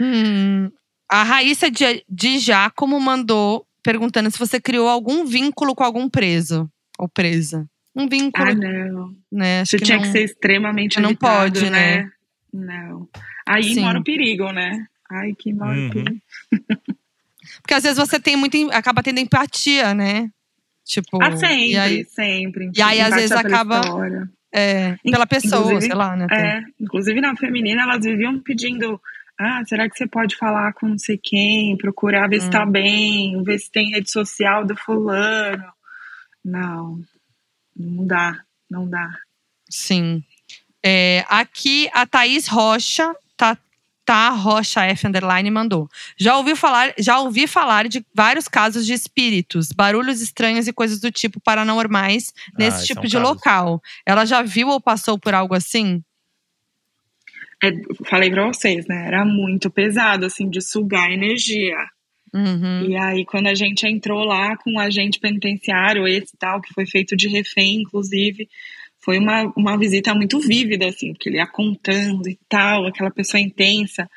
Hum. 0.00 0.70
A 1.08 1.22
Raíssa 1.24 1.70
de, 1.70 2.04
de 2.08 2.38
Giacomo 2.38 3.00
mandou 3.00 3.66
perguntando 3.82 4.30
se 4.30 4.38
você 4.38 4.60
criou 4.60 4.88
algum 4.88 5.24
vínculo 5.24 5.74
com 5.74 5.82
algum 5.84 6.08
preso 6.08 6.70
ou 6.98 7.08
presa. 7.08 7.66
Um 7.96 8.08
vínculo, 8.08 8.48
Ah, 8.48 8.54
não. 8.54 9.14
né? 9.32 9.60
Acho 9.62 9.70
Você 9.72 9.78
que 9.78 9.84
tinha 9.84 9.96
não- 9.98 10.04
que 10.04 10.12
ser 10.12 10.22
extremamente 10.24 11.00
não 11.00 11.10
evitado, 11.10 11.52
pode, 11.60 11.70
né? 11.70 12.08
Não. 12.52 13.08
Aí 13.46 13.74
Sim. 13.74 13.80
mora 13.80 13.98
o 13.98 14.04
perigo, 14.04 14.52
né? 14.52 14.86
Ai, 15.10 15.34
que 15.36 15.52
mora 15.52 15.76
Uhum. 15.76 15.88
o 15.88 15.90
perigo. 15.92 16.20
Porque 17.70 17.76
às 17.76 17.82
vezes 17.84 17.98
você 17.98 18.18
tem 18.18 18.34
muito, 18.34 18.56
acaba 18.72 19.00
tendo 19.00 19.20
empatia, 19.20 19.94
né? 19.94 20.28
Tipo, 20.84 21.22
Ah, 21.22 21.30
sempre, 21.36 21.70
e 21.70 21.78
aí, 21.78 22.04
sempre. 22.04 22.70
e 22.76 22.82
aí, 22.82 23.00
às 23.00 23.14
vezes, 23.14 23.30
acaba- 23.30 23.80
é, 24.52 24.96
pela 25.04 25.24
pessoa, 25.24 25.60
Inclusive, 25.60 25.86
sei 25.86 25.94
lá, 25.94 26.16
né? 26.16 26.26
É, 26.32 26.60
inclusive 26.80 27.20
na 27.20 27.36
feminina 27.36 27.82
elas 27.82 28.04
viviam 28.04 28.40
pedindo 28.40 29.00
ah, 29.38 29.62
será 29.64 29.88
que 29.88 29.96
você 29.96 30.04
pode 30.08 30.34
falar 30.36 30.72
com 30.72 30.88
não 30.88 30.98
sei 30.98 31.16
quem, 31.16 31.76
procurar 31.76 32.28
ver 32.28 32.40
se 32.40 32.48
Hum. 32.48 32.50
tá 32.50 32.66
bem, 32.66 33.40
ver 33.44 33.60
se 33.60 33.70
tem 33.70 33.90
rede 33.92 34.10
social 34.10 34.66
do 34.66 34.76
fulano. 34.76 35.64
Não, 36.44 37.00
não 37.76 38.04
dá, 38.04 38.42
não 38.68 38.88
dá. 38.90 39.08
Sim. 39.70 40.24
É, 40.84 41.24
aqui 41.28 41.88
a 41.92 42.04
Thaís 42.04 42.48
Rocha, 42.48 43.14
tá, 43.36 43.56
tá 44.04 44.30
Rocha 44.30 44.84
F 44.84 45.06
underline 45.06 45.50
mandou. 45.50 45.88
Já 46.18 46.36
ouvi 46.36 46.56
falar, 46.56 46.92
já 46.98 47.20
ouvi 47.20 47.46
falar 47.46 47.88
de 47.88 48.04
vários 48.14 48.48
casos 48.48 48.84
de 48.84 48.92
espíritos, 48.92 49.72
barulhos 49.72 50.20
estranhos 50.20 50.66
e 50.66 50.72
coisas 50.72 51.00
do 51.00 51.10
tipo 51.10 51.40
paranormais 51.40 52.32
nesse 52.58 52.82
esse 52.82 52.84
é 52.84 52.86
tipo 52.94 53.00
um 53.00 53.08
de 53.08 53.16
caso. 53.16 53.28
local. 53.28 53.82
Ela 54.04 54.24
já 54.24 54.42
viu 54.42 54.68
ou 54.68 54.80
passou 54.80 55.18
por 55.18 55.34
algo 55.34 55.54
assim? 55.54 56.02
É, 57.62 57.70
falei 58.06 58.30
pra 58.30 58.46
vocês, 58.46 58.86
né? 58.86 59.06
Era 59.06 59.24
muito 59.24 59.70
pesado, 59.70 60.24
assim, 60.24 60.48
de 60.48 60.62
sugar 60.62 61.10
energia. 61.10 61.76
Uhum. 62.32 62.86
E 62.88 62.96
aí, 62.96 63.24
quando 63.24 63.48
a 63.48 63.54
gente 63.54 63.86
entrou 63.86 64.24
lá 64.24 64.56
com 64.56 64.74
o 64.74 64.80
agente 64.80 65.18
penitenciário, 65.18 66.06
esse 66.06 66.36
tal, 66.38 66.60
que 66.60 66.72
foi 66.72 66.86
feito 66.86 67.16
de 67.16 67.28
refém, 67.28 67.82
inclusive, 67.82 68.48
foi 69.00 69.18
uma, 69.18 69.52
uma 69.56 69.78
visita 69.78 70.14
muito 70.14 70.38
vívida, 70.40 70.86
assim, 70.88 71.12
porque 71.12 71.28
ele 71.28 71.36
ia 71.38 71.46
contando 71.46 72.28
e 72.28 72.38
tal, 72.48 72.86
aquela 72.86 73.10
pessoa 73.10 73.40
intensa. 73.40 74.08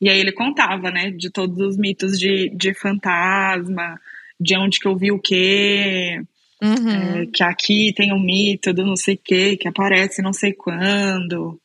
E 0.00 0.08
aí 0.08 0.18
ele 0.18 0.32
contava, 0.32 0.90
né, 0.90 1.10
de 1.10 1.28
todos 1.30 1.58
os 1.58 1.76
mitos 1.76 2.18
de, 2.18 2.48
de 2.50 2.72
fantasma, 2.72 4.00
de 4.40 4.56
onde 4.56 4.78
que 4.78 4.88
eu 4.88 4.96
vi 4.96 5.12
o 5.12 5.18
quê, 5.18 6.22
Uhum. 6.62 6.90
é, 7.22 7.26
que 7.32 7.42
aqui 7.42 7.90
tem 7.96 8.12
o 8.12 8.18
mito 8.18 8.70
do 8.74 8.84
não 8.84 8.94
sei 8.94 9.14
o 9.14 9.20
quê, 9.24 9.56
que 9.56 9.66
aparece 9.66 10.20
não 10.20 10.32
sei 10.32 10.52
quando. 10.52 11.58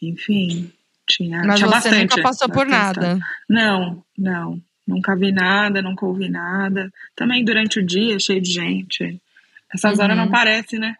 Enfim, 0.00 0.70
tinha, 1.06 1.42
Mas 1.44 1.56
tinha 1.58 1.68
você 1.68 1.74
bastante. 1.90 2.00
nunca 2.10 2.22
passou 2.22 2.48
por 2.48 2.66
nada. 2.66 3.18
não, 3.48 4.02
não. 4.16 4.60
Nunca 4.86 5.14
vi 5.14 5.30
nada, 5.30 5.82
nunca 5.82 6.04
ouvi 6.06 6.28
nada. 6.28 6.90
Também 7.14 7.44
durante 7.44 7.78
o 7.78 7.86
dia, 7.86 8.18
cheio 8.18 8.40
de 8.40 8.50
gente. 8.50 9.20
Essas 9.72 9.98
Uhum. 9.98 10.04
horas 10.04 10.16
não 10.16 10.30
parece, 10.30 10.78
né? 10.78 10.96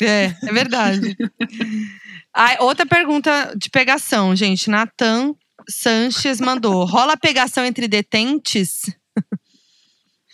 É, 0.00 0.34
é 0.42 0.52
verdade. 0.52 1.16
Outra 2.60 2.86
pergunta 2.86 3.52
de 3.56 3.68
pegação, 3.70 4.34
gente. 4.34 4.70
Natan 4.70 5.34
Sanches 5.68 6.40
mandou. 6.40 6.84
Rola 6.84 7.16
pegação 7.16 7.64
entre 7.64 7.86
detentes? 7.86 8.82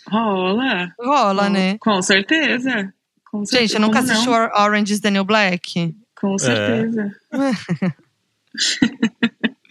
Rola. 0.09 0.91
Rola, 0.99 1.43
Com- 1.45 1.49
né? 1.51 1.77
Com 1.79 2.01
certeza. 2.01 2.93
Com 3.29 3.45
certeza. 3.45 3.61
Gente, 3.61 3.73
eu 3.75 3.81
nunca 3.81 3.99
Como 3.99 4.11
assisti 4.11 4.27
não? 4.27 4.33
Or- 4.33 4.51
Orange 4.55 4.93
is 4.93 4.99
the 5.01 5.11
New 5.11 5.23
Black. 5.23 5.93
Com 6.19 6.37
certeza. 6.39 7.11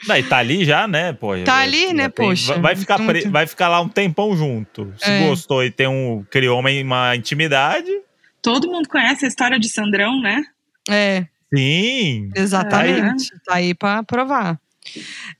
Daí 0.06 0.22
tá 0.22 0.38
ali 0.38 0.64
já, 0.64 0.86
né? 0.86 1.12
Pô, 1.12 1.32
Tá 1.38 1.44
já- 1.44 1.56
ali, 1.62 1.86
já 1.88 1.92
né, 1.92 2.08
tem- 2.08 2.26
poxa. 2.28 2.56
vai- 2.60 2.76
ficar, 2.76 2.98
vai 3.30 3.46
ficar 3.46 3.68
lá 3.68 3.80
um 3.80 3.88
tempão 3.88 4.36
junto. 4.36 4.94
Se 4.96 5.10
É. 5.10 5.26
gostou 5.26 5.64
e 5.64 5.70
tem 5.72 5.88
um, 5.88 6.24
criou 6.30 6.60
uma, 6.60 6.70
uma 6.70 7.16
intimidade, 7.16 7.90
Todo 8.42 8.68
mundo 8.70 8.88
conhece 8.88 9.24
a 9.24 9.28
história 9.28 9.58
de 9.58 9.68
Sandrão, 9.68 10.20
né? 10.20 10.42
É, 10.88 11.26
sim. 11.54 12.30
exatamente. 12.34 13.30
Tá 13.44 13.56
aí 13.56 13.74
pra 13.74 14.02
provar. 14.02 14.58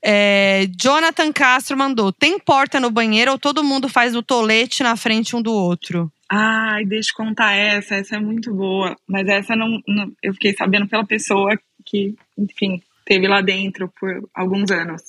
É, 0.03 0.67
Jonathan 0.79 1.31
Castro 1.33 1.77
mandou: 1.77 2.11
tem 2.11 2.37
porta 2.39 2.79
no 2.79 2.91
banheiro 2.91 3.31
ou 3.31 3.39
todo 3.39 3.63
mundo 3.63 3.89
faz 3.89 4.15
o 4.15 4.21
tolete 4.21 4.83
na 4.83 4.95
frente 4.95 5.35
um 5.35 5.41
do 5.41 5.51
outro? 5.51 6.11
Ai, 6.31 6.85
deixa 6.85 7.09
eu 7.11 7.15
contar 7.25 7.53
essa. 7.53 7.95
Essa 7.95 8.17
é 8.17 8.19
muito 8.19 8.53
boa. 8.53 8.95
Mas 9.07 9.27
essa 9.27 9.55
não, 9.55 9.81
não- 9.87 10.11
eu 10.21 10.33
fiquei 10.33 10.53
sabendo 10.53 10.87
pela 10.87 11.05
pessoa 11.05 11.57
que, 11.85 12.13
enfim, 12.37 12.81
teve 13.05 13.27
lá 13.27 13.41
dentro 13.41 13.91
por 13.99 14.29
alguns 14.35 14.69
anos. 14.69 15.01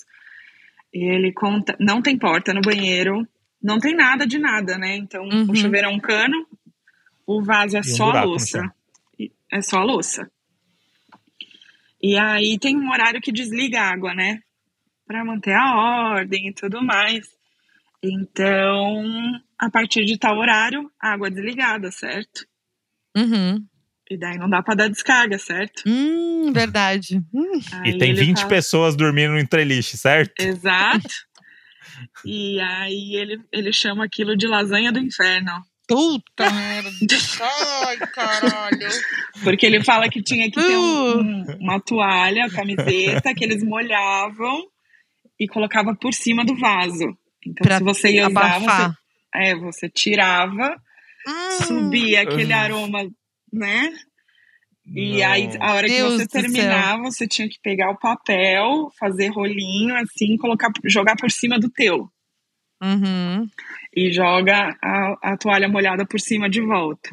E 0.95 1.05
ele 1.05 1.33
conta, 1.33 1.77
não 1.79 2.01
tem 2.01 2.17
porta 2.19 2.55
no 2.55 2.63
banheiro, 2.63 3.27
não 3.63 3.79
tem 3.79 3.95
nada 3.95 4.27
de 4.27 4.39
nada, 4.39 4.79
né? 4.79 4.97
Então, 4.97 5.23
Uhum. 5.25 5.47
o 5.51 5.55
chuveiro 5.55 5.87
é 5.89 5.91
um 5.91 6.01
cano, 6.01 6.47
o 7.31 7.43
vaso 7.45 7.77
é 7.77 7.81
um 7.81 7.85
só 7.85 8.11
a 8.11 8.25
louça. 8.25 8.75
É 9.53 9.63
só 9.63 9.79
a 9.79 9.85
louça. 9.85 10.29
E 12.03 12.17
aí 12.17 12.59
tem 12.59 12.77
um 12.77 12.91
horário 12.91 13.21
que 13.21 13.31
desliga 13.31 13.81
a 13.81 13.91
água, 13.93 14.15
né? 14.15 14.41
Para 15.07 15.25
manter 15.25 15.55
a 15.55 15.77
ordem 16.13 16.49
e 16.49 16.55
tudo 16.55 16.83
mais. 16.83 17.29
Então, 18.03 19.05
a 19.57 19.71
partir 19.71 20.05
de 20.05 20.19
tal 20.19 20.39
horário, 20.39 20.91
a 21.01 21.13
água 21.13 21.29
é 21.29 21.31
desligada, 21.31 21.93
certo? 21.93 22.47
Uhum. 23.17 23.65
E 24.11 24.19
daí 24.19 24.37
não 24.37 24.51
dá 24.51 24.61
para 24.61 24.75
dar 24.75 24.89
descarga, 24.89 25.39
certo? 25.39 25.85
Hum, 25.87 26.53
verdade. 26.53 27.23
Hum. 27.33 27.61
E 27.85 27.97
tem 27.97 28.13
20 28.13 28.39
fala... 28.39 28.49
pessoas 28.49 28.97
dormindo 28.97 29.35
no 29.35 29.47
treliche, 29.47 29.97
certo? 29.97 30.41
Exato. 30.41 31.15
e 32.25 32.59
aí 32.61 33.15
ele, 33.15 33.41
ele 33.53 33.73
chama 33.73 34.05
aquilo 34.05 34.37
de 34.37 34.49
lasanha 34.49 34.91
do 34.91 34.99
inferno. 34.99 35.63
Puta 35.91 36.49
merda. 36.55 37.17
Ai, 37.85 37.97
caralho. 37.97 38.89
Porque 39.43 39.67
ele 39.67 39.83
fala 39.83 40.09
que 40.09 40.23
tinha 40.23 40.49
que 40.49 40.55
ter 40.55 40.77
um, 40.77 40.81
uh. 40.81 41.19
um, 41.19 41.45
uma 41.59 41.81
toalha, 41.81 42.49
camiseta, 42.49 43.35
que 43.35 43.45
eles 43.45 43.65
molhavam 43.65 44.63
e 45.39 45.49
colocava 45.49 45.93
por 45.97 46.15
cima 46.15 46.45
do 46.45 46.55
vaso. 46.55 47.19
Então, 47.45 47.65
pra 47.65 47.79
se 47.79 47.83
você 47.83 48.13
ia 48.13 48.29
usar, 48.29 48.61
você, 48.61 48.97
é, 49.35 49.57
você 49.57 49.89
tirava, 49.89 50.81
hum. 51.27 51.65
subia 51.65 52.23
aquele 52.23 52.53
aroma, 52.53 53.11
né? 53.53 53.93
E 54.87 55.19
Não. 55.19 55.29
aí, 55.29 55.51
a 55.59 55.75
hora 55.75 55.89
Deus 55.89 56.13
que 56.13 56.19
você 56.19 56.29
terminava, 56.29 57.03
você 57.03 57.27
tinha 57.27 57.49
que 57.49 57.59
pegar 57.61 57.91
o 57.91 57.99
papel, 57.99 58.93
fazer 58.97 59.29
rolinho, 59.29 59.97
assim, 59.97 60.37
colocar, 60.37 60.71
jogar 60.85 61.17
por 61.17 61.31
cima 61.33 61.59
do 61.59 61.69
teu. 61.69 62.09
Uhum. 62.83 63.49
E 63.95 64.13
joga 64.13 64.77
a, 64.83 65.33
a 65.33 65.37
toalha 65.37 65.69
molhada 65.69 66.07
por 66.07 66.21
cima 66.21 66.49
de 66.49 66.61
volta. 66.61 67.11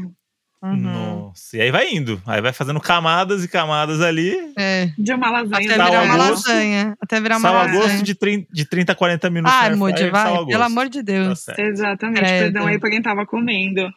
Uhum. 0.62 0.76
Nossa, 0.76 1.58
e 1.58 1.62
aí 1.62 1.72
vai 1.72 1.94
indo. 1.94 2.22
Aí 2.26 2.42
vai 2.42 2.52
fazendo 2.52 2.80
camadas 2.80 3.44
e 3.44 3.48
camadas 3.48 4.02
ali. 4.02 4.36
É. 4.58 4.90
De 4.98 5.14
uma 5.14 5.30
lasanha. 5.30 5.66
Até 5.66 5.86
virar 5.86 6.02
uma 6.04 6.16
lasanha. 6.16 6.98
Até 7.00 7.22
virar 7.22 7.38
uma 7.38 7.52
lasanha. 7.52 7.74
Sal 7.74 7.82
a 7.82 7.88
gosto 7.90 8.04
de 8.04 8.16
30, 8.16 8.48
de 8.52 8.66
30 8.66 8.92
a 8.92 8.96
40 8.96 9.30
minutos. 9.30 9.56
Ah, 9.56 9.76
Moody, 9.76 10.10
vai. 10.10 10.46
Pelo 10.46 10.64
amor 10.64 10.90
de 10.90 11.04
Deus. 11.04 11.46
Tá 11.46 11.54
Exatamente. 11.58 12.20
Credo. 12.20 12.54
Perdão 12.54 12.68
aí 12.68 12.80
pra 12.80 12.90
quem 12.90 13.02
tava 13.02 13.26
comendo. 13.26 13.88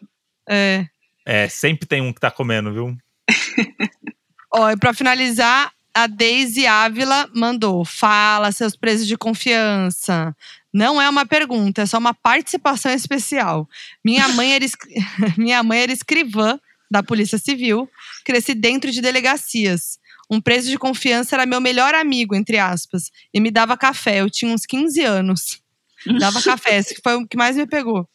É. 0.48 0.84
É, 1.24 1.48
sempre 1.48 1.86
tem 1.86 2.02
um 2.02 2.12
que 2.12 2.20
tá 2.20 2.30
comendo, 2.30 2.72
viu? 2.72 2.96
Ó, 4.52 4.70
e 4.70 4.76
pra 4.76 4.92
finalizar, 4.92 5.70
a 5.94 6.06
Daisy 6.06 6.66
Ávila 6.66 7.28
mandou: 7.34 7.84
fala 7.84 8.52
seus 8.52 8.76
preços 8.76 9.06
de 9.06 9.16
confiança. 9.16 10.34
Não 10.72 11.00
é 11.00 11.08
uma 11.08 11.26
pergunta, 11.26 11.82
é 11.82 11.86
só 11.86 11.98
uma 11.98 12.14
participação 12.14 12.92
especial. 12.92 13.68
Minha 14.04 14.28
mãe 14.28 14.54
era, 14.54 14.64
Minha 15.36 15.62
mãe 15.62 15.80
era 15.80 15.92
escrivã 15.92 16.58
da 16.90 17.02
Polícia 17.02 17.38
Civil, 17.38 17.88
cresci 18.24 18.54
dentro 18.54 18.90
de 18.90 19.00
delegacias. 19.00 19.98
Um 20.30 20.40
preso 20.40 20.70
de 20.70 20.78
confiança 20.78 21.34
era 21.34 21.46
meu 21.46 21.60
melhor 21.60 21.94
amigo, 21.94 22.34
entre 22.34 22.58
aspas, 22.58 23.10
e 23.34 23.40
me 23.40 23.50
dava 23.50 23.76
café. 23.76 24.20
Eu 24.20 24.30
tinha 24.30 24.52
uns 24.52 24.64
15 24.64 25.02
anos. 25.02 25.60
Dava 26.18 26.42
café, 26.42 26.78
esse 26.78 26.98
foi 27.02 27.14
o 27.16 27.26
que 27.26 27.36
mais 27.36 27.56
me 27.56 27.66
pegou. 27.66 28.08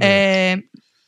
É, 0.00 0.62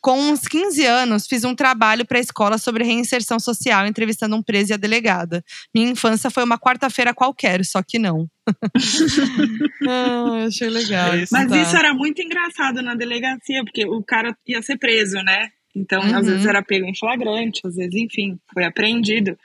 com 0.07 0.21
uns 0.31 0.47
15 0.47 0.87
anos, 0.87 1.27
fiz 1.27 1.43
um 1.43 1.53
trabalho 1.53 2.07
para 2.07 2.19
a 2.19 2.21
escola 2.21 2.59
sobre 2.59 2.85
reinserção 2.85 3.41
social, 3.41 3.85
entrevistando 3.89 4.37
um 4.37 4.43
preso 4.43 4.71
e 4.71 4.75
a 4.75 4.77
delegada. 4.77 5.45
Minha 5.75 5.91
infância 5.91 6.31
foi 6.31 6.45
uma 6.45 6.57
quarta-feira 6.57 7.13
qualquer, 7.13 7.65
só 7.65 7.83
que 7.83 7.99
não. 7.99 8.31
ah, 9.89 10.45
achei 10.47 10.71
legal. 10.71 11.13
É 11.13 11.25
isso, 11.25 11.33
Mas 11.33 11.49
tá. 11.49 11.61
isso 11.61 11.77
era 11.77 11.93
muito 11.93 12.23
engraçado 12.23 12.83
na 12.83 12.95
delegacia, 12.95 13.65
porque 13.65 13.85
o 13.85 14.01
cara 14.01 14.33
ia 14.47 14.63
ser 14.63 14.79
preso, 14.79 15.17
né? 15.25 15.49
Então, 15.75 16.01
uhum. 16.01 16.15
às 16.15 16.25
vezes 16.25 16.47
era 16.47 16.63
pego 16.63 16.87
em 16.87 16.97
flagrante, 16.97 17.63
às 17.65 17.75
vezes, 17.75 17.93
enfim, 17.97 18.39
foi 18.55 18.63
apreendido. 18.63 19.37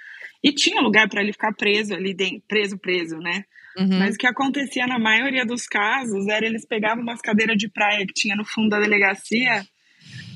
E 0.43 0.53
tinha 0.53 0.79
lugar 0.79 1.09
para 1.09 1.23
ele 1.23 1.33
ficar 1.33 1.55
preso 1.55 1.95
ali 1.95 2.13
dentro, 2.13 2.43
preso, 2.47 2.77
preso, 2.77 3.17
né? 3.17 3.45
Uhum. 3.75 3.97
Mas 3.97 4.13
o 4.13 4.17
que 4.19 4.27
acontecia 4.27 4.85
na 4.85 4.99
maioria 4.99 5.43
dos 5.43 5.65
casos 5.65 6.27
era 6.27 6.45
eles 6.45 6.67
pegavam 6.67 7.01
umas 7.01 7.19
cadeiras 7.19 7.57
de 7.57 7.67
praia 7.67 8.05
que 8.05 8.13
tinha 8.13 8.35
no 8.35 8.45
fundo 8.45 8.69
da 8.69 8.79
delegacia 8.79 9.65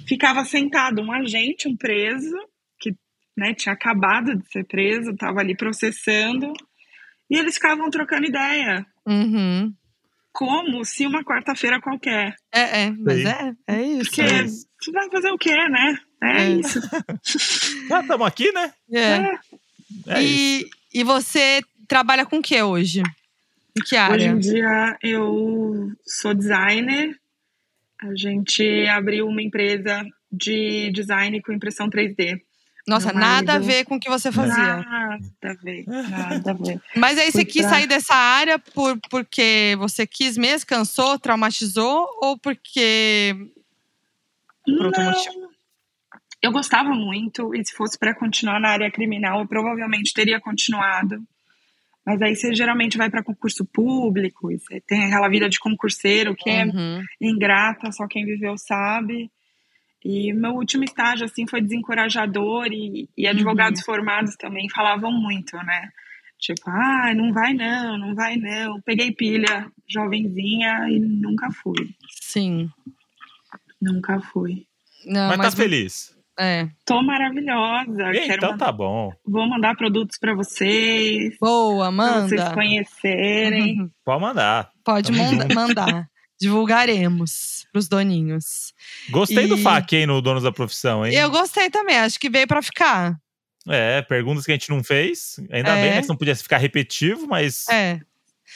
ficava 0.07 0.43
sentado 0.45 1.01
um 1.01 1.11
agente, 1.11 1.67
um 1.67 1.75
preso, 1.75 2.35
que 2.79 2.95
né, 3.37 3.53
tinha 3.53 3.73
acabado 3.73 4.35
de 4.35 4.51
ser 4.51 4.65
preso, 4.65 5.11
estava 5.11 5.39
ali 5.39 5.55
processando, 5.55 6.51
e 7.29 7.37
eles 7.37 7.55
ficavam 7.55 7.89
trocando 7.89 8.25
ideia. 8.25 8.85
Uhum. 9.05 9.73
Como 10.31 10.83
se 10.83 11.05
uma 11.05 11.23
quarta-feira 11.23 11.79
qualquer. 11.79 12.35
É, 12.53 12.83
é, 12.83 12.91
mas 12.91 13.25
é, 13.25 13.53
é 13.67 13.81
isso. 13.81 14.09
Porque 14.09 14.21
é. 14.21 14.43
você 14.43 14.91
vai 14.91 15.09
fazer 15.09 15.31
o 15.31 15.37
quê, 15.37 15.55
né? 15.69 15.97
É, 16.21 16.43
é. 16.43 16.49
isso. 16.49 16.79
ah, 17.91 18.01
estamos 18.01 18.27
aqui, 18.27 18.51
né? 18.51 18.73
É. 18.91 18.99
é. 18.99 19.39
é 20.07 20.23
e, 20.23 20.65
e 20.93 21.03
você 21.03 21.61
trabalha 21.87 22.25
com 22.25 22.37
o 22.37 22.41
que 22.41 22.61
hoje? 22.61 23.01
Em 23.77 23.83
que 23.83 23.95
área? 23.95 24.15
Hoje 24.15 24.27
em 24.27 24.39
dia 24.39 24.97
eu 25.01 25.91
sou 26.05 26.33
designer 26.33 27.17
a 28.09 28.15
gente 28.15 28.87
abriu 28.87 29.27
uma 29.27 29.41
empresa 29.41 30.05
de 30.31 30.91
design 30.91 31.41
com 31.41 31.53
impressão 31.53 31.89
3D. 31.89 32.41
Nossa, 32.87 33.11
nada 33.11 33.55
a 33.55 33.59
ver 33.59 33.83
com 33.85 33.95
o 33.95 33.99
que 33.99 34.09
você 34.09 34.31
fazia. 34.31 34.77
Nada 34.77 35.17
a 35.43 35.53
ver, 35.55 35.85
nada 35.87 36.51
a 36.51 36.53
ver. 36.53 36.79
Mas 36.95 37.17
aí 37.17 37.31
Fui 37.31 37.41
você 37.41 37.45
quis 37.45 37.61
pra... 37.63 37.71
sair 37.71 37.87
dessa 37.87 38.13
área 38.13 38.59
por, 38.59 38.99
porque 39.09 39.75
você 39.79 40.05
quis 40.05 40.37
mesmo, 40.37 40.67
cansou, 40.67 41.17
traumatizou 41.17 42.07
ou 42.21 42.37
porque. 42.37 43.35
Por 44.63 44.85
outro 44.85 45.03
motivo? 45.03 45.49
Eu 46.41 46.51
gostava 46.51 46.89
muito, 46.89 47.55
e 47.55 47.65
se 47.65 47.73
fosse 47.73 47.97
para 47.97 48.13
continuar 48.13 48.59
na 48.59 48.69
área 48.69 48.91
criminal, 48.91 49.39
eu 49.39 49.47
provavelmente 49.47 50.13
teria 50.13 50.39
continuado. 50.39 51.17
Mas 52.05 52.21
aí 52.21 52.35
você 52.35 52.53
geralmente 52.53 52.97
vai 52.97 53.09
para 53.09 53.23
concurso 53.23 53.65
público, 53.65 54.51
e 54.51 54.59
você 54.59 54.79
tem 54.79 55.05
aquela 55.05 55.27
vida 55.27 55.49
de 55.49 55.57
concurseiro 55.57 56.35
que 56.35 56.49
é 56.49 56.65
uhum. 56.65 56.99
é 56.99 57.27
ingrata, 57.27 57.91
só 57.91 58.07
quem 58.07 58.25
viveu 58.25 58.57
sabe. 58.57 59.31
E 60.03 60.31
meu 60.31 60.51
último 60.51 60.83
estágio, 60.83 61.25
assim, 61.25 61.47
foi 61.47 61.61
desencorajador 61.61 62.67
e, 62.71 63.09
e 63.17 63.27
advogados 63.27 63.79
uhum. 63.79 63.85
formados 63.85 64.35
também 64.35 64.69
falavam 64.69 65.11
muito, 65.11 65.57
né? 65.57 65.89
Tipo, 66.37 66.69
ah, 66.69 67.11
não 67.15 67.33
vai 67.33 67.53
não, 67.55 67.97
não 67.97 68.13
vai 68.13 68.35
não. 68.35 68.79
Peguei 68.81 69.11
pilha 69.11 69.71
jovenzinha 69.87 70.87
e 70.89 70.99
nunca 70.99 71.49
fui. 71.49 71.89
Sim. 72.21 72.69
Nunca 73.81 74.19
fui. 74.19 74.67
Não, 75.07 75.29
mas, 75.29 75.37
mas 75.37 75.55
tá 75.55 75.57
feliz? 75.63 76.14
É. 76.37 76.67
Tô 76.85 77.01
maravilhosa. 77.01 78.11
então 78.13 78.51
mandar, 78.51 78.65
tá 78.65 78.71
bom. 78.71 79.13
Vou 79.25 79.47
mandar 79.47 79.75
produtos 79.75 80.17
para 80.17 80.35
vocês. 80.35 81.35
Boa, 81.39 81.89
manda. 81.91 82.27
Pra 82.27 82.27
vocês 82.27 82.53
conhecerem. 82.53 83.81
Uhum. 83.81 83.89
Pode 84.03 84.21
mandar. 84.21 84.71
Pode 84.83 85.11
manda, 85.11 85.47
mandar. 85.53 86.09
Divulgaremos 86.39 87.65
pros 87.71 87.87
doninhos. 87.87 88.73
Gostei 89.09 89.45
e... 89.45 89.47
do 89.47 89.57
FAQ, 89.57 89.95
hein, 89.95 90.05
no 90.05 90.21
Donos 90.21 90.43
da 90.43 90.51
Profissão, 90.51 91.05
hein? 91.05 91.13
Eu 91.13 91.29
gostei 91.29 91.69
também, 91.69 91.97
acho 91.97 92.19
que 92.19 92.29
veio 92.29 92.47
para 92.47 92.61
ficar. 92.61 93.17
É, 93.67 94.01
perguntas 94.01 94.45
que 94.45 94.51
a 94.51 94.55
gente 94.55 94.69
não 94.69 94.83
fez. 94.83 95.39
Ainda 95.49 95.69
é. 95.69 95.81
bem 95.81 95.91
né, 95.91 96.01
que 96.01 96.09
não 96.09 96.17
podia 96.17 96.35
ficar 96.35 96.57
repetitivo, 96.57 97.25
mas. 97.27 97.67
É. 97.69 97.99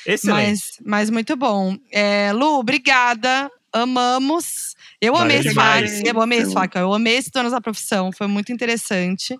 Excelente. 0.05 0.61
Mas, 0.79 0.79
mas 0.85 1.09
muito 1.09 1.35
bom. 1.35 1.77
É, 1.91 2.31
Lu, 2.33 2.59
obrigada. 2.59 3.49
Amamos. 3.71 4.68
Eu 5.01 5.15
amei 5.15 5.37
esse 5.37 5.53
FAQ, 5.53 6.03
eu 6.05 6.21
amei 6.21 6.39
esse 6.39 6.53
FAQ, 6.53 6.77
eu 6.77 6.93
amei 6.93 7.15
esse 7.15 7.31
Donos 7.31 7.53
da 7.53 7.61
Profissão, 7.61 8.11
foi 8.11 8.27
muito 8.27 8.51
interessante. 8.51 9.39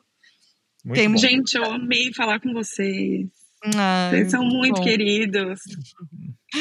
Muito 0.86 0.98
Tem... 0.98 1.18
Gente, 1.18 1.56
eu 1.56 1.66
amei 1.66 2.14
falar 2.14 2.40
com 2.40 2.54
vocês. 2.54 3.28
Ah, 3.76 4.08
vocês 4.10 4.32
são 4.32 4.46
muito 4.46 4.78
bom. 4.78 4.84
queridos. 4.84 5.60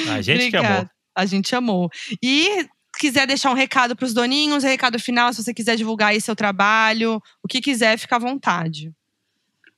A 0.09 0.20
gente 0.20 0.46
Obrigada. 0.46 0.51
que 0.51 0.72
amou. 0.72 0.90
A 1.14 1.26
gente 1.26 1.55
amou. 1.55 1.90
E 2.22 2.66
quiser 2.99 3.26
deixar 3.26 3.51
um 3.53 3.55
recado 3.55 3.94
para 3.94 4.05
os 4.05 4.12
doninhos, 4.12 4.64
um 4.64 4.66
recado 4.66 4.99
final, 4.99 5.32
se 5.32 5.40
você 5.42 5.55
quiser 5.55 5.76
divulgar 5.76 6.09
aí 6.09 6.20
seu 6.20 6.34
trabalho, 6.34 7.22
o 7.42 7.49
que 7.49 7.61
quiser, 7.61 7.96
fica 7.96 8.16
à 8.16 8.18
vontade. 8.18 8.92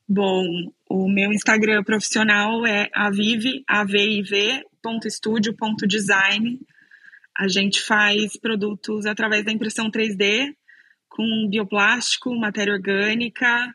Bom, 0.08 0.42
o 0.88 1.06
meu 1.08 1.32
Instagram 1.32 1.84
profissional 1.84 2.66
é 2.66 2.88
aviv, 2.94 3.62
aviv.studio.design. 3.68 6.58
A 7.40 7.48
gente 7.48 7.80
faz 7.80 8.36
produtos 8.38 9.06
através 9.06 9.46
da 9.46 9.50
impressão 9.50 9.90
3D, 9.90 10.54
com 11.08 11.48
bioplástico, 11.48 12.38
matéria 12.38 12.74
orgânica, 12.74 13.74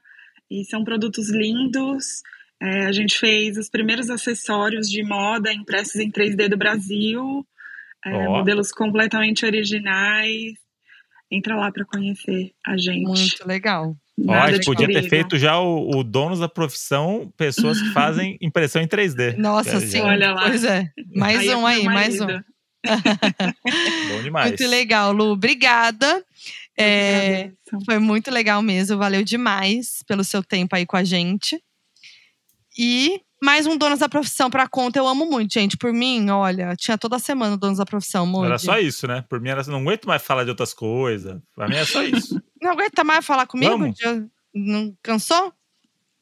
e 0.52 0.64
são 0.66 0.84
produtos 0.84 1.32
lindos. 1.32 2.22
É, 2.62 2.86
a 2.86 2.92
gente 2.92 3.18
fez 3.18 3.58
os 3.58 3.68
primeiros 3.68 4.12
acessórios 4.12 4.88
de 4.88 5.04
moda 5.04 5.52
impressos 5.52 5.96
em 5.96 6.12
3D 6.12 6.48
do 6.48 6.56
Brasil, 6.56 7.44
é, 8.06 8.16
oh. 8.16 8.34
modelos 8.34 8.72
completamente 8.72 9.44
originais. 9.48 10.54
Entra 11.32 11.56
lá 11.56 11.72
para 11.72 11.86
conhecer 11.86 12.52
a 12.64 12.78
gente. 12.78 13.02
Muito 13.02 13.48
legal. 13.48 13.98
Ó, 14.28 14.32
a 14.32 14.52
gente 14.52 14.66
podia 14.66 14.88
ter 14.88 15.10
feito 15.10 15.40
já 15.40 15.60
o, 15.60 15.90
o 15.90 16.04
donos 16.04 16.38
da 16.38 16.48
profissão, 16.48 17.34
pessoas 17.36 17.82
que 17.82 17.90
fazem 17.94 18.38
impressão 18.40 18.80
em 18.80 18.88
3D. 18.88 19.36
Nossa, 19.38 19.80
sim. 19.80 20.02
Olha 20.02 20.34
lá. 20.34 20.44
Pois 20.44 20.64
é. 20.64 20.92
Mais 21.16 21.40
aí 21.40 21.56
um 21.56 21.66
aí, 21.66 21.84
mais 21.84 22.22
um. 22.22 22.28
Bom 24.12 24.24
demais. 24.24 24.48
Muito 24.50 24.68
legal, 24.68 25.12
Lu. 25.12 25.32
Obrigada. 25.32 26.24
É, 26.78 27.52
foi 27.86 28.00
muito 28.00 28.30
legal 28.32 28.62
mesmo. 28.62 28.98
Valeu 28.98 29.24
demais 29.24 30.04
pelo 30.08 30.24
seu 30.24 30.44
tempo 30.44 30.76
aí 30.76 30.86
com 30.86 30.98
a 30.98 31.04
gente. 31.04 31.62
E 32.78 33.22
mais 33.42 33.66
um 33.68 33.78
Donos 33.78 34.00
da 34.00 34.10
Profissão 34.10 34.50
pra 34.50 34.68
conta. 34.68 35.00
Eu 35.00 35.08
amo 35.08 35.26
muito, 35.26 35.54
gente. 35.54 35.78
Por 35.78 35.94
mim, 35.94 36.30
olha, 36.30 36.76
tinha 36.76 36.98
toda 36.98 37.18
semana 37.20 37.56
o 37.56 37.58
Donos 37.58 37.78
da 37.78 37.86
Profissão. 37.86 38.26
Muito. 38.26 38.46
Era 38.48 38.58
só 38.58 38.78
isso, 38.78 39.08
né? 39.08 39.24
Por 39.30 39.40
mim, 39.40 39.50
era, 39.50 39.64
não 39.64 39.80
aguento 39.80 40.06
mais 40.06 40.22
falar 40.22 40.44
de 40.44 40.50
outras 40.50 40.74
coisas. 40.74 41.40
Pra 41.56 41.68
mim 41.68 41.76
é 41.76 41.86
só 41.86 42.04
isso. 42.04 42.42
Não 42.62 42.72
aguenta 42.72 43.04
mais 43.04 43.24
falar 43.24 43.46
comigo? 43.46 43.78
Vamos. 43.78 44.00
Não 44.52 44.98
cansou? 45.04 45.54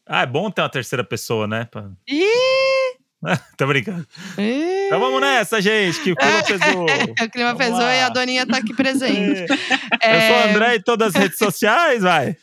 ah, 0.05 0.24
é 0.24 0.26
bom 0.26 0.51
ter 0.51 0.61
uma 0.61 0.68
terceira 0.68 1.01
pessoa, 1.01 1.47
né? 1.47 1.64
Pra- 1.72 1.89
Ih! 2.05 2.97
Tô 3.57 3.67
brincando. 3.67 4.05
Então 4.38 4.99
vamos 4.99 5.21
nessa, 5.21 5.61
gente, 5.61 5.99
que 6.01 6.11
o 6.11 6.15
clima 6.15 6.43
pesou. 6.43 6.86
O 6.86 7.30
clima 7.30 7.53
Vamos 7.53 7.57
pesou 7.57 7.80
lá. 7.80 7.95
e 7.95 8.01
a 8.01 8.09
Doninha 8.09 8.45
tá 8.45 8.57
aqui 8.57 8.74
presente. 8.74 9.45
É. 10.01 10.17
Eu 10.17 10.21
sou 10.21 10.36
o 10.36 10.39
É, 10.39 10.51
André 10.51 10.76
em 10.76 10.82
todas 10.82 11.15
as 11.15 11.21
redes 11.21 11.38
sociais, 11.38 12.01
vai. 12.03 12.36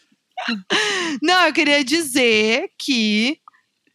Não, 1.22 1.46
eu 1.46 1.52
queria 1.52 1.84
dizer 1.84 2.70
que 2.78 3.36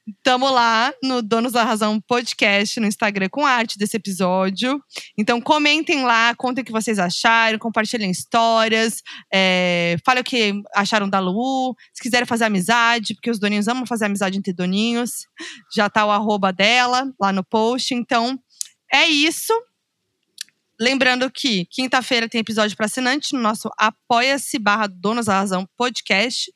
estamos 0.07 0.51
lá 0.51 0.93
no 1.03 1.21
Donos 1.21 1.53
da 1.53 1.63
Razão 1.63 1.99
podcast 1.99 2.79
no 2.79 2.85
Instagram 2.85 3.27
com 3.29 3.45
arte 3.45 3.77
desse 3.77 3.97
episódio. 3.97 4.79
Então 5.17 5.41
comentem 5.41 6.03
lá, 6.03 6.35
contem 6.35 6.61
o 6.61 6.65
que 6.65 6.71
vocês 6.71 6.99
acharam, 6.99 7.57
compartilhem 7.57 8.11
histórias, 8.11 9.01
é, 9.33 9.97
falem 10.05 10.21
o 10.21 10.23
que 10.23 10.53
acharam 10.75 11.09
da 11.09 11.19
Lu. 11.19 11.75
Se 11.93 12.01
quiserem 12.01 12.27
fazer 12.27 12.45
amizade, 12.45 13.15
porque 13.15 13.31
os 13.31 13.39
doninhos 13.39 13.67
amam 13.67 13.85
fazer 13.85 14.05
amizade 14.05 14.37
entre 14.37 14.53
doninhos, 14.53 15.25
já 15.75 15.89
tá 15.89 16.05
o 16.05 16.11
arroba 16.11 16.53
dela 16.53 17.11
lá 17.19 17.33
no 17.33 17.43
post. 17.43 17.93
Então 17.93 18.39
é 18.93 19.07
isso. 19.07 19.53
Lembrando 20.79 21.31
que 21.31 21.65
quinta-feira 21.65 22.27
tem 22.29 22.41
episódio 22.41 22.75
para 22.75 22.85
assinante 22.85 23.33
no 23.33 23.39
nosso 23.39 23.69
Apoia-se 23.77 24.59
barra 24.59 24.87
Donos 24.87 25.27
da 25.27 25.39
Razão 25.39 25.65
podcast. 25.77 26.51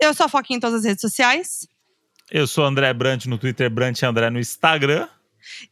Eu 0.00 0.12
sou 0.12 0.26
a 0.26 0.28
Foquinha 0.28 0.58
em 0.58 0.60
todas 0.60 0.80
as 0.80 0.84
redes 0.84 1.00
sociais. 1.00 1.71
Eu 2.34 2.46
sou 2.46 2.64
o 2.64 2.66
André 2.66 2.90
Brant 2.94 3.26
no 3.26 3.36
Twitter, 3.36 3.68
Brant 3.70 4.02
André 4.02 4.30
no 4.30 4.38
Instagram. 4.40 5.06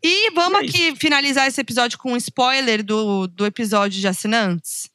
E 0.03 0.31
vamos 0.33 0.61
É 0.61 0.65
aqui 0.65 0.95
finalizar 0.97 1.47
esse 1.47 1.59
episódio 1.59 1.97
com 1.99 2.13
um 2.13 2.17
spoiler 2.17 2.85
do, 2.85 3.27
do 3.29 3.47
episódio 3.47 3.99
de 3.99 4.07
assinantes. 4.07 4.91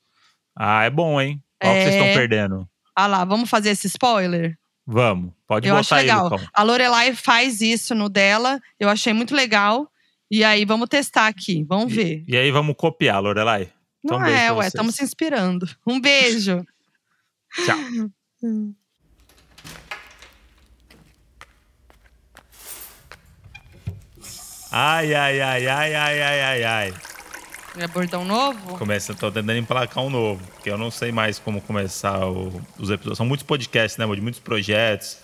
Ah, 0.55 0.83
é 0.83 0.89
bom, 0.91 1.19
hein? 1.19 1.41
Qual 1.59 1.73
que 1.73 1.81
vocês 1.81 1.95
É. 1.95 1.99
estão 1.99 2.13
perdendo? 2.13 2.69
Ah 2.95 3.07
lá, 3.07 3.25
vamos 3.25 3.49
fazer 3.49 3.71
esse 3.71 3.87
spoiler? 3.87 4.55
Vamos, 4.85 5.33
pode 5.47 5.67
eu 5.67 5.75
acho 5.75 5.89
botar 5.89 6.01
aí, 6.01 6.05
legal. 6.07 6.39
A 6.53 6.61
Lorelai 6.63 7.15
faz 7.15 7.61
isso 7.61 7.95
no 7.95 8.07
dela, 8.07 8.61
eu 8.79 8.87
achei 8.87 9.11
muito 9.13 9.33
legal. 9.33 9.89
E 10.29 10.43
aí, 10.43 10.65
vamos 10.65 10.87
testar 10.87 11.27
aqui, 11.27 11.63
vamos 11.63 11.91
ver. 11.91 12.23
E 12.27 12.37
aí 12.37 12.51
vamos 12.51 12.75
copiar, 12.77 13.21
Lorelai. 13.21 13.71
Então, 14.03 14.19
Não 14.19 14.25
beijo 14.25 14.39
é, 14.39 14.51
ué, 14.51 14.67
estamos 14.67 14.95
se 14.95 15.03
inspirando. 15.03 15.67
Um 15.87 15.99
beijo. 15.99 16.63
Tchau. 17.65 17.77
Ai, 24.77 25.13
ai, 25.15 25.39
ai, 25.41 25.67
ai, 25.67 25.95
ai, 25.95 26.21
ai, 26.21 26.41
ai, 26.41 26.63
ai. 26.65 26.93
É 27.77 27.87
bordão 27.87 28.25
novo? 28.25 28.77
Começa, 28.77 29.13
tô 29.13 29.31
tentando 29.31 29.53
emplacar 29.57 30.03
um 30.03 30.09
novo, 30.09 30.45
porque 30.53 30.69
eu 30.69 30.77
não 30.77 30.91
sei 30.91 31.13
mais 31.13 31.39
como 31.39 31.61
começar 31.61 32.25
o- 32.27 32.61
os 32.77 32.89
episódios. 32.89 33.17
São 33.17 33.25
muitos 33.25 33.45
podcasts, 33.45 33.97
né? 33.97 34.05
De 34.13 34.19
muitos 34.21 34.41
projetos, 34.41 35.17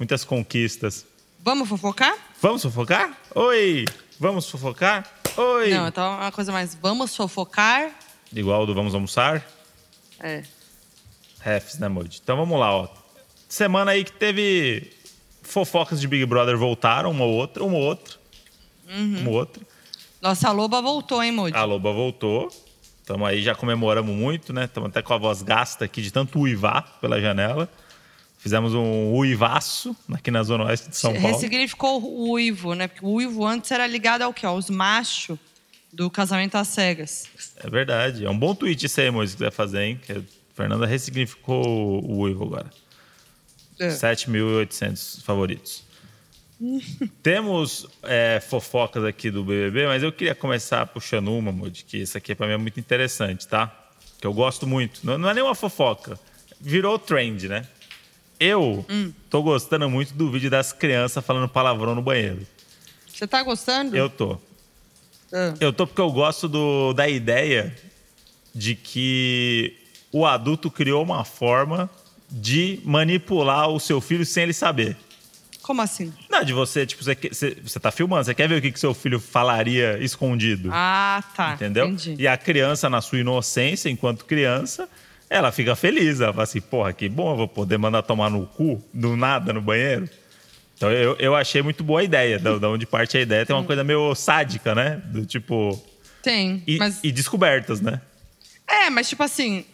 muitas 0.00 0.24
conquistas. 0.24 1.06
Vamos 1.44 1.68
fofocar? 1.68 2.12
Vamos 2.42 2.62
fofocar? 2.62 3.16
Oi! 3.36 3.84
Vamos 4.18 4.50
fofocar? 4.50 5.08
Oi! 5.36 5.70
Não, 5.70 5.86
então 5.86 6.04
é 6.14 6.16
uma 6.22 6.32
coisa 6.32 6.50
mais. 6.50 6.74
Vamos 6.74 7.14
fofocar? 7.14 7.90
Igual 8.32 8.66
do 8.66 8.74
Vamos 8.74 8.94
Almoçar? 8.94 9.44
É. 10.18 10.42
Refs, 11.40 11.78
né, 11.78 11.86
Moody? 11.86 12.20
Então 12.20 12.36
vamos 12.36 12.58
lá, 12.58 12.74
ó. 12.74 12.88
Semana 13.48 13.92
aí 13.92 14.02
que 14.02 14.10
teve 14.12 14.92
fofocas 15.42 16.00
de 16.00 16.08
Big 16.08 16.26
Brother 16.26 16.58
voltaram, 16.58 17.12
uma 17.12 17.24
ou 17.24 17.34
outra, 17.34 17.62
uma 17.62 17.76
ou 17.76 17.82
outra. 17.84 18.18
Uhum. 18.88 19.20
Uma 19.20 19.30
ou 19.30 19.36
outra. 19.36 19.62
Nossa, 20.20 20.48
a 20.48 20.52
loba 20.52 20.80
voltou, 20.80 21.22
hein, 21.22 21.30
Moody? 21.32 21.56
A 21.56 21.64
Loba 21.64 21.92
voltou. 21.92 22.48
Tamo 23.06 23.24
aí, 23.24 23.40
já 23.40 23.54
comemoramos 23.54 24.14
muito, 24.14 24.52
né? 24.52 24.64
Estamos 24.64 24.90
até 24.90 25.00
com 25.00 25.14
a 25.14 25.18
voz 25.18 25.42
gasta 25.42 25.84
aqui 25.84 26.02
de 26.02 26.12
tanto 26.12 26.40
uivar 26.40 26.98
pela 27.00 27.20
janela. 27.20 27.68
Fizemos 28.36 28.74
um 28.74 29.12
uivaço 29.14 29.96
aqui 30.12 30.30
na 30.30 30.42
Zona 30.42 30.64
Oeste 30.64 30.90
de 30.90 30.96
São 30.96 31.12
Paulo. 31.12 31.28
Ressignificou 31.28 32.02
o 32.02 32.32
uivo, 32.32 32.74
né? 32.74 32.86
Porque 32.86 33.04
o 33.04 33.10
uivo 33.10 33.46
antes 33.46 33.70
era 33.70 33.86
ligado 33.86 34.22
ao 34.22 34.32
quê? 34.32 34.44
Aos 34.44 34.68
machos 34.68 35.38
do 35.92 36.10
casamento 36.10 36.56
às 36.56 36.68
cegas. 36.68 37.26
É 37.56 37.68
verdade. 37.70 38.24
É 38.24 38.30
um 38.30 38.38
bom 38.38 38.54
tweet 38.54 38.84
isso 38.84 39.00
aí, 39.00 39.10
que 39.10 39.18
quiser 39.18 39.50
fazer, 39.50 39.82
hein? 39.82 40.00
Que 40.04 40.12
a 40.12 40.22
Fernanda 40.54 40.86
ressignificou 40.86 41.64
o 42.04 42.18
uivo 42.20 42.44
agora. 42.44 42.70
É. 43.78 43.88
7.800 43.88 45.22
favoritos. 45.22 45.87
Temos 47.22 47.86
é, 48.02 48.40
fofocas 48.40 49.04
aqui 49.04 49.30
do 49.30 49.44
BBB, 49.44 49.86
mas 49.86 50.02
eu 50.02 50.10
queria 50.12 50.34
começar 50.34 50.86
puxando 50.86 51.32
uma, 51.32 51.52
Moody, 51.52 51.84
que 51.84 51.98
isso 51.98 52.18
aqui 52.18 52.34
pra 52.34 52.46
mim 52.46 52.54
é 52.54 52.56
muito 52.56 52.80
interessante, 52.80 53.46
tá? 53.46 53.72
Que 54.20 54.26
eu 54.26 54.32
gosto 54.32 54.66
muito. 54.66 55.00
Não, 55.04 55.16
não 55.18 55.30
é 55.30 55.34
nenhuma 55.34 55.54
fofoca. 55.54 56.18
Virou 56.60 56.98
trend, 56.98 57.48
né? 57.48 57.66
Eu 58.40 58.84
Hum. 58.88 59.12
tô 59.30 59.42
gostando 59.42 59.88
muito 59.88 60.14
do 60.14 60.30
vídeo 60.30 60.50
das 60.50 60.72
crianças 60.72 61.24
falando 61.24 61.48
palavrão 61.48 61.94
no 61.94 62.02
banheiro. 62.02 62.46
Você 63.12 63.26
tá 63.26 63.42
gostando? 63.42 63.96
Eu 63.96 64.08
tô. 64.08 64.38
Ah. 65.32 65.54
Eu 65.60 65.72
tô 65.72 65.86
porque 65.86 66.00
eu 66.00 66.10
gosto 66.10 66.48
do, 66.48 66.92
da 66.92 67.08
ideia 67.08 67.74
de 68.54 68.74
que 68.74 69.76
o 70.12 70.24
adulto 70.24 70.70
criou 70.70 71.02
uma 71.02 71.24
forma 71.24 71.90
de 72.30 72.80
manipular 72.84 73.68
o 73.68 73.78
seu 73.80 74.00
filho 74.00 74.24
sem 74.24 74.44
ele 74.44 74.52
saber. 74.52 74.96
Como 75.68 75.82
assim? 75.82 76.10
Não, 76.30 76.42
de 76.42 76.54
você, 76.54 76.86
tipo, 76.86 77.04
você, 77.04 77.14
você, 77.14 77.54
você 77.62 77.78
tá 77.78 77.90
filmando, 77.90 78.24
você 78.24 78.34
quer 78.34 78.48
ver 78.48 78.56
o 78.56 78.62
que, 78.62 78.72
que 78.72 78.80
seu 78.80 78.94
filho 78.94 79.20
falaria 79.20 79.98
escondido. 80.02 80.70
Ah, 80.72 81.22
tá. 81.36 81.52
entendeu? 81.52 81.84
Entendi. 81.88 82.16
E 82.18 82.26
a 82.26 82.38
criança, 82.38 82.88
na 82.88 83.02
sua 83.02 83.18
inocência, 83.18 83.90
enquanto 83.90 84.24
criança, 84.24 84.88
ela 85.28 85.52
fica 85.52 85.76
feliz. 85.76 86.22
Ela 86.22 86.32
fala 86.32 86.44
assim, 86.44 86.62
porra, 86.62 86.94
que 86.94 87.06
bom, 87.06 87.32
eu 87.32 87.36
vou 87.36 87.48
poder 87.48 87.76
mandar 87.76 88.00
tomar 88.00 88.30
no 88.30 88.46
cu, 88.46 88.82
do 88.94 89.14
nada, 89.14 89.52
no 89.52 89.60
banheiro. 89.60 90.08
Então 90.74 90.90
eu, 90.90 91.14
eu 91.18 91.36
achei 91.36 91.60
muito 91.60 91.84
boa 91.84 92.00
a 92.00 92.04
ideia, 92.04 92.38
da, 92.38 92.56
da 92.56 92.70
onde 92.70 92.86
parte 92.86 93.18
a 93.18 93.20
ideia. 93.20 93.44
Tem 93.44 93.54
uma 93.54 93.62
coisa 93.62 93.84
meio 93.84 94.14
sádica, 94.14 94.74
né? 94.74 95.02
Do 95.04 95.26
tipo. 95.26 95.78
Tem. 96.22 96.62
E, 96.66 96.78
mas... 96.78 97.00
e 97.04 97.12
descobertas, 97.12 97.82
né? 97.82 98.00
É, 98.66 98.88
mas 98.88 99.06
tipo 99.06 99.22
assim. 99.22 99.66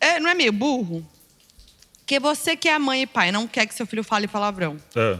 É, 0.00 0.18
não 0.18 0.28
é 0.28 0.34
meio 0.34 0.52
burro? 0.52 1.06
Porque 2.12 2.20
você 2.20 2.54
que 2.54 2.68
é 2.68 2.78
mãe 2.78 3.02
e 3.02 3.06
pai 3.06 3.32
não 3.32 3.46
quer 3.46 3.64
que 3.64 3.74
seu 3.74 3.86
filho 3.86 4.04
fale 4.04 4.28
palavrão. 4.28 4.76
Ah. 4.94 5.18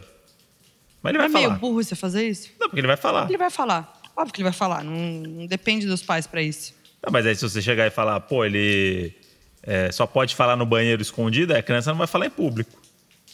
Mas 1.02 1.10
ele 1.12 1.18
Não 1.18 1.24
é 1.24 1.28
vai 1.28 1.40
meio 1.40 1.48
falar. 1.48 1.58
burro 1.58 1.82
você 1.82 1.94
fazer 1.96 2.28
isso? 2.28 2.50
Não, 2.60 2.68
porque 2.68 2.80
ele 2.80 2.86
vai 2.86 2.98
falar. 2.98 3.26
Ele 3.30 3.38
vai 3.38 3.48
falar. 3.48 3.98
Óbvio 4.14 4.34
que 4.34 4.40
ele 4.42 4.50
vai 4.50 4.52
falar. 4.52 4.84
Não, 4.84 4.92
não 4.92 5.46
depende 5.46 5.86
dos 5.86 6.02
pais 6.02 6.26
pra 6.26 6.42
isso. 6.42 6.74
Não, 7.02 7.10
mas 7.10 7.24
aí 7.24 7.34
se 7.34 7.48
você 7.48 7.62
chegar 7.62 7.86
e 7.86 7.90
falar, 7.90 8.20
pô, 8.20 8.44
ele 8.44 9.14
é, 9.62 9.90
só 9.90 10.06
pode 10.06 10.34
falar 10.36 10.54
no 10.54 10.66
banheiro 10.66 11.00
escondido, 11.00 11.56
a 11.56 11.62
criança 11.62 11.90
não 11.92 11.96
vai 11.96 12.06
falar 12.06 12.26
em 12.26 12.30
público. 12.30 12.78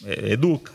É, 0.05 0.31
educa. 0.31 0.71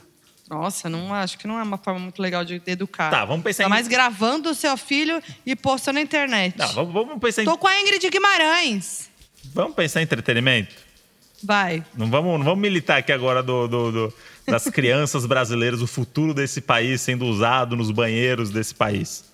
Nossa, 0.50 0.90
não 0.90 1.14
acho 1.14 1.38
que 1.38 1.46
não 1.46 1.58
é 1.58 1.62
uma 1.62 1.78
forma 1.78 1.98
muito 2.00 2.20
legal 2.20 2.44
de 2.44 2.60
educar. 2.66 3.08
Tá, 3.08 3.24
vamos 3.24 3.42
pensar 3.44 3.62
Ainda 3.62 3.76
em. 3.76 3.76
mais 3.78 3.88
gravando 3.88 4.50
o 4.50 4.54
seu 4.54 4.76
filho 4.76 5.22
e 5.46 5.56
postando 5.56 5.94
na 5.94 6.02
internet. 6.02 6.58
Não, 6.58 6.68
vamos, 6.74 6.92
vamos 6.92 7.18
pensar 7.18 7.40
em. 7.40 7.44
Tô 7.46 7.56
com 7.56 7.66
a 7.66 7.80
Ingrid 7.80 8.10
Guimarães. 8.10 9.08
Vamos 9.54 9.74
pensar 9.74 10.00
em 10.00 10.04
entretenimento? 10.04 10.83
Vai. 11.44 11.84
Não 11.96 12.08
vamos, 12.10 12.38
não 12.38 12.44
vamos 12.44 12.60
militar 12.60 12.98
aqui 12.98 13.12
agora 13.12 13.42
do, 13.42 13.68
do- 13.68 13.92
do- 13.92 14.14
das 14.46 14.64
crianças 14.70 15.26
brasileiras, 15.26 15.80
o 15.82 15.86
futuro 15.86 16.32
desse 16.34 16.60
país 16.60 17.00
sendo 17.00 17.24
usado 17.26 17.76
nos 17.76 17.90
banheiros 17.90 18.50
desse 18.50 18.74
país. 18.74 19.24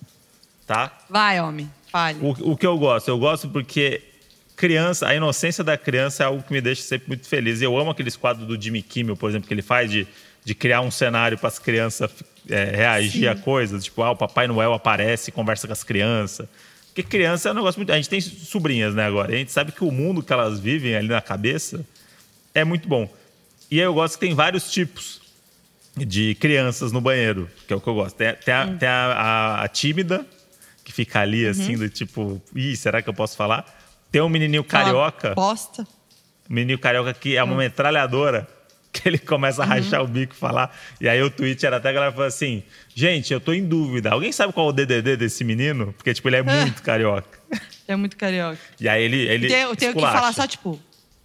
Tá? 0.67 0.91
Vai, 1.09 1.39
homem. 1.41 1.69
Fale. 1.91 2.19
O, 2.21 2.51
o 2.51 2.57
que 2.57 2.65
eu 2.65 2.77
gosto? 2.77 3.07
Eu 3.09 3.17
gosto 3.17 3.49
porque 3.49 4.01
criança, 4.55 5.07
a 5.07 5.15
inocência 5.15 5.63
da 5.63 5.77
criança 5.77 6.23
é 6.23 6.25
algo 6.25 6.43
que 6.43 6.53
me 6.53 6.61
deixa 6.61 6.81
sempre 6.83 7.07
muito 7.09 7.27
feliz. 7.27 7.61
Eu 7.61 7.77
amo 7.77 7.91
aqueles 7.91 8.15
quadros 8.15 8.47
do 8.47 8.61
Jimmy 8.61 8.81
Kimmel, 8.81 9.17
por 9.17 9.29
exemplo, 9.29 9.47
que 9.47 9.53
ele 9.53 9.61
faz 9.61 9.89
de, 9.91 10.07
de 10.45 10.53
criar 10.55 10.81
um 10.81 10.91
cenário 10.91 11.37
para 11.37 11.47
as 11.49 11.59
crianças 11.59 12.09
é, 12.49 12.63
reagir 12.75 13.27
a 13.27 13.35
coisas. 13.35 13.83
Tipo, 13.83 14.03
ah, 14.03 14.11
o 14.11 14.15
Papai 14.15 14.47
Noel 14.47 14.73
aparece 14.73 15.29
e 15.29 15.33
conversa 15.33 15.67
com 15.67 15.73
as 15.73 15.83
crianças. 15.83 16.47
Porque 16.87 17.03
criança 17.03 17.49
é 17.49 17.51
um 17.51 17.55
negócio 17.55 17.79
muito. 17.79 17.91
A 17.91 17.95
gente 17.95 18.07
tem 18.09 18.21
sobrinhas, 18.21 18.93
né, 18.93 19.05
agora. 19.05 19.31
E 19.31 19.35
a 19.35 19.37
gente 19.39 19.51
sabe 19.51 19.71
que 19.71 19.83
o 19.83 19.91
mundo 19.91 20.21
que 20.21 20.31
elas 20.31 20.59
vivem 20.59 20.95
ali 20.95 21.07
na 21.07 21.21
cabeça 21.21 21.85
é 22.53 22.63
muito 22.63 22.87
bom. 22.87 23.11
E 23.69 23.79
aí 23.79 23.85
eu 23.85 23.93
gosto 23.93 24.15
que 24.15 24.25
tem 24.25 24.35
vários 24.35 24.71
tipos 24.71 25.21
de 25.95 26.35
crianças 26.35 26.91
no 26.91 27.01
banheiro, 27.01 27.49
que 27.67 27.73
é 27.73 27.75
o 27.75 27.81
que 27.81 27.87
eu 27.87 27.93
gosto. 27.93 28.15
Tem, 28.15 28.33
tem 28.35 28.53
a, 28.53 28.67
tem 28.67 28.87
a- 28.89 29.13
a- 29.13 29.63
a 29.63 29.67
tímida, 29.67 30.25
que 30.83 30.91
fica 30.91 31.19
ali 31.19 31.45
assim, 31.45 31.77
do 31.77 31.89
tipo, 31.89 32.41
ih, 32.55 32.75
será 32.75 33.01
que 33.01 33.09
eu 33.09 33.13
posso 33.13 33.35
falar? 33.37 33.65
Tem 34.11 34.21
um 34.21 34.29
menininho 34.29 34.63
carioca, 34.63 35.33
Bosta. 35.35 35.83
um 36.49 36.53
menininho 36.53 36.79
carioca 36.79 37.13
que 37.13 37.35
é 37.37 37.43
uma 37.43 37.55
metralhadora, 37.55 38.47
que 38.91 39.07
ele 39.07 39.17
começa 39.17 39.63
a 39.63 39.65
rachar 39.65 40.01
o 40.03 40.07
bico 40.07 40.33
e 40.33 40.37
falar. 40.37 40.75
E 40.99 41.07
aí 41.07 41.21
o 41.21 41.29
tweet 41.29 41.65
era 41.65 41.77
até 41.77 41.89
a 41.89 41.93
galera 41.93 42.11
falando 42.11 42.27
assim: 42.27 42.61
gente, 42.93 43.31
eu 43.31 43.39
tô 43.39 43.53
em 43.53 43.63
dúvida. 43.65 44.11
Alguém 44.11 44.31
sabe 44.33 44.51
qual 44.51 44.67
é 44.67 44.69
o 44.69 44.73
DDD 44.73 45.15
desse 45.15 45.43
menino? 45.45 45.93
Porque, 45.93 46.13
tipo, 46.13 46.27
ele 46.27 46.37
é 46.37 46.41
muito 46.43 46.81
carioca. 46.83 47.39
É 47.87 47.95
muito 47.95 48.17
carioca. 48.17 48.57
E 48.79 48.89
aí 48.89 49.01
ele. 49.03 49.17
ele 49.27 49.47
Tem- 49.47 49.61
Eu 49.61 49.75
tenho 49.77 49.93
que 49.93 50.01
falar 50.01 50.33
só, 50.33 50.45
tipo, 50.47 50.77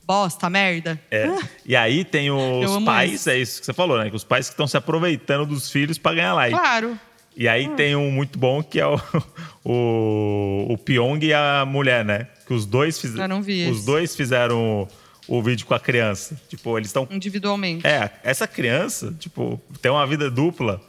bosta, 0.07 0.49
merda. 0.49 1.01
É. 1.11 1.27
E 1.65 1.75
aí 1.75 2.05
tem 2.05 2.31
os 2.31 2.85
pais, 2.85 3.13
isso. 3.13 3.31
é 3.31 3.39
isso 3.39 3.61
que 3.61 3.67
você 3.67 3.73
falou, 3.73 3.99
né? 3.99 4.11
Os 4.13 4.25
pais 4.25 4.49
que 4.49 4.53
estão 4.53 4.67
se 4.67 4.77
aproveitando 4.77 5.47
dos 5.47 5.71
filhos 5.71 5.99
pra 5.99 6.15
ganhar 6.15 6.35
like. 6.35 6.57
Claro. 6.57 6.99
E 7.37 7.47
aí 7.49 7.69
tem 7.71 7.95
um 7.95 8.11
muito 8.11 8.39
bom 8.39 8.63
que 8.63 8.81
é 8.81 8.87
o, 8.87 8.99
o, 9.63 10.67
o 10.71 10.79
Pyong 10.79 11.23
e 11.23 11.35
a 11.35 11.65
mulher, 11.67 12.05
né? 12.05 12.29
Que 12.47 12.55
os 12.55 12.65
dois 12.65 12.99
fizeram. 12.99 13.41
Os 13.41 13.49
esse. 13.49 13.85
dois 13.85 14.17
fizeram 14.17 14.89
o, 15.29 15.39
o 15.39 15.43
vídeo 15.43 15.67
com 15.67 15.75
a 15.75 15.81
criança. 15.81 16.41
Tipo, 16.49 16.79
eles 16.79 16.89
estão. 16.89 17.07
Individualmente. 17.11 17.87
É, 17.87 18.11
essa 18.23 18.47
criança, 18.47 19.15
tipo, 19.19 19.61
tem 19.83 19.91
uma 19.91 20.07
vida 20.07 20.31
dupla. 20.31 20.81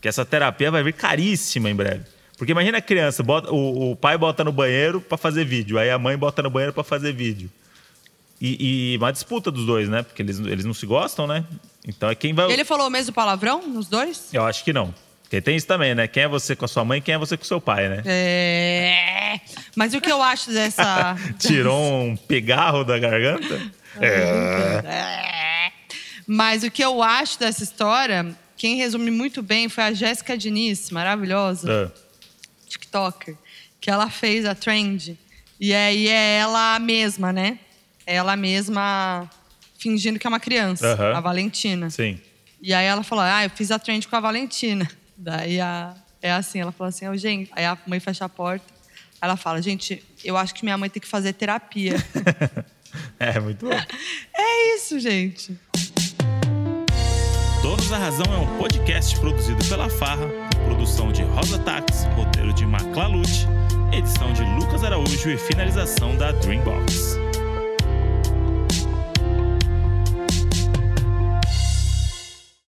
Que 0.00 0.06
essa 0.06 0.24
terapia 0.24 0.70
vai 0.70 0.84
vir 0.84 0.92
caríssima 0.92 1.68
em 1.68 1.74
breve. 1.74 2.04
Porque 2.36 2.52
imagina 2.52 2.78
a 2.78 2.80
criança, 2.80 3.20
bota, 3.20 3.50
o, 3.50 3.90
o 3.90 3.96
pai 3.96 4.16
bota 4.16 4.44
no 4.44 4.52
banheiro 4.52 5.00
pra 5.00 5.18
fazer 5.18 5.44
vídeo, 5.44 5.76
aí 5.76 5.90
a 5.90 5.98
mãe 5.98 6.16
bota 6.16 6.40
no 6.40 6.48
banheiro 6.48 6.72
pra 6.72 6.84
fazer 6.84 7.12
vídeo. 7.12 7.50
E, 8.40 8.92
e 8.92 8.96
uma 8.98 9.12
disputa 9.12 9.50
dos 9.50 9.66
dois, 9.66 9.88
né? 9.88 10.02
Porque 10.02 10.22
eles, 10.22 10.38
eles 10.38 10.64
não 10.64 10.74
se 10.74 10.86
gostam, 10.86 11.26
né? 11.26 11.44
Então 11.86 12.08
é 12.08 12.14
quem 12.14 12.32
vai. 12.32 12.50
Ele 12.52 12.64
falou 12.64 12.86
o 12.86 12.90
mesmo 12.90 13.12
palavrão 13.12 13.66
nos 13.66 13.88
dois? 13.88 14.28
Eu 14.32 14.44
acho 14.44 14.62
que 14.62 14.72
não. 14.72 14.94
Porque 15.22 15.42
tem 15.42 15.56
isso 15.56 15.66
também, 15.66 15.94
né? 15.94 16.08
Quem 16.08 16.22
é 16.22 16.28
você 16.28 16.56
com 16.56 16.64
a 16.64 16.68
sua 16.68 16.84
mãe, 16.84 17.02
quem 17.02 17.14
é 17.14 17.18
você 17.18 17.36
com 17.36 17.42
o 17.44 17.46
seu 17.46 17.60
pai, 17.60 17.88
né? 17.88 18.02
É. 18.06 19.40
Mas 19.76 19.92
o 19.92 20.00
que 20.00 20.10
eu 20.10 20.22
acho 20.22 20.50
dessa. 20.50 21.16
Tirou 21.38 22.02
um 22.02 22.16
pegarro 22.16 22.82
da 22.84 22.98
garganta? 22.98 23.60
É. 24.00 25.70
Mas 26.26 26.62
o 26.62 26.70
que 26.70 26.82
eu 26.82 27.02
acho 27.02 27.38
dessa 27.38 27.62
história, 27.62 28.34
quem 28.56 28.76
resume 28.76 29.10
muito 29.10 29.42
bem 29.42 29.68
foi 29.68 29.84
a 29.84 29.92
Jéssica 29.92 30.36
Diniz, 30.36 30.90
maravilhosa, 30.90 31.92
Ah, 31.92 31.98
TikToker, 32.66 33.36
que 33.80 33.90
ela 33.90 34.08
fez 34.08 34.44
a 34.44 34.54
trend. 34.54 35.18
E 35.60 35.74
aí 35.74 36.08
é 36.08 36.38
ela 36.38 36.78
mesma, 36.78 37.32
né? 37.32 37.58
Ela 38.10 38.36
mesma 38.36 39.28
fingindo 39.78 40.18
que 40.18 40.26
é 40.26 40.30
uma 40.30 40.40
criança, 40.40 40.94
Aham. 40.94 41.14
a 41.14 41.20
Valentina. 41.20 41.90
sim. 41.90 42.18
E 42.60 42.72
aí 42.72 42.86
ela 42.86 43.02
falou: 43.02 43.22
Ah, 43.22 43.44
eu 43.44 43.50
fiz 43.50 43.70
a 43.70 43.78
trend 43.78 44.08
com 44.08 44.16
a 44.16 44.20
Valentina. 44.20 44.90
Daí 45.16 45.60
a, 45.60 45.94
é 46.22 46.32
assim, 46.32 46.58
ela 46.60 46.72
falou 46.72 46.88
assim, 46.88 47.06
"Ô, 47.06 47.16
gente. 47.16 47.50
Aí 47.54 47.64
a 47.66 47.76
mãe 47.86 48.00
fecha 48.00 48.24
a 48.24 48.28
porta. 48.28 48.64
Ela 49.20 49.36
fala, 49.36 49.60
gente, 49.60 50.02
eu 50.24 50.36
acho 50.36 50.54
que 50.54 50.64
minha 50.64 50.78
mãe 50.78 50.88
tem 50.88 51.00
que 51.00 51.06
fazer 51.08 51.32
terapia. 51.34 51.94
É, 53.20 53.38
muito 53.38 53.66
bom. 53.66 53.72
é 54.34 54.74
isso, 54.74 54.98
gente. 54.98 55.54
Donos 57.60 57.88
da 57.90 57.98
Razão 57.98 58.24
é 58.32 58.38
um 58.38 58.56
podcast 58.58 59.18
produzido 59.20 59.62
pela 59.66 59.90
Farra, 59.90 60.26
produção 60.64 61.12
de 61.12 61.22
Rosa 61.22 61.58
Tax, 61.58 62.04
roteiro 62.16 62.52
de 62.54 62.64
Maclalute, 62.64 63.46
edição 63.92 64.32
de 64.32 64.42
Lucas 64.42 64.82
Araújo 64.82 65.30
e 65.30 65.36
finalização 65.36 66.16
da 66.16 66.32
Dreambox. 66.32 67.18